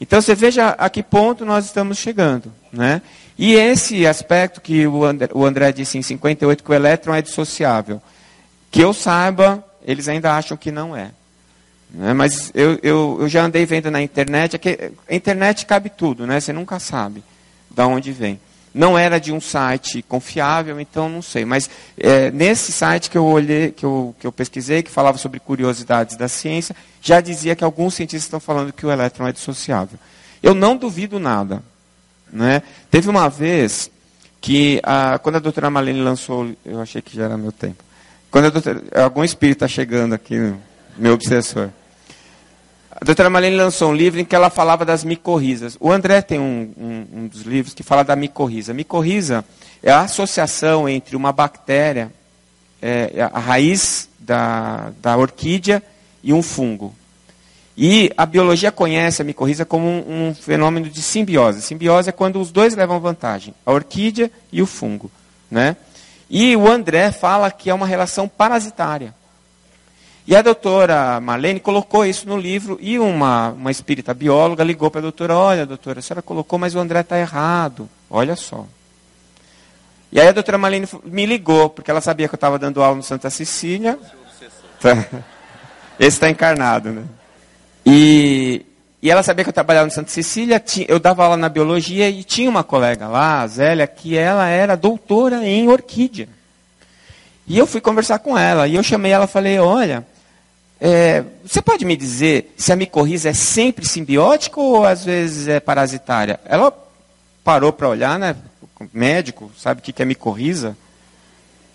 Então 0.00 0.20
você 0.20 0.36
veja 0.36 0.68
a 0.68 0.88
que 0.88 1.02
ponto 1.02 1.44
nós 1.44 1.64
estamos 1.64 1.98
chegando. 1.98 2.52
Né? 2.72 3.02
E 3.36 3.54
esse 3.54 4.06
aspecto 4.06 4.60
que 4.60 4.86
o 4.86 5.04
André, 5.04 5.30
o 5.34 5.44
André 5.44 5.72
disse 5.72 5.98
em 5.98 6.02
58, 6.02 6.62
que 6.62 6.70
o 6.70 6.74
elétron 6.74 7.12
é 7.12 7.20
dissociável. 7.20 8.00
Que 8.70 8.80
eu 8.80 8.94
saiba, 8.94 9.65
eles 9.86 10.08
ainda 10.08 10.34
acham 10.36 10.56
que 10.56 10.72
não 10.72 10.96
é. 10.96 11.12
Né? 11.90 12.12
Mas 12.12 12.50
eu, 12.54 12.78
eu, 12.82 13.18
eu 13.20 13.28
já 13.28 13.44
andei 13.44 13.64
vendo 13.64 13.90
na 13.90 14.02
internet, 14.02 14.56
é 14.56 14.58
que 14.58 14.92
a 15.08 15.14
internet 15.14 15.64
cabe 15.64 15.88
tudo, 15.88 16.26
né? 16.26 16.40
você 16.40 16.52
nunca 16.52 16.78
sabe 16.80 17.22
de 17.70 17.82
onde 17.82 18.12
vem. 18.12 18.40
Não 18.74 18.98
era 18.98 19.18
de 19.18 19.32
um 19.32 19.40
site 19.40 20.02
confiável, 20.02 20.78
então 20.78 21.08
não 21.08 21.22
sei. 21.22 21.46
Mas 21.46 21.70
é, 21.96 22.30
nesse 22.30 22.72
site 22.72 23.08
que 23.08 23.16
eu 23.16 23.24
olhei, 23.24 23.70
que 23.70 23.86
eu, 23.86 24.14
que 24.20 24.26
eu 24.26 24.32
pesquisei, 24.32 24.82
que 24.82 24.90
falava 24.90 25.16
sobre 25.16 25.40
curiosidades 25.40 26.14
da 26.14 26.28
ciência, 26.28 26.76
já 27.00 27.22
dizia 27.22 27.56
que 27.56 27.64
alguns 27.64 27.94
cientistas 27.94 28.24
estão 28.24 28.40
falando 28.40 28.74
que 28.74 28.84
o 28.84 28.90
elétron 28.90 29.28
é 29.28 29.32
dissociável. 29.32 29.98
Eu 30.42 30.54
não 30.54 30.76
duvido 30.76 31.18
nada. 31.18 31.62
Né? 32.30 32.62
Teve 32.90 33.08
uma 33.08 33.30
vez 33.30 33.90
que, 34.42 34.78
a, 34.82 35.18
quando 35.18 35.36
a 35.36 35.40
doutora 35.40 35.70
Malene 35.70 36.00
lançou, 36.00 36.54
eu 36.62 36.80
achei 36.80 37.00
que 37.00 37.16
já 37.16 37.24
era 37.24 37.38
meu 37.38 37.52
tempo. 37.52 37.82
Quando 38.30 38.50
doutora, 38.50 38.82
algum 38.94 39.24
espírito 39.24 39.64
está 39.64 39.68
chegando 39.68 40.14
aqui, 40.14 40.54
meu 40.96 41.14
obsessor. 41.14 41.70
A 42.90 43.04
doutora 43.04 43.28
Marlene 43.28 43.56
lançou 43.56 43.90
um 43.90 43.94
livro 43.94 44.20
em 44.20 44.24
que 44.24 44.34
ela 44.34 44.48
falava 44.48 44.84
das 44.84 45.04
micorrizas. 45.04 45.76
O 45.78 45.92
André 45.92 46.22
tem 46.22 46.38
um, 46.38 46.72
um, 46.78 47.06
um 47.12 47.26
dos 47.26 47.42
livros 47.42 47.74
que 47.74 47.82
fala 47.82 48.02
da 48.02 48.16
micorriza. 48.16 48.72
Micorriza 48.72 49.44
é 49.82 49.90
a 49.90 50.00
associação 50.00 50.88
entre 50.88 51.14
uma 51.14 51.30
bactéria, 51.30 52.10
é, 52.80 53.12
é, 53.14 53.22
a 53.22 53.38
raiz 53.38 54.08
da, 54.18 54.92
da 55.02 55.16
orquídea 55.16 55.82
e 56.22 56.32
um 56.32 56.42
fungo. 56.42 56.94
E 57.76 58.10
a 58.16 58.24
biologia 58.24 58.72
conhece 58.72 59.20
a 59.20 59.24
micorriza 59.24 59.66
como 59.66 59.86
um, 59.86 60.28
um, 60.28 60.34
fenômeno 60.34 60.88
de 60.88 61.02
simbiose. 61.02 61.60
Simbiose 61.60 62.08
é 62.08 62.12
quando 62.12 62.40
os 62.40 62.50
dois 62.50 62.74
levam 62.74 62.98
vantagem, 62.98 63.54
a 63.66 63.72
orquídea 63.72 64.30
e 64.50 64.62
o 64.62 64.66
fungo. 64.66 65.10
Né? 65.50 65.76
E 66.28 66.56
o 66.56 66.68
André 66.68 67.12
fala 67.12 67.50
que 67.50 67.70
é 67.70 67.74
uma 67.74 67.86
relação 67.86 68.28
parasitária. 68.28 69.14
E 70.26 70.34
a 70.34 70.42
doutora 70.42 71.20
Marlene 71.20 71.60
colocou 71.60 72.04
isso 72.04 72.28
no 72.28 72.36
livro 72.36 72.76
e 72.80 72.98
uma, 72.98 73.50
uma 73.50 73.70
espírita 73.70 74.12
bióloga 74.12 74.64
ligou 74.64 74.90
para 74.90 74.98
a 74.98 75.02
doutora, 75.02 75.36
olha, 75.36 75.64
doutora, 75.64 76.00
a 76.00 76.02
senhora 76.02 76.20
colocou, 76.20 76.58
mas 76.58 76.74
o 76.74 76.80
André 76.80 77.00
está 77.00 77.16
errado. 77.16 77.88
Olha 78.10 78.34
só. 78.34 78.66
E 80.10 80.20
aí 80.20 80.26
a 80.26 80.32
doutora 80.32 80.58
Marlene 80.58 80.88
me 81.04 81.26
ligou, 81.26 81.70
porque 81.70 81.90
ela 81.90 82.00
sabia 82.00 82.26
que 82.26 82.34
eu 82.34 82.36
estava 82.36 82.58
dando 82.58 82.82
aula 82.82 82.96
no 82.96 83.02
Santa 83.04 83.30
Cecília. 83.30 83.96
Esse 85.98 86.16
está 86.16 86.28
encarnado, 86.28 86.90
né? 86.90 87.04
E, 87.84 88.65
e 89.06 89.10
ela 89.10 89.22
sabia 89.22 89.44
que 89.44 89.50
eu 89.50 89.54
trabalhava 89.54 89.86
no 89.86 89.92
Santa 89.92 90.10
Cecília, 90.10 90.60
eu 90.88 90.98
dava 90.98 91.22
aula 91.22 91.36
na 91.36 91.48
biologia 91.48 92.10
e 92.10 92.24
tinha 92.24 92.50
uma 92.50 92.64
colega 92.64 93.06
lá, 93.06 93.42
a 93.42 93.46
Zélia, 93.46 93.86
que 93.86 94.18
ela 94.18 94.48
era 94.48 94.76
doutora 94.76 95.46
em 95.46 95.68
orquídea. 95.68 96.28
E 97.46 97.56
eu 97.56 97.68
fui 97.68 97.80
conversar 97.80 98.18
com 98.18 98.36
ela, 98.36 98.66
e 98.66 98.74
eu 98.74 98.82
chamei 98.82 99.12
ela 99.12 99.26
e 99.26 99.28
falei, 99.28 99.60
olha, 99.60 100.04
é, 100.80 101.22
você 101.44 101.62
pode 101.62 101.84
me 101.84 101.96
dizer 101.96 102.52
se 102.56 102.72
a 102.72 102.76
micorriza 102.76 103.28
é 103.28 103.32
sempre 103.32 103.86
simbiótica 103.86 104.58
ou 104.58 104.84
às 104.84 105.04
vezes 105.04 105.46
é 105.46 105.60
parasitária? 105.60 106.40
Ela 106.44 106.76
parou 107.44 107.72
para 107.72 107.88
olhar, 107.88 108.18
né? 108.18 108.34
Médico, 108.92 109.52
sabe 109.56 109.78
o 109.78 109.84
que 109.84 110.02
é 110.02 110.04
micorriza? 110.04 110.76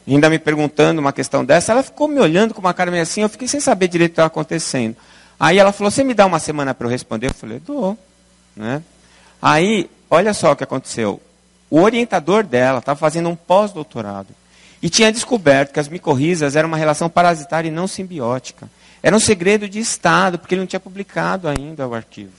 Ainda 0.05 0.29
me 0.29 0.37
perguntando 0.37 0.99
uma 0.99 1.13
questão 1.13 1.45
dessa, 1.45 1.71
ela 1.71 1.81
ficou 1.81 2.09
me 2.09 2.19
olhando 2.19 2.53
com 2.53 2.59
uma 2.59 2.73
cara 2.73 2.91
meio 2.91 3.03
assim, 3.03 3.21
eu 3.21 3.29
fiquei 3.29 3.47
sem 3.47 3.61
saber 3.61 3.87
direito 3.87 4.11
o 4.11 4.13
que 4.15 4.15
estava 4.15 4.27
acontecendo. 4.27 4.97
Aí 5.41 5.57
ela 5.57 5.71
falou, 5.71 5.89
você 5.89 6.03
me 6.03 6.13
dá 6.13 6.27
uma 6.27 6.37
semana 6.37 6.71
para 6.71 6.85
eu 6.85 6.91
responder? 6.91 7.29
Eu 7.29 7.33
falei, 7.33 7.59
dou. 7.59 7.97
Né? 8.55 8.83
Aí, 9.41 9.89
olha 10.07 10.35
só 10.35 10.51
o 10.51 10.55
que 10.55 10.63
aconteceu. 10.63 11.19
O 11.67 11.81
orientador 11.81 12.43
dela 12.43 12.77
estava 12.77 12.99
fazendo 12.99 13.27
um 13.27 13.35
pós-doutorado 13.35 14.27
e 14.83 14.87
tinha 14.87 15.11
descoberto 15.11 15.73
que 15.73 15.79
as 15.79 15.87
micorrizas 15.87 16.55
eram 16.55 16.67
uma 16.67 16.77
relação 16.77 17.09
parasitária 17.09 17.69
e 17.69 17.71
não 17.71 17.87
simbiótica. 17.87 18.69
Era 19.01 19.15
um 19.15 19.19
segredo 19.19 19.67
de 19.67 19.79
Estado, 19.79 20.37
porque 20.37 20.53
ele 20.53 20.61
não 20.61 20.67
tinha 20.67 20.79
publicado 20.79 21.47
ainda 21.47 21.87
o 21.87 21.95
arquivo. 21.95 22.33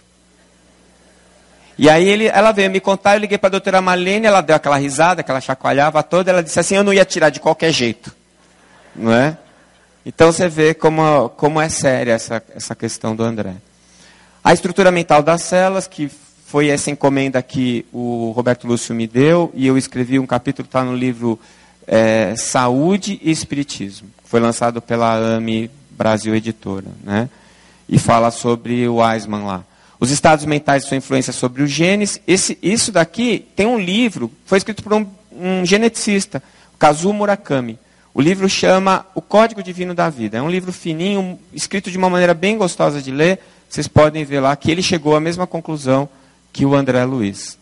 E 1.77 1.91
aí 1.91 2.09
ele, 2.09 2.27
ela 2.29 2.53
veio 2.53 2.71
me 2.71 2.79
contar, 2.79 3.17
eu 3.17 3.21
liguei 3.21 3.37
para 3.37 3.49
a 3.49 3.51
doutora 3.51 3.83
Marlene, 3.83 4.27
ela 4.27 4.41
deu 4.41 4.55
aquela 4.55 4.77
risada, 4.77 5.25
que 5.25 5.31
ela 5.31 5.41
chacoalhava 5.41 6.05
toda, 6.05 6.31
ela 6.31 6.41
disse 6.41 6.61
assim, 6.61 6.77
eu 6.77 6.85
não 6.85 6.95
ia 6.95 7.05
tirar 7.05 7.31
de 7.31 7.41
qualquer 7.41 7.73
jeito. 7.73 8.15
Não 8.95 9.13
é? 9.13 9.37
Então 10.05 10.33
você 10.33 10.49
vê 10.49 10.75
como, 10.75 11.29
como 11.31 11.61
é 11.61 11.69
séria 11.69 12.13
essa, 12.13 12.43
essa 12.55 12.75
questão 12.75 13.15
do 13.15 13.23
André. 13.23 13.55
A 14.43 14.53
estrutura 14.53 14.91
mental 14.91 15.23
das 15.23 15.43
células, 15.43 15.87
que 15.87 16.11
foi 16.47 16.69
essa 16.69 16.91
encomenda 16.91 17.41
que 17.41 17.87
o 17.93 18.33
Roberto 18.35 18.67
Lúcio 18.67 18.95
me 18.95 19.07
deu, 19.07 19.51
e 19.55 19.67
eu 19.67 19.79
escrevi 19.79 20.19
um 20.19 20.27
capítulo, 20.27 20.67
está 20.67 20.85
no 20.85 20.95
livro 20.95 21.39
é, 21.87 22.35
Saúde 22.37 23.21
e 23.23 23.31
Espiritismo. 23.31 24.09
Foi 24.25 24.41
lançado 24.41 24.83
pela 24.83 25.15
AME 25.15 25.71
Brasil 25.91 26.35
Editora, 26.35 26.89
né? 27.05 27.29
E 27.89 27.99
fala 27.99 28.31
sobre 28.31 28.89
o 28.89 28.99
Eisman 29.07 29.45
lá. 29.45 29.65
Os 30.01 30.11
estados 30.11 30.45
mentais 30.45 30.85
e 30.85 30.89
sua 30.89 30.97
influência 30.97 31.33
sobre 31.33 31.63
os 31.63 31.71
genes. 31.71 32.21
Esse, 32.27 32.59
isso 32.61 32.91
daqui 32.91 33.47
tem 33.55 33.67
um 33.67 33.79
livro, 33.79 34.31
foi 34.45 34.59
escrito 34.59 34.83
por 34.83 34.93
um, 34.95 35.07
um 35.31 35.65
geneticista, 35.65 36.43
Kazuo 36.79 37.13
Murakami. 37.13 37.79
O 38.15 38.21
livro 38.21 38.49
chama 38.49 39.07
O 39.15 39.23
Código 39.23 39.63
Divino 39.63 39.95
da 39.95 40.11
Vida. 40.11 40.37
É 40.37 40.43
um 40.43 40.51
livro 40.51 40.73
fininho, 40.73 41.39
escrito 41.53 41.91
de 41.91 41.97
uma 41.97 42.11
maneira 42.11 42.35
bem 42.35 42.59
gostosa 42.59 43.01
de 43.01 43.11
ler. 43.11 43.39
Vocês 43.69 43.89
podem 43.89 44.23
ver 44.25 44.41
lá 44.41 44.55
que 44.55 44.71
ele 44.71 44.83
chegou 44.83 45.17
à 45.17 45.21
mesma 45.21 45.47
conclusão 45.47 46.09
que 46.53 46.67
o 46.67 46.75
André 46.75 47.05
Luiz. 47.05 47.59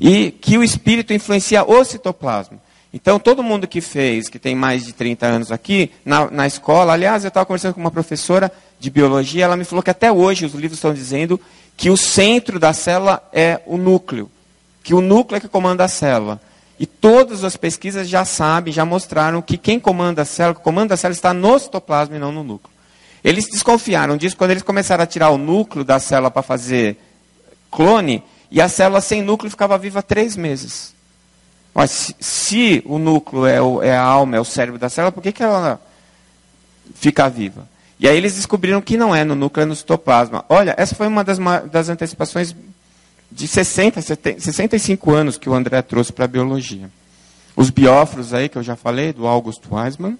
E 0.00 0.30
que 0.30 0.56
o 0.56 0.62
espírito 0.62 1.12
influencia 1.12 1.62
o 1.64 1.84
citoplasma. 1.84 2.58
Então, 2.92 3.18
todo 3.18 3.42
mundo 3.42 3.68
que 3.68 3.82
fez, 3.82 4.28
que 4.28 4.38
tem 4.38 4.54
mais 4.54 4.86
de 4.86 4.94
30 4.94 5.26
anos 5.26 5.52
aqui, 5.52 5.90
na, 6.02 6.30
na 6.30 6.46
escola, 6.46 6.94
aliás, 6.94 7.22
eu 7.22 7.28
estava 7.28 7.44
conversando 7.44 7.74
com 7.74 7.80
uma 7.80 7.90
professora 7.90 8.50
de 8.80 8.90
biologia, 8.90 9.44
ela 9.44 9.56
me 9.56 9.64
falou 9.64 9.82
que 9.82 9.90
até 9.90 10.10
hoje 10.10 10.46
os 10.46 10.54
livros 10.54 10.78
estão 10.78 10.94
dizendo 10.94 11.38
que 11.76 11.90
o 11.90 11.96
centro 11.96 12.58
da 12.58 12.72
célula 12.72 13.22
é 13.32 13.60
o 13.66 13.76
núcleo, 13.76 14.30
que 14.82 14.94
o 14.94 15.00
núcleo 15.00 15.36
é 15.36 15.40
que 15.40 15.46
comanda 15.46 15.84
a 15.84 15.88
célula. 15.88 16.40
E 16.80 16.86
todas 16.86 17.44
as 17.44 17.58
pesquisas 17.58 18.08
já 18.08 18.24
sabem, 18.24 18.72
já 18.72 18.86
mostraram 18.86 19.42
que 19.42 19.58
quem 19.58 19.78
comanda 19.78 20.22
a 20.22 20.24
célula, 20.24 20.58
o 20.58 20.62
comando 20.62 20.88
da 20.88 20.96
célula 20.96 21.14
está 21.14 21.34
no 21.34 21.58
citoplasma 21.58 22.16
e 22.16 22.18
não 22.18 22.32
no 22.32 22.42
núcleo. 22.42 22.74
Eles 23.22 23.46
desconfiaram 23.50 24.16
disso 24.16 24.34
quando 24.34 24.52
eles 24.52 24.62
começaram 24.62 25.04
a 25.04 25.06
tirar 25.06 25.28
o 25.28 25.36
núcleo 25.36 25.84
da 25.84 25.98
célula 25.98 26.30
para 26.30 26.40
fazer 26.40 26.96
clone, 27.70 28.24
e 28.50 28.62
a 28.62 28.68
célula 28.68 29.02
sem 29.02 29.20
núcleo 29.20 29.50
ficava 29.50 29.76
viva 29.76 30.02
três 30.02 30.36
meses. 30.36 30.94
Mas 31.74 31.90
se, 31.90 32.16
se 32.18 32.82
o 32.86 32.98
núcleo 32.98 33.44
é, 33.44 33.60
o, 33.60 33.82
é, 33.82 33.94
a 33.94 34.02
alma, 34.02 34.38
é 34.38 34.40
o 34.40 34.44
cérebro 34.44 34.80
da 34.80 34.88
célula, 34.88 35.12
por 35.12 35.22
que, 35.22 35.32
que 35.32 35.42
ela 35.42 35.78
fica 36.94 37.28
viva? 37.28 37.68
E 37.98 38.08
aí 38.08 38.16
eles 38.16 38.36
descobriram 38.36 38.80
que 38.80 38.96
não 38.96 39.14
é 39.14 39.22
no 39.22 39.34
núcleo, 39.34 39.64
é 39.64 39.66
no 39.66 39.76
citoplasma. 39.76 40.46
Olha, 40.48 40.74
essa 40.78 40.94
foi 40.94 41.06
uma 41.06 41.22
das, 41.22 41.38
das 41.70 41.90
antecipações 41.90 42.54
de 43.30 43.46
60, 43.46 44.02
70, 44.02 44.40
65 44.40 45.10
anos 45.12 45.38
que 45.38 45.48
o 45.48 45.54
André 45.54 45.80
trouxe 45.82 46.12
para 46.12 46.24
a 46.24 46.28
biologia. 46.28 46.90
Os 47.54 47.70
bióforos 47.70 48.32
aí, 48.32 48.48
que 48.48 48.56
eu 48.56 48.62
já 48.62 48.76
falei, 48.76 49.12
do 49.12 49.26
August 49.26 49.62
Weismann. 49.70 50.18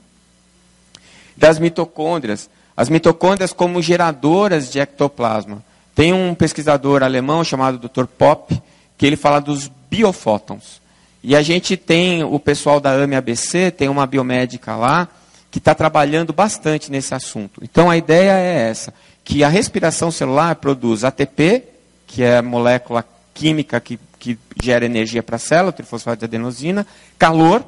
das 1.37 1.59
mitocôndrias. 1.59 2.51
As 2.77 2.89
mitocôndrias 2.89 3.53
como 3.53 3.81
geradoras 3.83 4.71
de 4.71 4.79
ectoplasma. 4.79 5.63
Tem 5.95 6.13
um 6.13 6.35
pesquisador 6.35 7.03
alemão 7.03 7.43
chamado 7.43 7.79
Dr. 7.79 8.05
Popp, 8.07 8.61
que 8.97 9.07
ele 9.07 9.17
fala 9.17 9.41
dos 9.41 9.71
biofótons. 9.91 10.81
E 11.23 11.37
a 11.37 11.43
gente 11.43 11.77
tem 11.77 12.23
o 12.23 12.39
pessoal 12.39 12.81
da 12.81 12.93
AME 12.93 13.17
ABC, 13.17 13.71
tem 13.71 13.89
uma 13.89 14.07
biomédica 14.07 14.77
lá, 14.77 15.09
que 15.51 15.59
está 15.59 15.75
trabalhando 15.75 16.33
bastante 16.33 16.91
nesse 16.91 17.15
assunto. 17.15 17.61
Então 17.63 17.91
a 17.91 17.97
ideia 17.97 18.33
é 18.33 18.71
essa, 18.71 18.95
que 19.25 19.43
a 19.43 19.49
respiração 19.49 20.11
celular 20.11 20.55
produz 20.57 21.05
ATP, 21.05 21.65
que 22.11 22.25
é 22.25 22.39
a 22.39 22.43
molécula 22.43 23.05
química 23.33 23.79
que, 23.79 23.97
que 24.19 24.37
gera 24.61 24.85
energia 24.85 25.23
para 25.23 25.37
a 25.37 25.39
célula, 25.39 25.73
trifosfato 25.73 26.19
de 26.19 26.25
adenosina, 26.25 26.85
calor, 27.17 27.65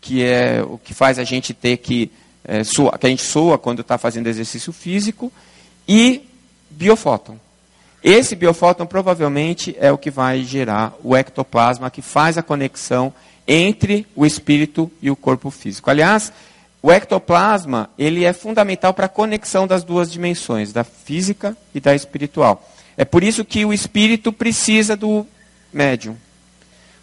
que 0.00 0.24
é 0.24 0.62
o 0.62 0.78
que 0.78 0.94
faz 0.94 1.18
a 1.18 1.24
gente 1.24 1.52
ter 1.52 1.76
que, 1.76 2.10
é, 2.46 2.62
que 2.62 3.06
a 3.06 3.10
gente 3.10 3.22
soa 3.22 3.58
quando 3.58 3.82
está 3.82 3.98
fazendo 3.98 4.26
exercício 4.26 4.72
físico, 4.72 5.30
e 5.86 6.26
biofóton. 6.70 7.38
Esse 8.02 8.34
biofóton 8.34 8.86
provavelmente 8.86 9.76
é 9.78 9.92
o 9.92 9.98
que 9.98 10.10
vai 10.10 10.42
gerar 10.44 10.94
o 11.04 11.14
ectoplasma, 11.14 11.90
que 11.90 12.00
faz 12.00 12.38
a 12.38 12.42
conexão 12.42 13.12
entre 13.46 14.06
o 14.16 14.24
espírito 14.24 14.90
e 15.02 15.10
o 15.10 15.16
corpo 15.16 15.50
físico. 15.50 15.90
Aliás, 15.90 16.32
o 16.80 16.90
ectoplasma 16.90 17.90
ele 17.98 18.24
é 18.24 18.32
fundamental 18.32 18.94
para 18.94 19.06
a 19.06 19.10
conexão 19.10 19.66
das 19.66 19.84
duas 19.84 20.10
dimensões, 20.10 20.72
da 20.72 20.84
física 20.84 21.54
e 21.74 21.80
da 21.80 21.94
espiritual. 21.94 22.66
É 22.98 23.04
por 23.04 23.22
isso 23.22 23.44
que 23.44 23.64
o 23.64 23.72
espírito 23.72 24.32
precisa 24.32 24.96
do 24.96 25.24
médium. 25.72 26.16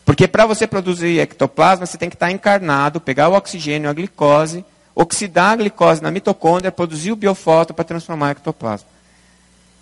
Porque 0.03 0.27
para 0.27 0.45
você 0.45 0.67
produzir 0.67 1.19
ectoplasma, 1.19 1.85
você 1.85 1.97
tem 1.97 2.09
que 2.09 2.17
estar 2.17 2.29
encarnado, 2.29 2.99
pegar 2.99 3.29
o 3.29 3.33
oxigênio, 3.33 3.89
a 3.89 3.93
glicose, 3.93 4.65
oxidar 4.93 5.53
a 5.53 5.55
glicose 5.55 6.03
na 6.03 6.11
mitocôndria, 6.11 6.69
produzir 6.69 7.13
o 7.13 7.15
biofóton 7.15 7.73
para 7.73 7.85
transformar 7.85 8.27
o 8.27 8.31
ectoplasma. 8.31 8.89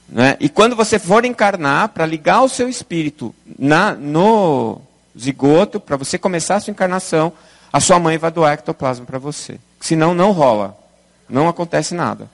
Né? 0.07 0.37
E 0.39 0.49
quando 0.49 0.75
você 0.75 0.99
for 0.99 1.25
encarnar, 1.25 1.89
para 1.89 2.05
ligar 2.05 2.43
o 2.43 2.49
seu 2.49 2.69
espírito 2.69 3.33
na, 3.57 3.95
no 3.95 4.79
zigoto, 5.19 5.79
para 5.79 5.97
você 5.97 6.19
começar 6.19 6.57
a 6.57 6.59
sua 6.59 6.71
encarnação, 6.71 7.33
a 7.71 7.79
sua 7.79 7.97
mãe 7.97 8.19
vai 8.19 8.29
doar 8.29 8.53
ectoplasma 8.53 9.03
para 9.03 9.17
você. 9.17 9.59
Senão, 9.81 10.13
não 10.13 10.31
rola. 10.31 10.77
Não 11.27 11.47
acontece 11.47 11.95
nada. 11.95 12.29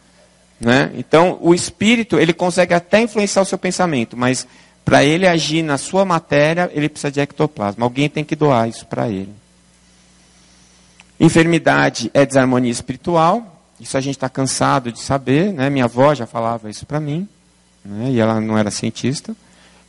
Né? 0.59 0.91
Então, 0.95 1.37
o 1.41 1.53
espírito, 1.53 2.19
ele 2.19 2.33
consegue 2.33 2.73
até 2.73 3.01
influenciar 3.01 3.41
o 3.41 3.45
seu 3.45 3.57
pensamento, 3.57 4.17
mas 4.17 4.45
para 4.83 5.03
ele 5.03 5.27
agir 5.27 5.61
na 5.61 5.77
sua 5.77 6.03
matéria, 6.03 6.69
ele 6.73 6.89
precisa 6.89 7.11
de 7.11 7.19
ectoplasma. 7.19 7.85
Alguém 7.85 8.09
tem 8.09 8.23
que 8.23 8.35
doar 8.35 8.67
isso 8.67 8.85
para 8.85 9.07
ele. 9.07 9.33
Enfermidade 11.19 12.09
é 12.13 12.25
desarmonia 12.25 12.71
espiritual. 12.71 13.61
Isso 13.79 13.97
a 13.97 14.01
gente 14.01 14.15
está 14.15 14.27
cansado 14.27 14.91
de 14.91 14.99
saber. 14.99 15.53
Né? 15.53 15.69
Minha 15.69 15.85
avó 15.85 16.13
já 16.15 16.25
falava 16.25 16.69
isso 16.69 16.85
para 16.85 16.99
mim 16.99 17.27
né, 17.83 18.11
e 18.11 18.19
ela 18.19 18.39
não 18.39 18.57
era 18.57 18.71
cientista. 18.71 19.35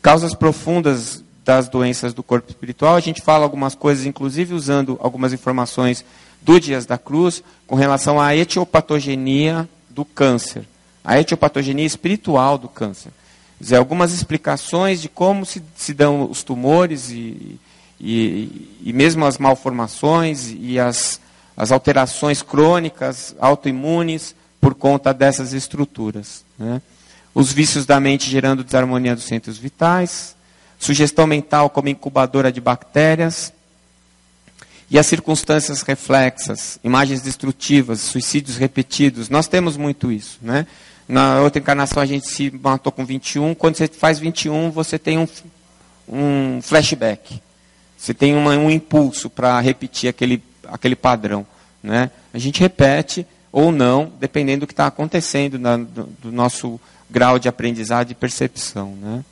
Causas 0.03 0.35
profundas 0.35 1.25
das 1.45 1.69
doenças 1.69 2.13
do 2.13 2.23
corpo 2.23 2.51
espiritual, 2.51 2.95
a 2.95 3.01
gente 3.01 3.23
fala 3.23 3.45
algumas 3.45 3.75
coisas, 3.75 4.07
inclusive 4.07 4.55
usando 4.55 4.99
algumas 5.03 5.33
informações 5.33 6.05
do 6.43 6.61
Dias 6.61 6.87
da 6.87 6.97
Cruz, 6.97 7.43
com 7.67 7.75
relação 7.75 8.21
à 8.21 8.37
etiopatogenia 8.37 9.69
do 9.91 10.05
câncer, 10.05 10.65
a 11.05 11.19
etiopatogenia 11.19 11.85
espiritual 11.85 12.57
do 12.57 12.69
câncer. 12.69 13.13
Quer 13.59 13.65
dizer, 13.65 13.77
algumas 13.77 14.13
explicações 14.13 15.03
de 15.03 15.09
como 15.09 15.45
se, 15.45 15.63
se 15.77 15.93
dão 15.93 16.31
os 16.31 16.43
tumores 16.43 17.11
e, 17.11 17.59
e, 18.01 18.79
e 18.83 18.93
mesmo 18.93 19.27
as 19.27 19.37
malformações 19.37 20.55
e 20.59 20.79
as, 20.79 21.21
as 21.57 21.71
alterações 21.71 22.41
crônicas, 22.41 23.35
autoimunes, 23.39 24.35
por 24.61 24.75
conta 24.75 25.13
dessas 25.13 25.53
estruturas. 25.53 26.45
Né? 26.59 26.81
os 27.35 27.53
vícios 27.53 27.87
da 27.87 28.01
mente 28.01 28.29
gerando 28.29 28.65
desarmonia 28.65 29.15
dos 29.15 29.25
centros 29.25 29.57
vitais, 29.57 30.37
sugestão 30.79 31.27
mental 31.27 31.71
como 31.71 31.89
incubadora 31.89 32.51
de 32.51 32.61
bactérias, 32.61 33.53
e 34.91 34.99
as 34.99 35.07
circunstâncias 35.07 35.83
reflexas, 35.83 36.81
imagens 36.83 37.23
destrutivas, 37.23 38.01
suicídios 38.01 38.57
repetidos. 38.57 39.29
Nós 39.29 39.47
temos 39.47 39.77
muito 39.77 40.11
isso. 40.11 40.39
Né? 40.43 40.67
Na 41.07 41.41
outra 41.41 41.61
encarnação 41.61 42.03
a 42.03 42.07
gente 42.07 42.29
se 42.29 42.51
matou 42.51 42.91
com 42.91 43.05
21, 43.05 43.55
quando 43.55 43.77
você 43.77 43.87
faz 43.87 44.19
21 44.19 44.71
você 44.71 44.99
tem 44.99 45.17
um, 45.17 45.29
um 46.09 46.61
flashback. 46.61 47.41
Você 47.97 48.13
tem 48.13 48.35
uma, 48.35 48.57
um 48.57 48.71
impulso 48.71 49.31
para 49.31 49.61
repetir 49.61 50.11
aquele, 50.11 50.43
aquele 50.67 50.97
padrão. 50.97 51.47
Né? 51.83 52.11
A 52.35 52.39
gente 52.39 52.61
repete 52.61 53.25
ou 53.53 53.71
não, 53.71 54.13
dependendo 54.19 54.61
do 54.61 54.67
que 54.67 54.73
está 54.73 54.87
acontecendo 54.87 55.59
na, 55.59 55.77
do, 55.77 56.05
do 56.21 56.33
nosso 56.33 56.81
grau 57.09 57.39
de 57.39 57.49
aprendizado 57.49 58.11
e 58.11 58.15
percepção. 58.15 58.97
Né? 59.01 59.25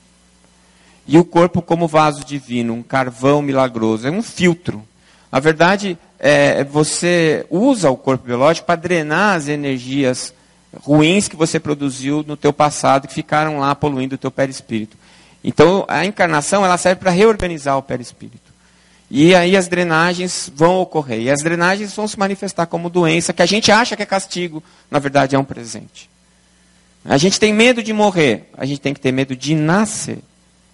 E 1.07 1.19
o 1.19 1.25
corpo 1.25 1.63
como 1.63 1.89
vaso 1.89 2.25
divino, 2.25 2.75
um 2.75 2.83
carvão 2.83 3.41
milagroso, 3.41 4.07
é 4.07 4.11
um 4.11 4.23
filtro. 4.23 4.87
Na 5.31 5.41
verdade, 5.41 5.99
é, 6.19 6.65
você 6.65 7.47
usa 7.51 7.91
o 7.91 7.97
corpo 7.97 8.27
biológico 8.27 8.67
para 8.67 8.77
drenar 8.77 9.37
as 9.37 9.49
energias 9.49 10.33
ruins 10.83 11.29
que 11.29 11.37
você 11.37 11.61
produziu 11.61 12.25
no 12.27 12.37
teu 12.37 12.53
passado, 12.53 13.09
que 13.09 13.15
ficaram 13.15 13.59
lá 13.59 13.75
poluindo 13.75 14.15
o 14.15 14.19
teu 14.19 14.31
perispírito. 14.31 14.97
Então, 15.43 15.85
a 15.89 16.05
encarnação 16.05 16.65
ela 16.65 16.77
serve 16.77 17.01
para 17.01 17.11
reorganizar 17.11 17.77
o 17.77 17.83
perispírito. 17.83 18.49
E 19.11 19.35
aí 19.35 19.57
as 19.57 19.69
drenagens 19.69 20.51
vão 20.55 20.81
ocorrer. 20.81 21.23
E 21.23 21.31
as 21.31 21.43
drenagens 21.43 21.95
vão 21.95 22.07
se 22.07 22.19
manifestar 22.19 22.67
como 22.67 22.91
doença, 22.91 23.33
que 23.33 23.43
a 23.43 23.47
gente 23.47 23.73
acha 23.73 23.97
que 23.97 24.03
é 24.03 24.07
castigo, 24.07 24.63
na 24.91 24.99
verdade 24.99 25.35
é 25.35 25.39
um 25.39 25.45
presente. 25.45 26.11
A 27.05 27.17
gente 27.17 27.41
tem 27.41 27.53
medo 27.53 27.83
de 27.83 27.93
morrer, 27.93 28.51
a 28.57 28.67
gente 28.67 28.81
tem 28.81 28.93
que 28.93 29.01
ter 29.01 29.13
medo 29.13 29.35
de 29.35 29.55
nascer. 29.55 30.19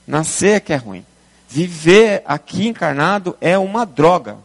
Nascer 0.06 0.56
é 0.56 0.60
que 0.60 0.72
é 0.72 0.76
ruim. 0.76 1.04
Viver 1.48 2.22
aqui 2.26 2.66
encarnado 2.66 3.36
é 3.40 3.56
uma 3.56 3.86
droga. 3.86 4.38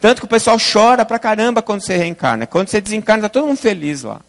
Tanto 0.00 0.20
que 0.20 0.26
o 0.26 0.28
pessoal 0.28 0.56
chora 0.58 1.04
pra 1.04 1.18
caramba 1.18 1.60
quando 1.60 1.82
você 1.82 1.96
reencarna. 1.96 2.46
Quando 2.46 2.68
você 2.68 2.80
desencarna, 2.80 3.26
está 3.26 3.28
todo 3.28 3.48
mundo 3.48 3.58
feliz 3.58 4.02
lá. 4.02 4.20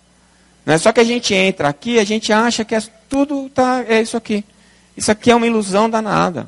Né? 0.66 0.78
Só 0.78 0.92
que 0.92 1.00
a 1.00 1.04
gente 1.04 1.34
entra 1.34 1.70
aqui, 1.70 2.00
a 2.00 2.04
gente 2.04 2.34
acha 2.34 2.66
que 2.66 2.74
é, 2.74 2.82
tudo 3.08 3.50
tá, 3.50 3.84
é 3.88 4.02
isso 4.02 4.18
aqui. 4.18 4.44
Isso 4.98 5.12
aqui 5.12 5.32
é 5.32 5.36
uma 5.36 5.48
ilusão 5.48 5.90
danada. 5.90 6.48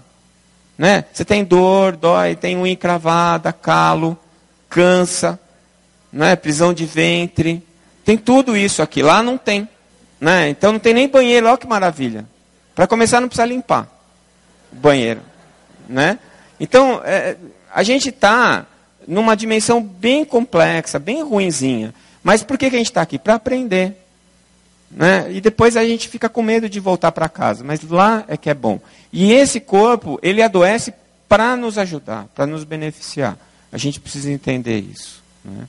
Né? 0.78 1.06
Você 1.14 1.24
tem 1.24 1.44
dor, 1.44 1.96
dói, 1.96 2.36
tem 2.36 2.58
unha 2.58 2.74
encravada, 2.74 3.54
calo, 3.54 4.18
cansa, 4.70 5.40
né? 6.12 6.36
prisão 6.36 6.74
de 6.74 6.86
ventre. 6.86 7.66
Tem 8.04 8.18
tudo 8.18 8.58
isso 8.58 8.82
aqui. 8.82 9.04
Lá 9.04 9.22
não 9.22 9.38
tem. 9.38 9.70
Né? 10.20 10.50
Então 10.50 10.72
não 10.72 10.80
tem 10.80 10.94
nem 10.94 11.08
banheiro, 11.08 11.48
olha 11.48 11.58
que 11.58 11.68
maravilha. 11.68 12.26
Para 12.74 12.88
começar, 12.88 13.22
não 13.22 13.28
precisa 13.28 13.46
limpar 13.46 13.88
o 14.72 14.76
banheiro. 14.76 15.22
Né? 15.88 16.18
Então, 16.60 17.02
é, 17.04 17.36
a 17.74 17.84
gente 17.84 18.10
está 18.10 18.66
numa 19.08 19.36
dimensão 19.36 19.82
bem 19.82 20.24
complexa, 20.24 21.00
bem 21.00 21.24
ruinzinha. 21.24 21.94
Mas 22.24 22.44
por 22.44 22.58
que, 22.58 22.70
que 22.70 22.76
a 22.76 22.80
gente 22.80 22.90
está 22.90 23.02
aqui? 23.02 23.18
Para 23.18 23.36
aprender. 23.36 23.96
Né? 24.90 25.32
E 25.32 25.42
depois 25.42 25.78
a 25.78 25.84
gente 25.84 26.08
fica 26.08 26.28
com 26.28 26.42
medo 26.42 26.70
de 26.70 26.80
voltar 26.80 27.12
para 27.12 27.30
casa. 27.30 27.64
Mas 27.64 27.82
lá 27.82 28.24
é 28.28 28.38
que 28.38 28.50
é 28.50 28.54
bom. 28.54 28.80
E 29.12 29.32
esse 29.32 29.60
corpo, 29.60 30.20
ele 30.22 30.42
adoece 30.42 30.94
para 31.28 31.56
nos 31.56 31.78
ajudar, 31.78 32.28
para 32.36 32.46
nos 32.46 32.64
beneficiar. 32.64 33.38
A 33.72 33.78
gente 33.78 34.00
precisa 34.00 34.32
entender 34.32 34.80
isso. 34.80 35.24
Né? 35.44 35.68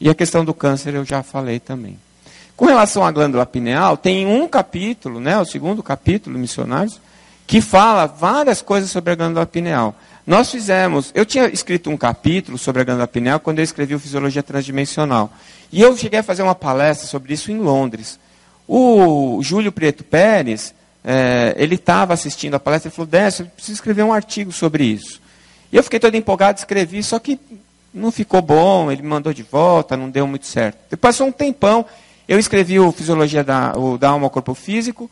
E 0.00 0.08
a 0.08 0.14
questão 0.14 0.44
do 0.44 0.54
câncer 0.54 0.94
eu 0.94 1.04
já 1.04 1.22
falei 1.22 1.58
também. 1.60 1.98
Com 2.56 2.66
relação 2.66 3.04
à 3.04 3.10
glândula 3.10 3.44
pineal, 3.44 3.96
tem 3.96 4.26
um 4.26 4.46
capítulo, 4.46 5.18
né, 5.18 5.38
o 5.38 5.46
segundo 5.46 5.82
capítulo, 5.82 6.38
Missionários, 6.38 7.00
que 7.50 7.60
fala 7.60 8.06
várias 8.06 8.62
coisas 8.62 8.92
sobre 8.92 9.12
a 9.12 9.16
glândula 9.16 9.44
pineal. 9.44 9.92
Nós 10.24 10.52
fizemos, 10.52 11.10
eu 11.16 11.26
tinha 11.26 11.48
escrito 11.48 11.90
um 11.90 11.96
capítulo 11.96 12.56
sobre 12.56 12.82
a 12.82 12.84
glândula 12.84 13.08
pineal 13.08 13.40
quando 13.40 13.58
eu 13.58 13.64
escrevi 13.64 13.92
o 13.92 13.98
Fisiologia 13.98 14.40
Transdimensional. 14.40 15.32
E 15.72 15.82
eu 15.82 15.96
cheguei 15.96 16.20
a 16.20 16.22
fazer 16.22 16.44
uma 16.44 16.54
palestra 16.54 17.08
sobre 17.08 17.34
isso 17.34 17.50
em 17.50 17.58
Londres. 17.58 18.20
O 18.68 19.40
Júlio 19.42 19.72
Preto 19.72 20.04
Pérez, 20.04 20.72
é, 21.02 21.52
ele 21.56 21.74
estava 21.74 22.14
assistindo 22.14 22.54
a 22.54 22.60
palestra 22.60 22.88
e 22.88 22.92
falou, 22.92 23.08
Décio, 23.08 23.42
eu 23.42 23.46
preciso 23.48 23.74
escrever 23.74 24.04
um 24.04 24.12
artigo 24.12 24.52
sobre 24.52 24.84
isso. 24.84 25.20
E 25.72 25.76
eu 25.76 25.82
fiquei 25.82 25.98
todo 25.98 26.14
empolgado, 26.14 26.56
escrevi, 26.56 27.02
só 27.02 27.18
que 27.18 27.36
não 27.92 28.12
ficou 28.12 28.40
bom, 28.40 28.92
ele 28.92 29.02
me 29.02 29.08
mandou 29.08 29.32
de 29.32 29.42
volta, 29.42 29.96
não 29.96 30.08
deu 30.08 30.24
muito 30.24 30.46
certo. 30.46 30.78
Depois 30.88 31.16
passou 31.16 31.26
um 31.26 31.32
tempão, 31.32 31.84
eu 32.28 32.38
escrevi 32.38 32.78
o 32.78 32.92
Fisiologia 32.92 33.42
da, 33.42 33.76
o, 33.76 33.98
da 33.98 34.10
Alma 34.10 34.26
ao 34.26 34.30
Corpo 34.30 34.54
Físico 34.54 35.10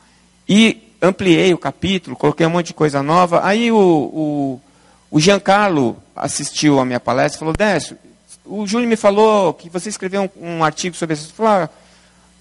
e 0.48 0.87
ampliei 1.00 1.54
o 1.54 1.58
capítulo, 1.58 2.16
coloquei 2.16 2.46
um 2.46 2.50
monte 2.50 2.68
de 2.68 2.74
coisa 2.74 3.02
nova. 3.02 3.40
Aí 3.44 3.70
o, 3.70 3.76
o, 3.76 4.60
o 5.10 5.20
Giancarlo 5.20 5.96
assistiu 6.14 6.80
a 6.80 6.84
minha 6.84 7.00
palestra 7.00 7.36
e 7.36 7.38
falou, 7.38 7.54
Décio, 7.56 7.96
o 8.44 8.66
Júlio 8.66 8.88
me 8.88 8.96
falou 8.96 9.52
que 9.54 9.68
você 9.68 9.88
escreveu 9.88 10.30
um, 10.36 10.56
um 10.56 10.64
artigo 10.64 10.96
sobre 10.96 11.14
isso. 11.14 11.30
Eu, 11.30 11.34
falei, 11.34 11.64
ah, 11.64 11.70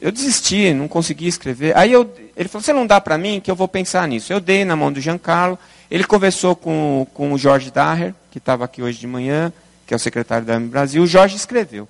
eu 0.02 0.12
desisti, 0.12 0.74
não 0.74 0.88
consegui 0.88 1.28
escrever. 1.28 1.78
Aí 1.78 1.92
eu, 1.92 2.12
ele 2.36 2.50
falou, 2.50 2.64
você 2.64 2.74
não 2.74 2.88
dá 2.88 3.00
para 3.00 3.18
mim 3.18 3.40
que 3.40 3.52
eu 3.52 3.56
vou 3.56 3.68
pensar 3.68 4.08
nisso. 4.08 4.32
Eu 4.32 4.40
dei 4.40 4.66
na 4.66 4.76
mão 4.76 4.92
do 4.92 5.02
Giancarlo, 5.02 5.60
ele 5.90 6.04
conversou 6.04 6.56
com, 6.56 7.06
com 7.14 7.34
o 7.34 7.38
Jorge 7.38 7.72
Daher, 7.72 8.14
que 8.32 8.38
estava 8.38 8.66
aqui 8.66 8.82
hoje 8.82 9.00
de 9.00 9.08
manhã, 9.08 9.52
que 9.86 9.94
é 9.94 9.98
o 9.98 10.00
secretário 10.00 10.46
da 10.46 10.60
Brasil. 10.60 11.04
O 11.04 11.08
Jorge 11.08 11.36
escreveu. 11.36 11.88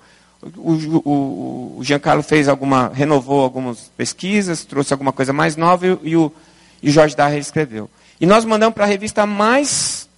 o, 0.56 0.72
o, 0.72 1.76
o 1.78 1.84
Giancarlo 1.84 2.22
fez 2.22 2.48
alguma, 2.48 2.88
renovou 2.88 3.42
algumas 3.42 3.90
pesquisas, 3.96 4.64
trouxe 4.64 4.92
alguma 4.92 5.12
coisa 5.12 5.32
mais 5.32 5.56
nova 5.56 5.86
e, 5.86 5.98
e 6.02 6.16
o, 6.16 6.32
e 6.82 6.90
Jorge 6.90 7.16
Darre 7.16 7.38
escreveu. 7.38 7.90
E 8.20 8.26
nós 8.26 8.44
mandamos 8.44 8.74
para 8.74 8.84
a 8.84 8.88
revista 8.88 9.26
mais 9.26 10.08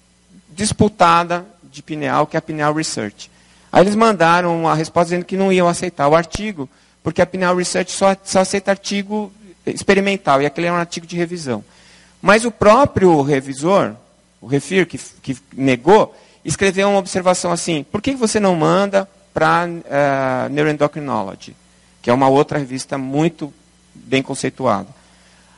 disputada 0.50 1.46
de 1.62 1.82
Pineal, 1.82 2.26
que 2.26 2.36
é 2.36 2.38
a 2.38 2.42
Pineal 2.42 2.74
Research. 2.74 3.30
Aí 3.72 3.82
eles 3.82 3.94
mandaram 3.94 4.66
a 4.66 4.74
resposta 4.74 5.10
dizendo 5.10 5.24
que 5.24 5.36
não 5.36 5.52
iam 5.52 5.68
aceitar 5.68 6.08
o 6.08 6.14
artigo, 6.14 6.68
porque 7.02 7.22
a 7.22 7.26
Pineal 7.26 7.56
Research 7.56 7.92
só, 7.92 8.16
só 8.24 8.40
aceita 8.40 8.70
artigo 8.70 9.32
experimental, 9.64 10.42
e 10.42 10.46
aquele 10.46 10.66
é 10.66 10.72
um 10.72 10.76
artigo 10.76 11.06
de 11.06 11.16
revisão. 11.16 11.64
Mas 12.20 12.44
o 12.44 12.50
próprio 12.50 13.22
revisor, 13.22 13.94
o 14.40 14.46
Refir, 14.46 14.86
que, 14.86 14.98
que 15.22 15.36
negou, 15.54 16.14
escreveu 16.44 16.88
uma 16.88 16.98
observação 16.98 17.52
assim: 17.52 17.84
por 17.84 18.02
que 18.02 18.14
você 18.14 18.40
não 18.40 18.54
manda 18.54 19.08
para 19.32 19.66
uh, 19.66 19.82
eh, 19.84 20.48
Neuroendocrinology, 20.50 21.54
que 22.02 22.10
é 22.10 22.12
uma 22.12 22.28
outra 22.28 22.58
revista 22.58 22.98
muito 22.98 23.52
bem 23.94 24.22
conceituada? 24.22 24.88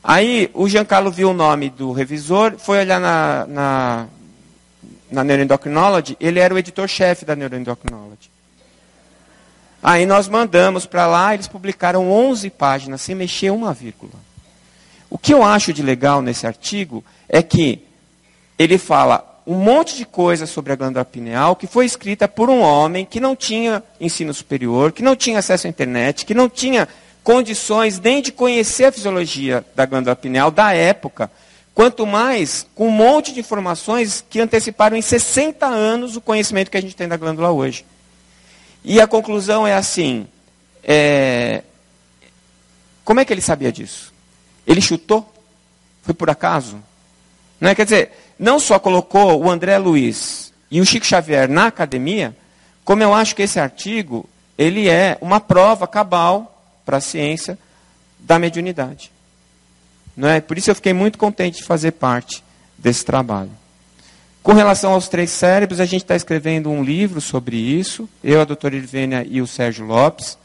Aí 0.02 0.50
o 0.52 0.68
Giancarlo 0.68 1.10
viu 1.10 1.30
o 1.30 1.34
nome 1.34 1.70
do 1.70 1.92
revisor, 1.92 2.54
foi 2.58 2.80
olhar 2.80 3.00
na, 3.00 3.46
na, 3.46 4.06
na 5.10 5.24
Neuroendocrinology, 5.24 6.16
ele 6.18 6.40
era 6.40 6.52
o 6.52 6.58
editor-chefe 6.58 7.24
da 7.24 7.36
Neuroendocrinology. 7.36 8.30
Aí 9.80 10.04
nós 10.06 10.28
mandamos 10.28 10.86
para 10.86 11.06
lá, 11.06 11.34
eles 11.34 11.46
publicaram 11.46 12.10
11 12.10 12.50
páginas, 12.50 13.00
sem 13.00 13.14
mexer 13.14 13.50
uma 13.50 13.72
vírgula. 13.72 14.12
O 15.08 15.18
que 15.18 15.34
eu 15.34 15.44
acho 15.44 15.72
de 15.72 15.82
legal 15.82 16.22
nesse 16.22 16.46
artigo 16.46 17.04
é 17.28 17.42
que 17.42 17.84
ele 18.58 18.78
fala 18.78 19.28
um 19.46 19.56
monte 19.56 19.96
de 19.96 20.04
coisa 20.04 20.46
sobre 20.46 20.72
a 20.72 20.76
glândula 20.76 21.04
pineal 21.04 21.56
que 21.56 21.66
foi 21.66 21.84
escrita 21.84 22.28
por 22.28 22.48
um 22.48 22.60
homem 22.60 23.04
que 23.04 23.20
não 23.20 23.34
tinha 23.34 23.82
ensino 24.00 24.32
superior, 24.32 24.92
que 24.92 25.02
não 25.02 25.16
tinha 25.16 25.40
acesso 25.40 25.66
à 25.66 25.70
internet, 25.70 26.24
que 26.24 26.34
não 26.34 26.48
tinha 26.48 26.88
condições 27.22 28.00
nem 28.00 28.20
de 28.20 28.32
conhecer 28.32 28.86
a 28.86 28.92
fisiologia 28.92 29.64
da 29.74 29.86
glândula 29.86 30.16
pineal 30.16 30.50
da 30.50 30.72
época, 30.72 31.30
quanto 31.74 32.06
mais 32.06 32.66
com 32.74 32.88
um 32.88 32.92
monte 32.92 33.32
de 33.32 33.40
informações 33.40 34.24
que 34.28 34.40
anteciparam 34.40 34.96
em 34.96 35.02
60 35.02 35.66
anos 35.66 36.16
o 36.16 36.20
conhecimento 36.20 36.70
que 36.70 36.76
a 36.76 36.80
gente 36.80 36.96
tem 36.96 37.08
da 37.08 37.16
glândula 37.16 37.50
hoje. 37.50 37.84
E 38.84 39.00
a 39.00 39.06
conclusão 39.06 39.66
é 39.66 39.74
assim: 39.74 40.26
é... 40.82 41.62
como 43.04 43.20
é 43.20 43.24
que 43.24 43.32
ele 43.32 43.40
sabia 43.40 43.70
disso? 43.70 44.12
Ele 44.66 44.80
chutou? 44.80 45.32
Foi 46.02 46.14
por 46.14 46.28
acaso? 46.28 46.82
Não 47.60 47.70
é? 47.70 47.74
Quer 47.74 47.84
dizer, 47.84 48.10
não 48.38 48.58
só 48.58 48.78
colocou 48.78 49.40
o 49.40 49.48
André 49.48 49.78
Luiz 49.78 50.52
e 50.68 50.80
o 50.80 50.84
Chico 50.84 51.06
Xavier 51.06 51.48
na 51.48 51.66
academia, 51.66 52.36
como 52.84 53.02
eu 53.02 53.14
acho 53.14 53.36
que 53.36 53.42
esse 53.42 53.60
artigo 53.60 54.28
ele 54.58 54.88
é 54.88 55.16
uma 55.20 55.38
prova 55.38 55.86
cabal 55.86 56.51
para 56.84 56.98
a 56.98 57.00
ciência 57.00 57.58
da 58.18 58.38
mediunidade. 58.38 59.10
Não 60.16 60.28
é? 60.28 60.40
Por 60.40 60.58
isso 60.58 60.70
eu 60.70 60.74
fiquei 60.74 60.92
muito 60.92 61.18
contente 61.18 61.58
de 61.58 61.64
fazer 61.64 61.92
parte 61.92 62.42
desse 62.78 63.04
trabalho. 63.04 63.50
Com 64.42 64.52
relação 64.52 64.92
aos 64.92 65.08
três 65.08 65.30
cérebros, 65.30 65.78
a 65.78 65.84
gente 65.84 66.02
está 66.02 66.16
escrevendo 66.16 66.68
um 66.68 66.82
livro 66.82 67.20
sobre 67.20 67.56
isso, 67.56 68.08
eu, 68.24 68.40
a 68.40 68.44
doutora 68.44 68.74
Irvênia 68.74 69.24
e 69.28 69.40
o 69.40 69.46
Sérgio 69.46 69.86
Lopes. 69.86 70.36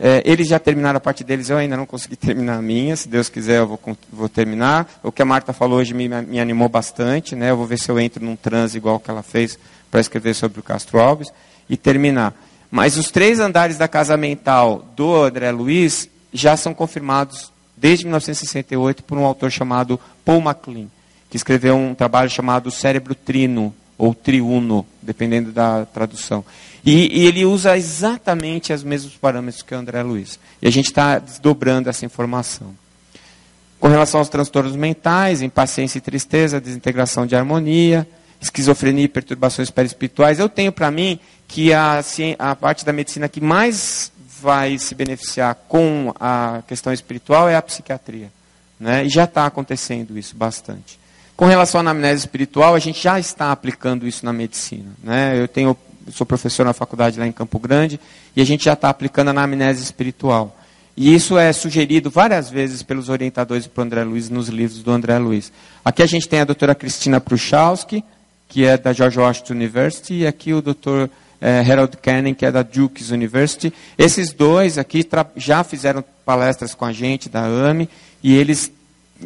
É, 0.00 0.22
eles 0.24 0.48
já 0.48 0.58
terminaram 0.58 0.96
a 0.96 1.00
parte 1.00 1.22
deles, 1.22 1.50
eu 1.50 1.58
ainda 1.58 1.76
não 1.76 1.86
consegui 1.86 2.16
terminar 2.16 2.56
a 2.56 2.62
minha, 2.62 2.96
se 2.96 3.06
Deus 3.06 3.28
quiser 3.28 3.58
eu 3.58 3.66
vou, 3.68 3.80
vou 4.10 4.28
terminar. 4.28 4.88
O 5.02 5.12
que 5.12 5.20
a 5.20 5.26
Marta 5.26 5.52
falou 5.52 5.78
hoje 5.78 5.92
me, 5.92 6.08
me, 6.08 6.40
animou 6.40 6.68
bastante, 6.68 7.36
né? 7.36 7.50
eu 7.50 7.56
vou 7.56 7.66
ver 7.66 7.78
se 7.78 7.90
eu 7.90 8.00
entro 8.00 8.24
num 8.24 8.34
transe 8.34 8.78
igual 8.78 8.98
que 8.98 9.10
ela 9.10 9.22
fez 9.22 9.58
para 9.90 10.00
escrever 10.00 10.34
sobre 10.34 10.58
o 10.58 10.62
Castro 10.62 10.98
Alves 10.98 11.28
e 11.68 11.76
terminar. 11.76 12.34
Mas 12.74 12.96
os 12.96 13.08
três 13.08 13.38
andares 13.38 13.78
da 13.78 13.86
casa 13.86 14.16
mental 14.16 14.84
do 14.96 15.22
André 15.22 15.52
Luiz 15.52 16.08
já 16.32 16.56
são 16.56 16.74
confirmados 16.74 17.52
desde 17.76 18.04
1968 18.04 19.04
por 19.04 19.16
um 19.16 19.24
autor 19.24 19.50
chamado 19.52 20.00
Paul 20.24 20.40
MacLean 20.40 20.88
que 21.34 21.36
escreveu 21.36 21.76
um 21.76 21.96
trabalho 21.96 22.30
chamado 22.30 22.70
Cérebro 22.70 23.12
Trino, 23.12 23.74
ou 23.98 24.14
Triuno, 24.14 24.86
dependendo 25.02 25.50
da 25.50 25.84
tradução. 25.84 26.44
E, 26.84 27.22
e 27.22 27.26
ele 27.26 27.44
usa 27.44 27.76
exatamente 27.76 28.72
os 28.72 28.84
mesmos 28.84 29.14
parâmetros 29.14 29.60
que 29.60 29.74
o 29.74 29.78
André 29.78 30.00
Luiz. 30.04 30.38
E 30.62 30.68
a 30.68 30.70
gente 30.70 30.86
está 30.86 31.18
desdobrando 31.18 31.90
essa 31.90 32.06
informação. 32.06 32.72
Com 33.80 33.88
relação 33.88 34.20
aos 34.20 34.28
transtornos 34.28 34.76
mentais, 34.76 35.42
impaciência 35.42 35.98
e 35.98 36.00
tristeza, 36.00 36.60
desintegração 36.60 37.26
de 37.26 37.34
harmonia, 37.34 38.06
esquizofrenia 38.44 39.04
e 39.04 39.08
perturbações 39.08 39.70
perispirituais, 39.70 40.38
eu 40.38 40.48
tenho 40.48 40.70
para 40.70 40.90
mim 40.90 41.18
que 41.48 41.72
a, 41.72 42.00
a 42.38 42.54
parte 42.54 42.84
da 42.84 42.92
medicina 42.92 43.28
que 43.28 43.40
mais 43.40 44.12
vai 44.40 44.78
se 44.78 44.94
beneficiar 44.94 45.54
com 45.68 46.12
a 46.20 46.62
questão 46.68 46.92
espiritual 46.92 47.48
é 47.48 47.56
a 47.56 47.62
psiquiatria. 47.62 48.30
Né? 48.78 49.06
E 49.06 49.08
já 49.08 49.24
está 49.24 49.46
acontecendo 49.46 50.18
isso 50.18 50.36
bastante. 50.36 50.98
Com 51.36 51.46
relação 51.46 51.80
à 51.80 51.82
anamnese 51.82 52.20
espiritual, 52.20 52.74
a 52.74 52.78
gente 52.78 53.02
já 53.02 53.18
está 53.18 53.50
aplicando 53.50 54.06
isso 54.06 54.24
na 54.24 54.32
medicina. 54.32 54.90
Né? 55.02 55.40
Eu 55.40 55.48
tenho, 55.48 55.76
sou 56.12 56.26
professor 56.26 56.64
na 56.64 56.72
faculdade 56.72 57.18
lá 57.18 57.26
em 57.26 57.32
Campo 57.32 57.58
Grande 57.58 57.98
e 58.36 58.42
a 58.42 58.44
gente 58.44 58.64
já 58.64 58.74
está 58.74 58.90
aplicando 58.90 59.28
a 59.28 59.30
anamnese 59.30 59.82
espiritual. 59.82 60.56
E 60.96 61.12
isso 61.12 61.36
é 61.36 61.52
sugerido 61.52 62.08
várias 62.10 62.50
vezes 62.50 62.82
pelos 62.82 63.08
orientadores 63.08 63.66
do 63.66 63.82
André 63.82 64.04
Luiz 64.04 64.28
nos 64.28 64.48
livros 64.48 64.82
do 64.82 64.92
André 64.92 65.18
Luiz. 65.18 65.50
Aqui 65.84 66.02
a 66.02 66.06
gente 66.06 66.28
tem 66.28 66.40
a 66.40 66.44
doutora 66.44 66.74
Cristina 66.74 67.20
Pruchowski, 67.20 68.04
que 68.54 68.64
é 68.64 68.78
da 68.78 68.92
George 68.92 69.18
Washington 69.18 69.54
University, 69.54 70.14
e 70.14 70.26
aqui 70.28 70.54
o 70.54 70.62
doutor 70.62 71.10
eh, 71.40 71.64
Harold 71.68 71.96
Cannon, 71.96 72.32
que 72.36 72.46
é 72.46 72.52
da 72.52 72.62
Duke's 72.62 73.10
University. 73.10 73.74
Esses 73.98 74.32
dois 74.32 74.78
aqui 74.78 75.04
já 75.34 75.64
fizeram 75.64 76.04
palestras 76.24 76.72
com 76.72 76.84
a 76.84 76.92
gente 76.92 77.28
da 77.28 77.44
AME, 77.44 77.88
e 78.22 78.32
eles 78.32 78.70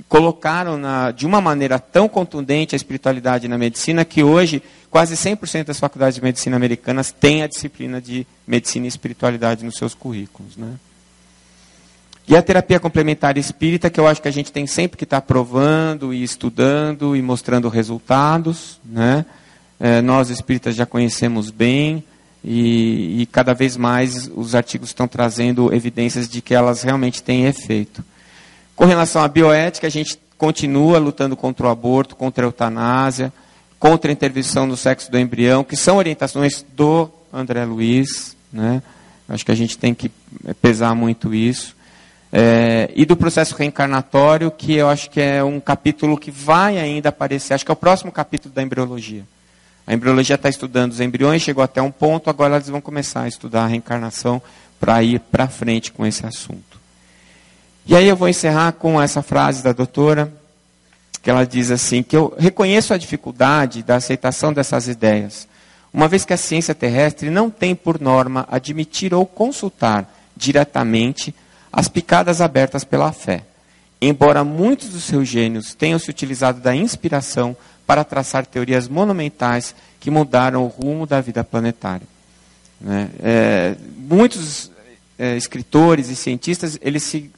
colocaram 0.09 0.79
na, 0.79 1.11
de 1.11 1.26
uma 1.26 1.43
maneira 1.43 1.79
tão 1.79 2.09
contundente 2.09 2.74
a 2.74 2.76
espiritualidade 2.76 3.49
na 3.49 3.59
medicina 3.59 4.03
que 4.03 4.22
hoje 4.22 4.62
quase 4.91 5.14
100% 5.14 5.64
das 5.64 5.79
faculdades 5.79 6.14
de 6.14 6.22
medicina 6.22 6.57
americanas 6.57 7.12
têm 7.12 7.43
a 7.43 7.47
disciplina 7.47 8.01
de 8.01 8.26
medicina 8.47 8.87
e 8.87 8.89
espiritualidade 8.89 9.62
nos 9.62 9.76
seus 9.76 9.93
currículos. 9.93 10.57
Né? 10.57 10.72
E 12.29 12.37
a 12.37 12.43
terapia 12.43 12.79
complementar 12.79 13.39
espírita, 13.39 13.89
que 13.89 13.99
eu 13.99 14.07
acho 14.07 14.20
que 14.20 14.29
a 14.29 14.31
gente 14.31 14.53
tem 14.53 14.66
sempre 14.66 14.99
que 14.99 15.05
estar 15.05 15.22
provando 15.22 16.12
e 16.12 16.22
estudando 16.22 17.16
e 17.16 17.22
mostrando 17.22 17.70
resultados. 17.70 18.79
Né? 18.85 19.24
É, 19.81 20.03
nós 20.03 20.29
espíritas 20.29 20.74
já 20.74 20.85
conhecemos 20.85 21.51
bem 21.51 22.05
e, 22.45 23.22
e 23.22 23.26
cada 23.26 23.55
vez 23.55 23.79
mais 23.79 24.31
os 24.37 24.55
artigos 24.55 24.91
estão 24.91 25.09
trazendo 25.09 25.72
evidências 25.72 26.29
de 26.29 26.43
que 26.43 26.55
elas 26.55 26.83
realmente 26.83 27.22
têm 27.22 27.47
efeito. 27.47 28.05
Com 28.76 28.85
relação 28.85 29.22
à 29.22 29.29
bioética, 29.29 29.87
a 29.87 29.91
gente 29.91 30.18
continua 30.37 30.99
lutando 30.99 31.35
contra 31.35 31.66
o 31.66 31.70
aborto, 31.70 32.14
contra 32.14 32.45
a 32.45 32.49
eutanásia, 32.49 33.33
contra 33.79 34.11
a 34.11 34.12
intervenção 34.12 34.66
no 34.66 34.76
sexo 34.76 35.11
do 35.11 35.18
embrião, 35.18 35.64
que 35.64 35.76
são 35.76 35.97
orientações 35.97 36.62
do 36.76 37.09
André 37.33 37.64
Luiz. 37.64 38.37
Né? 38.53 38.83
Acho 39.26 39.47
que 39.47 39.53
a 39.53 39.57
gente 39.57 39.79
tem 39.79 39.95
que 39.95 40.11
pesar 40.61 40.95
muito 40.95 41.35
isso. 41.35 41.78
É, 42.33 42.91
e 42.95 43.07
do 43.07 43.16
processo 43.16 43.55
reencarnatório, 43.57 44.51
que 44.51 44.74
eu 44.74 44.89
acho 44.89 45.09
que 45.11 45.20
é 45.20 45.43
um 45.43 45.59
capítulo 45.59 46.18
que 46.18 46.31
vai 46.31 46.79
ainda 46.79 47.09
aparecer, 47.09 47.55
acho 47.55 47.64
que 47.64 47.70
é 47.70 47.72
o 47.72 47.76
próximo 47.76 48.12
capítulo 48.12 48.55
da 48.55 48.62
embriologia. 48.62 49.24
A 49.87 49.95
embriologia 49.95 50.35
está 50.35 50.51
estudando 50.51 50.93
os 50.93 51.01
embriões, 51.01 51.41
chegou 51.41 51.64
até 51.64 51.81
um 51.81 51.91
ponto, 51.91 52.29
agora 52.29 52.57
eles 52.57 52.68
vão 52.68 52.81
começar 52.81 53.22
a 53.22 53.29
estudar 53.29 53.64
a 53.64 53.66
reencarnação 53.68 54.43
para 54.79 55.03
ir 55.03 55.20
para 55.20 55.49
frente 55.49 55.91
com 55.91 56.05
esse 56.05 56.26
assunto. 56.26 56.79
E 57.87 57.97
aí 57.97 58.07
eu 58.07 58.14
vou 58.14 58.29
encerrar 58.29 58.72
com 58.72 59.01
essa 59.01 59.22
frase 59.22 59.62
da 59.62 59.72
doutora, 59.72 60.31
que 61.22 61.31
ela 61.31 61.47
diz 61.47 61.70
assim: 61.70 62.03
que 62.03 62.14
eu 62.14 62.35
reconheço 62.39 62.93
a 62.93 62.99
dificuldade 62.99 63.83
da 63.83 63.97
aceitação 63.97 64.53
dessas 64.53 64.89
ideias, 64.89 65.49
uma 65.91 66.07
vez 66.07 66.22
que 66.26 66.35
a 66.35 66.37
ciência 66.37 66.74
terrestre 66.74 67.31
não 67.31 67.49
tem 67.49 67.74
por 67.74 67.99
norma 67.99 68.47
admitir 68.51 69.14
ou 69.14 69.24
consultar 69.24 70.07
diretamente 70.37 71.35
as 71.72 71.88
picadas 71.88 72.40
abertas 72.40 72.84
pela 72.84 73.12
fé, 73.12 73.44
embora 74.00 74.44
muitos 74.44 74.88
dos 74.88 75.04
seus 75.04 75.28
gênios 75.28 75.74
tenham 75.74 75.98
se 75.98 76.10
utilizado 76.10 76.60
da 76.60 76.74
inspiração 76.74 77.56
para 77.86 78.04
traçar 78.04 78.46
teorias 78.46 78.88
monumentais 78.88 79.74
que 80.00 80.10
mudaram 80.10 80.64
o 80.64 80.68
rumo 80.68 81.06
da 81.06 81.20
vida 81.20 81.42
planetária. 81.42 82.06
Né? 82.80 83.08
É, 83.20 83.76
muitos 83.96 84.70
é, 85.18 85.36
escritores 85.36 86.08
e 86.08 86.16
cientistas 86.16 86.78
eles 86.80 87.02
se 87.02 87.30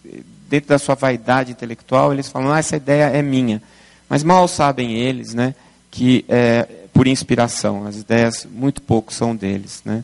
dentro 0.50 0.68
da 0.68 0.78
sua 0.80 0.96
vaidade 0.96 1.52
intelectual, 1.52 2.12
eles 2.12 2.28
falam, 2.28 2.52
ah, 2.52 2.58
essa 2.58 2.76
ideia 2.76 3.04
é 3.04 3.22
minha. 3.22 3.62
Mas 4.08 4.24
mal 4.24 4.48
sabem 4.48 4.94
eles, 4.96 5.32
né, 5.32 5.54
que 5.88 6.24
é 6.28 6.66
por 6.92 7.06
inspiração, 7.06 7.86
as 7.86 7.96
ideias 7.96 8.46
muito 8.50 8.82
pouco 8.82 9.14
são 9.14 9.34
deles, 9.34 9.80
né. 9.84 10.02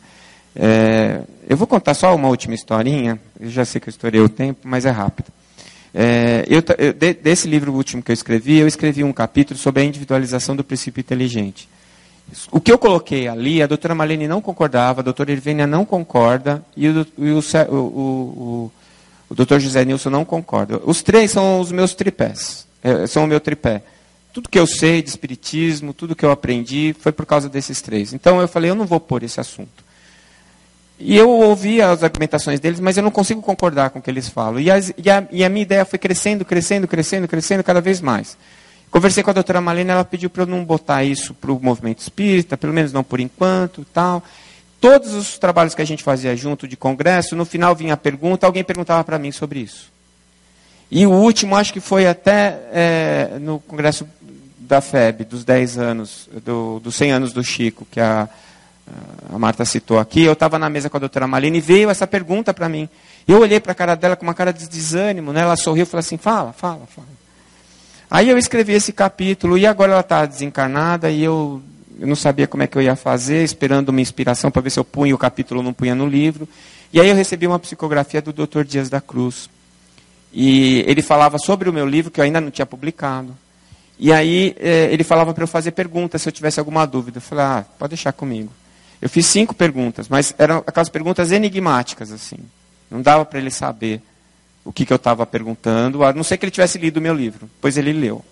É, 0.59 1.21
eu 1.47 1.55
vou 1.55 1.67
contar 1.67 1.93
só 1.93 2.13
uma 2.15 2.27
última 2.27 2.55
historinha, 2.55 3.19
eu 3.39 3.49
já 3.49 3.63
sei 3.63 3.79
que 3.79 3.87
eu 3.87 3.91
estourei 3.91 4.19
o 4.19 4.27
tempo, 4.27 4.61
mas 4.63 4.85
é 4.85 4.89
rápido. 4.89 5.31
É, 5.93 6.43
eu, 6.47 6.63
eu, 6.77 6.93
desse 7.13 7.47
livro 7.47 7.71
último 7.71 8.01
que 8.01 8.11
eu 8.11 8.13
escrevi, 8.13 8.57
eu 8.57 8.67
escrevi 8.67 9.03
um 9.03 9.13
capítulo 9.13 9.57
sobre 9.57 9.83
a 9.83 9.85
individualização 9.85 10.55
do 10.55 10.63
princípio 10.63 10.99
inteligente. 10.99 11.69
O 12.51 12.59
que 12.59 12.71
eu 12.71 12.77
coloquei 12.77 13.27
ali, 13.27 13.61
a 13.61 13.67
doutora 13.67 13.95
Marlene 13.95 14.27
não 14.27 14.41
concordava, 14.41 14.99
a 14.99 15.03
doutora 15.03 15.31
Irvênia 15.31 15.65
não 15.65 15.85
concorda 15.85 16.63
e 16.75 16.89
o, 16.89 17.07
e 17.17 17.31
o, 17.31 17.39
o, 17.69 17.75
o, 17.75 18.71
o 19.29 19.35
doutor 19.35 19.59
José 19.59 19.85
Nilson 19.85 20.09
não 20.09 20.25
concorda. 20.25 20.81
Os 20.83 21.01
três 21.01 21.31
são 21.31 21.61
os 21.61 21.71
meus 21.71 21.93
tripés, 21.93 22.67
é, 22.83 23.07
são 23.07 23.23
o 23.23 23.27
meu 23.27 23.39
tripé. 23.39 23.83
Tudo 24.33 24.49
que 24.49 24.59
eu 24.59 24.67
sei 24.67 25.01
de 25.01 25.09
espiritismo, 25.09 25.93
tudo 25.93 26.15
que 26.15 26.25
eu 26.25 26.31
aprendi, 26.31 26.95
foi 26.99 27.11
por 27.11 27.25
causa 27.25 27.47
desses 27.47 27.81
três. 27.81 28.11
Então 28.11 28.41
eu 28.41 28.47
falei, 28.47 28.69
eu 28.69 28.75
não 28.75 28.85
vou 28.85 28.99
pôr 28.99 29.23
esse 29.23 29.39
assunto. 29.39 29.86
E 30.99 31.15
eu 31.15 31.29
ouvi 31.29 31.81
as 31.81 32.03
argumentações 32.03 32.59
deles, 32.59 32.79
mas 32.79 32.97
eu 32.97 33.03
não 33.03 33.11
consigo 33.11 33.41
concordar 33.41 33.91
com 33.91 33.99
o 33.99 34.01
que 34.01 34.09
eles 34.09 34.27
falam. 34.29 34.59
E, 34.59 34.71
as, 34.71 34.91
e, 34.97 35.09
a, 35.09 35.27
e 35.31 35.43
a 35.43 35.49
minha 35.49 35.61
ideia 35.61 35.85
foi 35.85 35.99
crescendo, 35.99 36.43
crescendo, 36.43 36.87
crescendo, 36.87 37.27
crescendo 37.27 37.63
cada 37.63 37.79
vez 37.79 38.01
mais. 38.01 38.37
Conversei 38.89 39.21
com 39.21 39.29
a 39.29 39.33
doutora 39.33 39.61
Malena, 39.61 39.93
ela 39.93 40.05
pediu 40.05 40.29
para 40.29 40.43
eu 40.43 40.47
não 40.47 40.65
botar 40.65 41.03
isso 41.03 41.33
para 41.33 41.51
o 41.51 41.59
movimento 41.61 41.99
espírita, 41.99 42.57
pelo 42.57 42.73
menos 42.73 42.91
não 42.91 43.03
por 43.03 43.19
enquanto, 43.19 43.85
tal. 43.93 44.23
Todos 44.81 45.13
os 45.13 45.37
trabalhos 45.37 45.75
que 45.75 45.81
a 45.81 45.85
gente 45.85 46.03
fazia 46.03 46.35
junto 46.35 46.67
de 46.67 46.75
congresso, 46.77 47.35
no 47.35 47.45
final 47.45 47.75
vinha 47.75 47.93
a 47.93 47.97
pergunta, 47.97 48.47
alguém 48.47 48.63
perguntava 48.63 49.03
para 49.03 49.19
mim 49.19 49.31
sobre 49.31 49.59
isso. 49.59 49.91
E 50.89 51.05
o 51.05 51.11
último, 51.11 51.55
acho 51.55 51.73
que 51.73 51.79
foi 51.79 52.07
até 52.07 52.59
é, 52.71 53.37
no 53.39 53.59
congresso 53.59 54.07
da 54.57 54.81
FEB, 54.81 55.25
dos 55.25 55.43
10 55.43 55.77
anos, 55.77 56.29
do, 56.43 56.79
dos 56.79 56.95
100 56.95 57.11
anos 57.11 57.33
do 57.33 57.43
Chico, 57.43 57.85
que 57.91 57.99
a, 57.99 58.29
a 59.33 59.37
Marta 59.37 59.65
citou 59.65 59.99
aqui, 59.99 60.23
eu 60.23 60.33
estava 60.33 60.57
na 60.57 60.69
mesa 60.69 60.89
com 60.89 60.97
a 60.97 60.99
doutora 60.99 61.27
Malene 61.27 61.57
e 61.57 61.61
veio 61.61 61.89
essa 61.89 62.07
pergunta 62.07 62.53
para 62.53 62.69
mim. 62.69 62.87
Eu 63.27 63.39
olhei 63.41 63.59
para 63.59 63.73
a 63.73 63.75
cara 63.75 63.95
dela 63.95 64.15
com 64.15 64.23
uma 64.23 64.33
cara 64.33 64.53
de 64.53 64.67
desânimo, 64.67 65.33
né? 65.33 65.41
ela 65.41 65.55
sorriu 65.57 65.83
e 65.83 65.85
falou 65.85 65.99
assim, 65.99 66.17
fala, 66.17 66.53
fala, 66.53 66.87
fala. 66.87 67.07
Aí 68.09 68.29
eu 68.29 68.37
escrevi 68.37 68.73
esse 68.73 68.93
capítulo 68.93 69.57
e 69.57 69.67
agora 69.67 69.91
ela 69.91 70.01
está 70.01 70.25
desencarnada 70.25 71.11
e 71.11 71.23
eu, 71.23 71.61
eu 71.99 72.07
não 72.07 72.15
sabia 72.15 72.47
como 72.47 72.63
é 72.63 72.67
que 72.67 72.77
eu 72.77 72.81
ia 72.81 72.95
fazer, 72.95 73.43
esperando 73.43 73.89
uma 73.89 73.99
inspiração 73.99 74.49
para 74.49 74.61
ver 74.61 74.69
se 74.69 74.79
eu 74.79 74.85
punha 74.85 75.13
o 75.13 75.17
capítulo 75.17 75.59
ou 75.59 75.63
não 75.63 75.73
punha 75.73 75.93
no 75.93 76.07
livro. 76.07 76.47
E 76.93 77.01
aí 77.01 77.09
eu 77.09 77.15
recebi 77.15 77.45
uma 77.45 77.59
psicografia 77.59 78.21
do 78.21 78.31
Dr. 78.31 78.63
Dias 78.63 78.89
da 78.89 79.01
Cruz. 79.01 79.49
E 80.31 80.85
ele 80.87 81.01
falava 81.01 81.37
sobre 81.37 81.69
o 81.69 81.73
meu 81.73 81.85
livro, 81.85 82.09
que 82.09 82.21
eu 82.21 82.23
ainda 82.23 82.39
não 82.39 82.49
tinha 82.49 82.65
publicado. 82.65 83.35
E 83.99 84.13
aí 84.13 84.55
eh, 84.59 84.87
ele 84.91 85.03
falava 85.03 85.33
para 85.33 85.43
eu 85.43 85.47
fazer 85.47 85.71
perguntas 85.71 86.21
se 86.21 86.29
eu 86.29 86.31
tivesse 86.31 86.59
alguma 86.59 86.85
dúvida. 86.85 87.17
Eu 87.17 87.21
falei, 87.21 87.43
ah, 87.43 87.65
pode 87.77 87.89
deixar 87.89 88.13
comigo. 88.13 88.51
Eu 89.01 89.09
fiz 89.09 89.25
cinco 89.25 89.53
perguntas, 89.53 90.07
mas 90.07 90.33
eram 90.37 90.63
aquelas 90.65 90.89
perguntas 90.89 91.31
enigmáticas, 91.31 92.11
assim. 92.11 92.37
Não 92.89 93.01
dava 93.01 93.25
para 93.25 93.39
ele 93.39 93.51
saber 93.51 94.01
o 94.65 94.71
que, 94.71 94.85
que 94.85 94.91
eu 94.91 94.97
estava 94.97 95.25
perguntando, 95.25 96.03
a 96.03 96.11
não 96.11 96.23
ser 96.23 96.37
que 96.37 96.45
ele 96.45 96.51
tivesse 96.51 96.77
lido 96.77 96.97
o 96.97 97.01
meu 97.01 97.13
livro, 97.13 97.49
pois 97.61 97.77
ele 97.77 97.93
leu. 97.93 98.23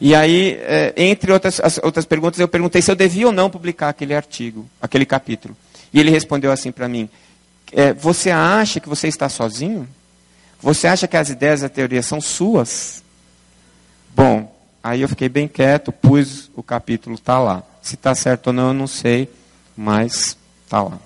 E 0.00 0.14
aí, 0.14 0.58
é, 0.62 0.92
entre 0.96 1.32
outras, 1.32 1.60
as, 1.60 1.78
outras 1.78 2.04
perguntas, 2.04 2.38
eu 2.38 2.48
perguntei 2.48 2.82
se 2.82 2.90
eu 2.90 2.96
devia 2.96 3.26
ou 3.26 3.32
não 3.32 3.48
publicar 3.48 3.88
aquele 3.88 4.14
artigo, 4.14 4.68
aquele 4.80 5.06
capítulo. 5.06 5.56
E 5.92 6.00
ele 6.00 6.10
respondeu 6.10 6.50
assim 6.50 6.72
para 6.72 6.88
mim: 6.88 7.08
é, 7.72 7.92
Você 7.92 8.30
acha 8.30 8.80
que 8.80 8.88
você 8.88 9.08
está 9.08 9.28
sozinho? 9.28 9.88
Você 10.60 10.86
acha 10.86 11.08
que 11.08 11.16
as 11.16 11.28
ideias 11.28 11.60
da 11.60 11.68
teoria 11.68 12.02
são 12.02 12.20
suas? 12.20 13.02
Bom, 14.14 14.54
aí 14.82 15.00
eu 15.00 15.08
fiquei 15.08 15.28
bem 15.28 15.48
quieto, 15.48 15.90
pus 15.90 16.50
o 16.54 16.62
capítulo, 16.62 17.14
está 17.14 17.38
lá. 17.38 17.62
Se 17.80 17.94
está 17.94 18.14
certo 18.14 18.48
ou 18.48 18.52
não, 18.52 18.68
eu 18.68 18.74
não 18.74 18.86
sei, 18.86 19.28
mas 19.82 20.36
está 20.64 20.80
lá. 20.80 20.98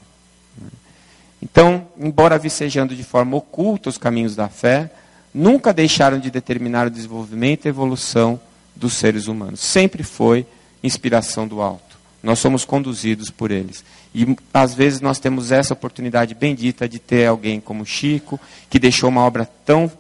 Então, 1.43 1.87
embora 1.99 2.39
vicejando 2.39 2.95
de 2.95 3.03
forma 3.03 3.35
oculta 3.35 3.89
os 3.89 3.97
caminhos 3.97 4.37
da 4.37 4.49
fé, 4.49 4.91
nunca 5.33 5.72
deixaram 5.72 6.18
de 6.18 6.31
determinar 6.31 6.87
o 6.87 6.91
desenvolvimento 6.91 7.64
e 7.64 7.68
evolução 7.70 8.39
dos 8.74 8.93
seres 8.93 9.29
humanos. 9.29 9.61
Sempre 9.61 10.03
foi 10.03 10.47
inspiração 10.83 11.49
do 11.49 11.62
alto. 11.62 11.97
Nós 12.22 12.39
somos 12.39 12.66
conduzidos 12.66 13.31
por 13.31 13.51
eles. 13.51 13.83
E 14.14 14.37
às 14.53 14.74
vezes 14.74 15.01
nós 15.01 15.18
temos 15.18 15.51
essa 15.51 15.72
oportunidade 15.72 16.35
bendita 16.35 16.87
de 16.87 16.99
ter 16.99 17.27
alguém 17.27 17.61
como 17.61 17.87
Chico, 17.87 18.39
que 18.68 18.79
deixou 18.79 19.09
uma 19.09 19.22
obra 19.22 19.49
tão 19.64 19.91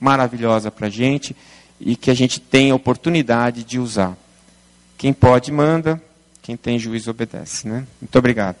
maravilhosa 0.00 0.72
para 0.72 0.88
a 0.88 0.90
gente 0.90 1.36
e 1.78 1.94
que 1.94 2.10
a 2.10 2.14
gente 2.14 2.40
tem 2.40 2.72
a 2.72 2.74
oportunidade 2.74 3.62
de 3.62 3.78
usar. 3.78 4.16
Quem 4.98 5.12
pode, 5.12 5.52
manda. 5.52 6.02
Quem 6.44 6.58
tem 6.58 6.78
juízo, 6.78 7.10
obedece. 7.10 7.66
Né? 7.66 7.86
Muito 8.00 8.18
obrigado. 8.18 8.56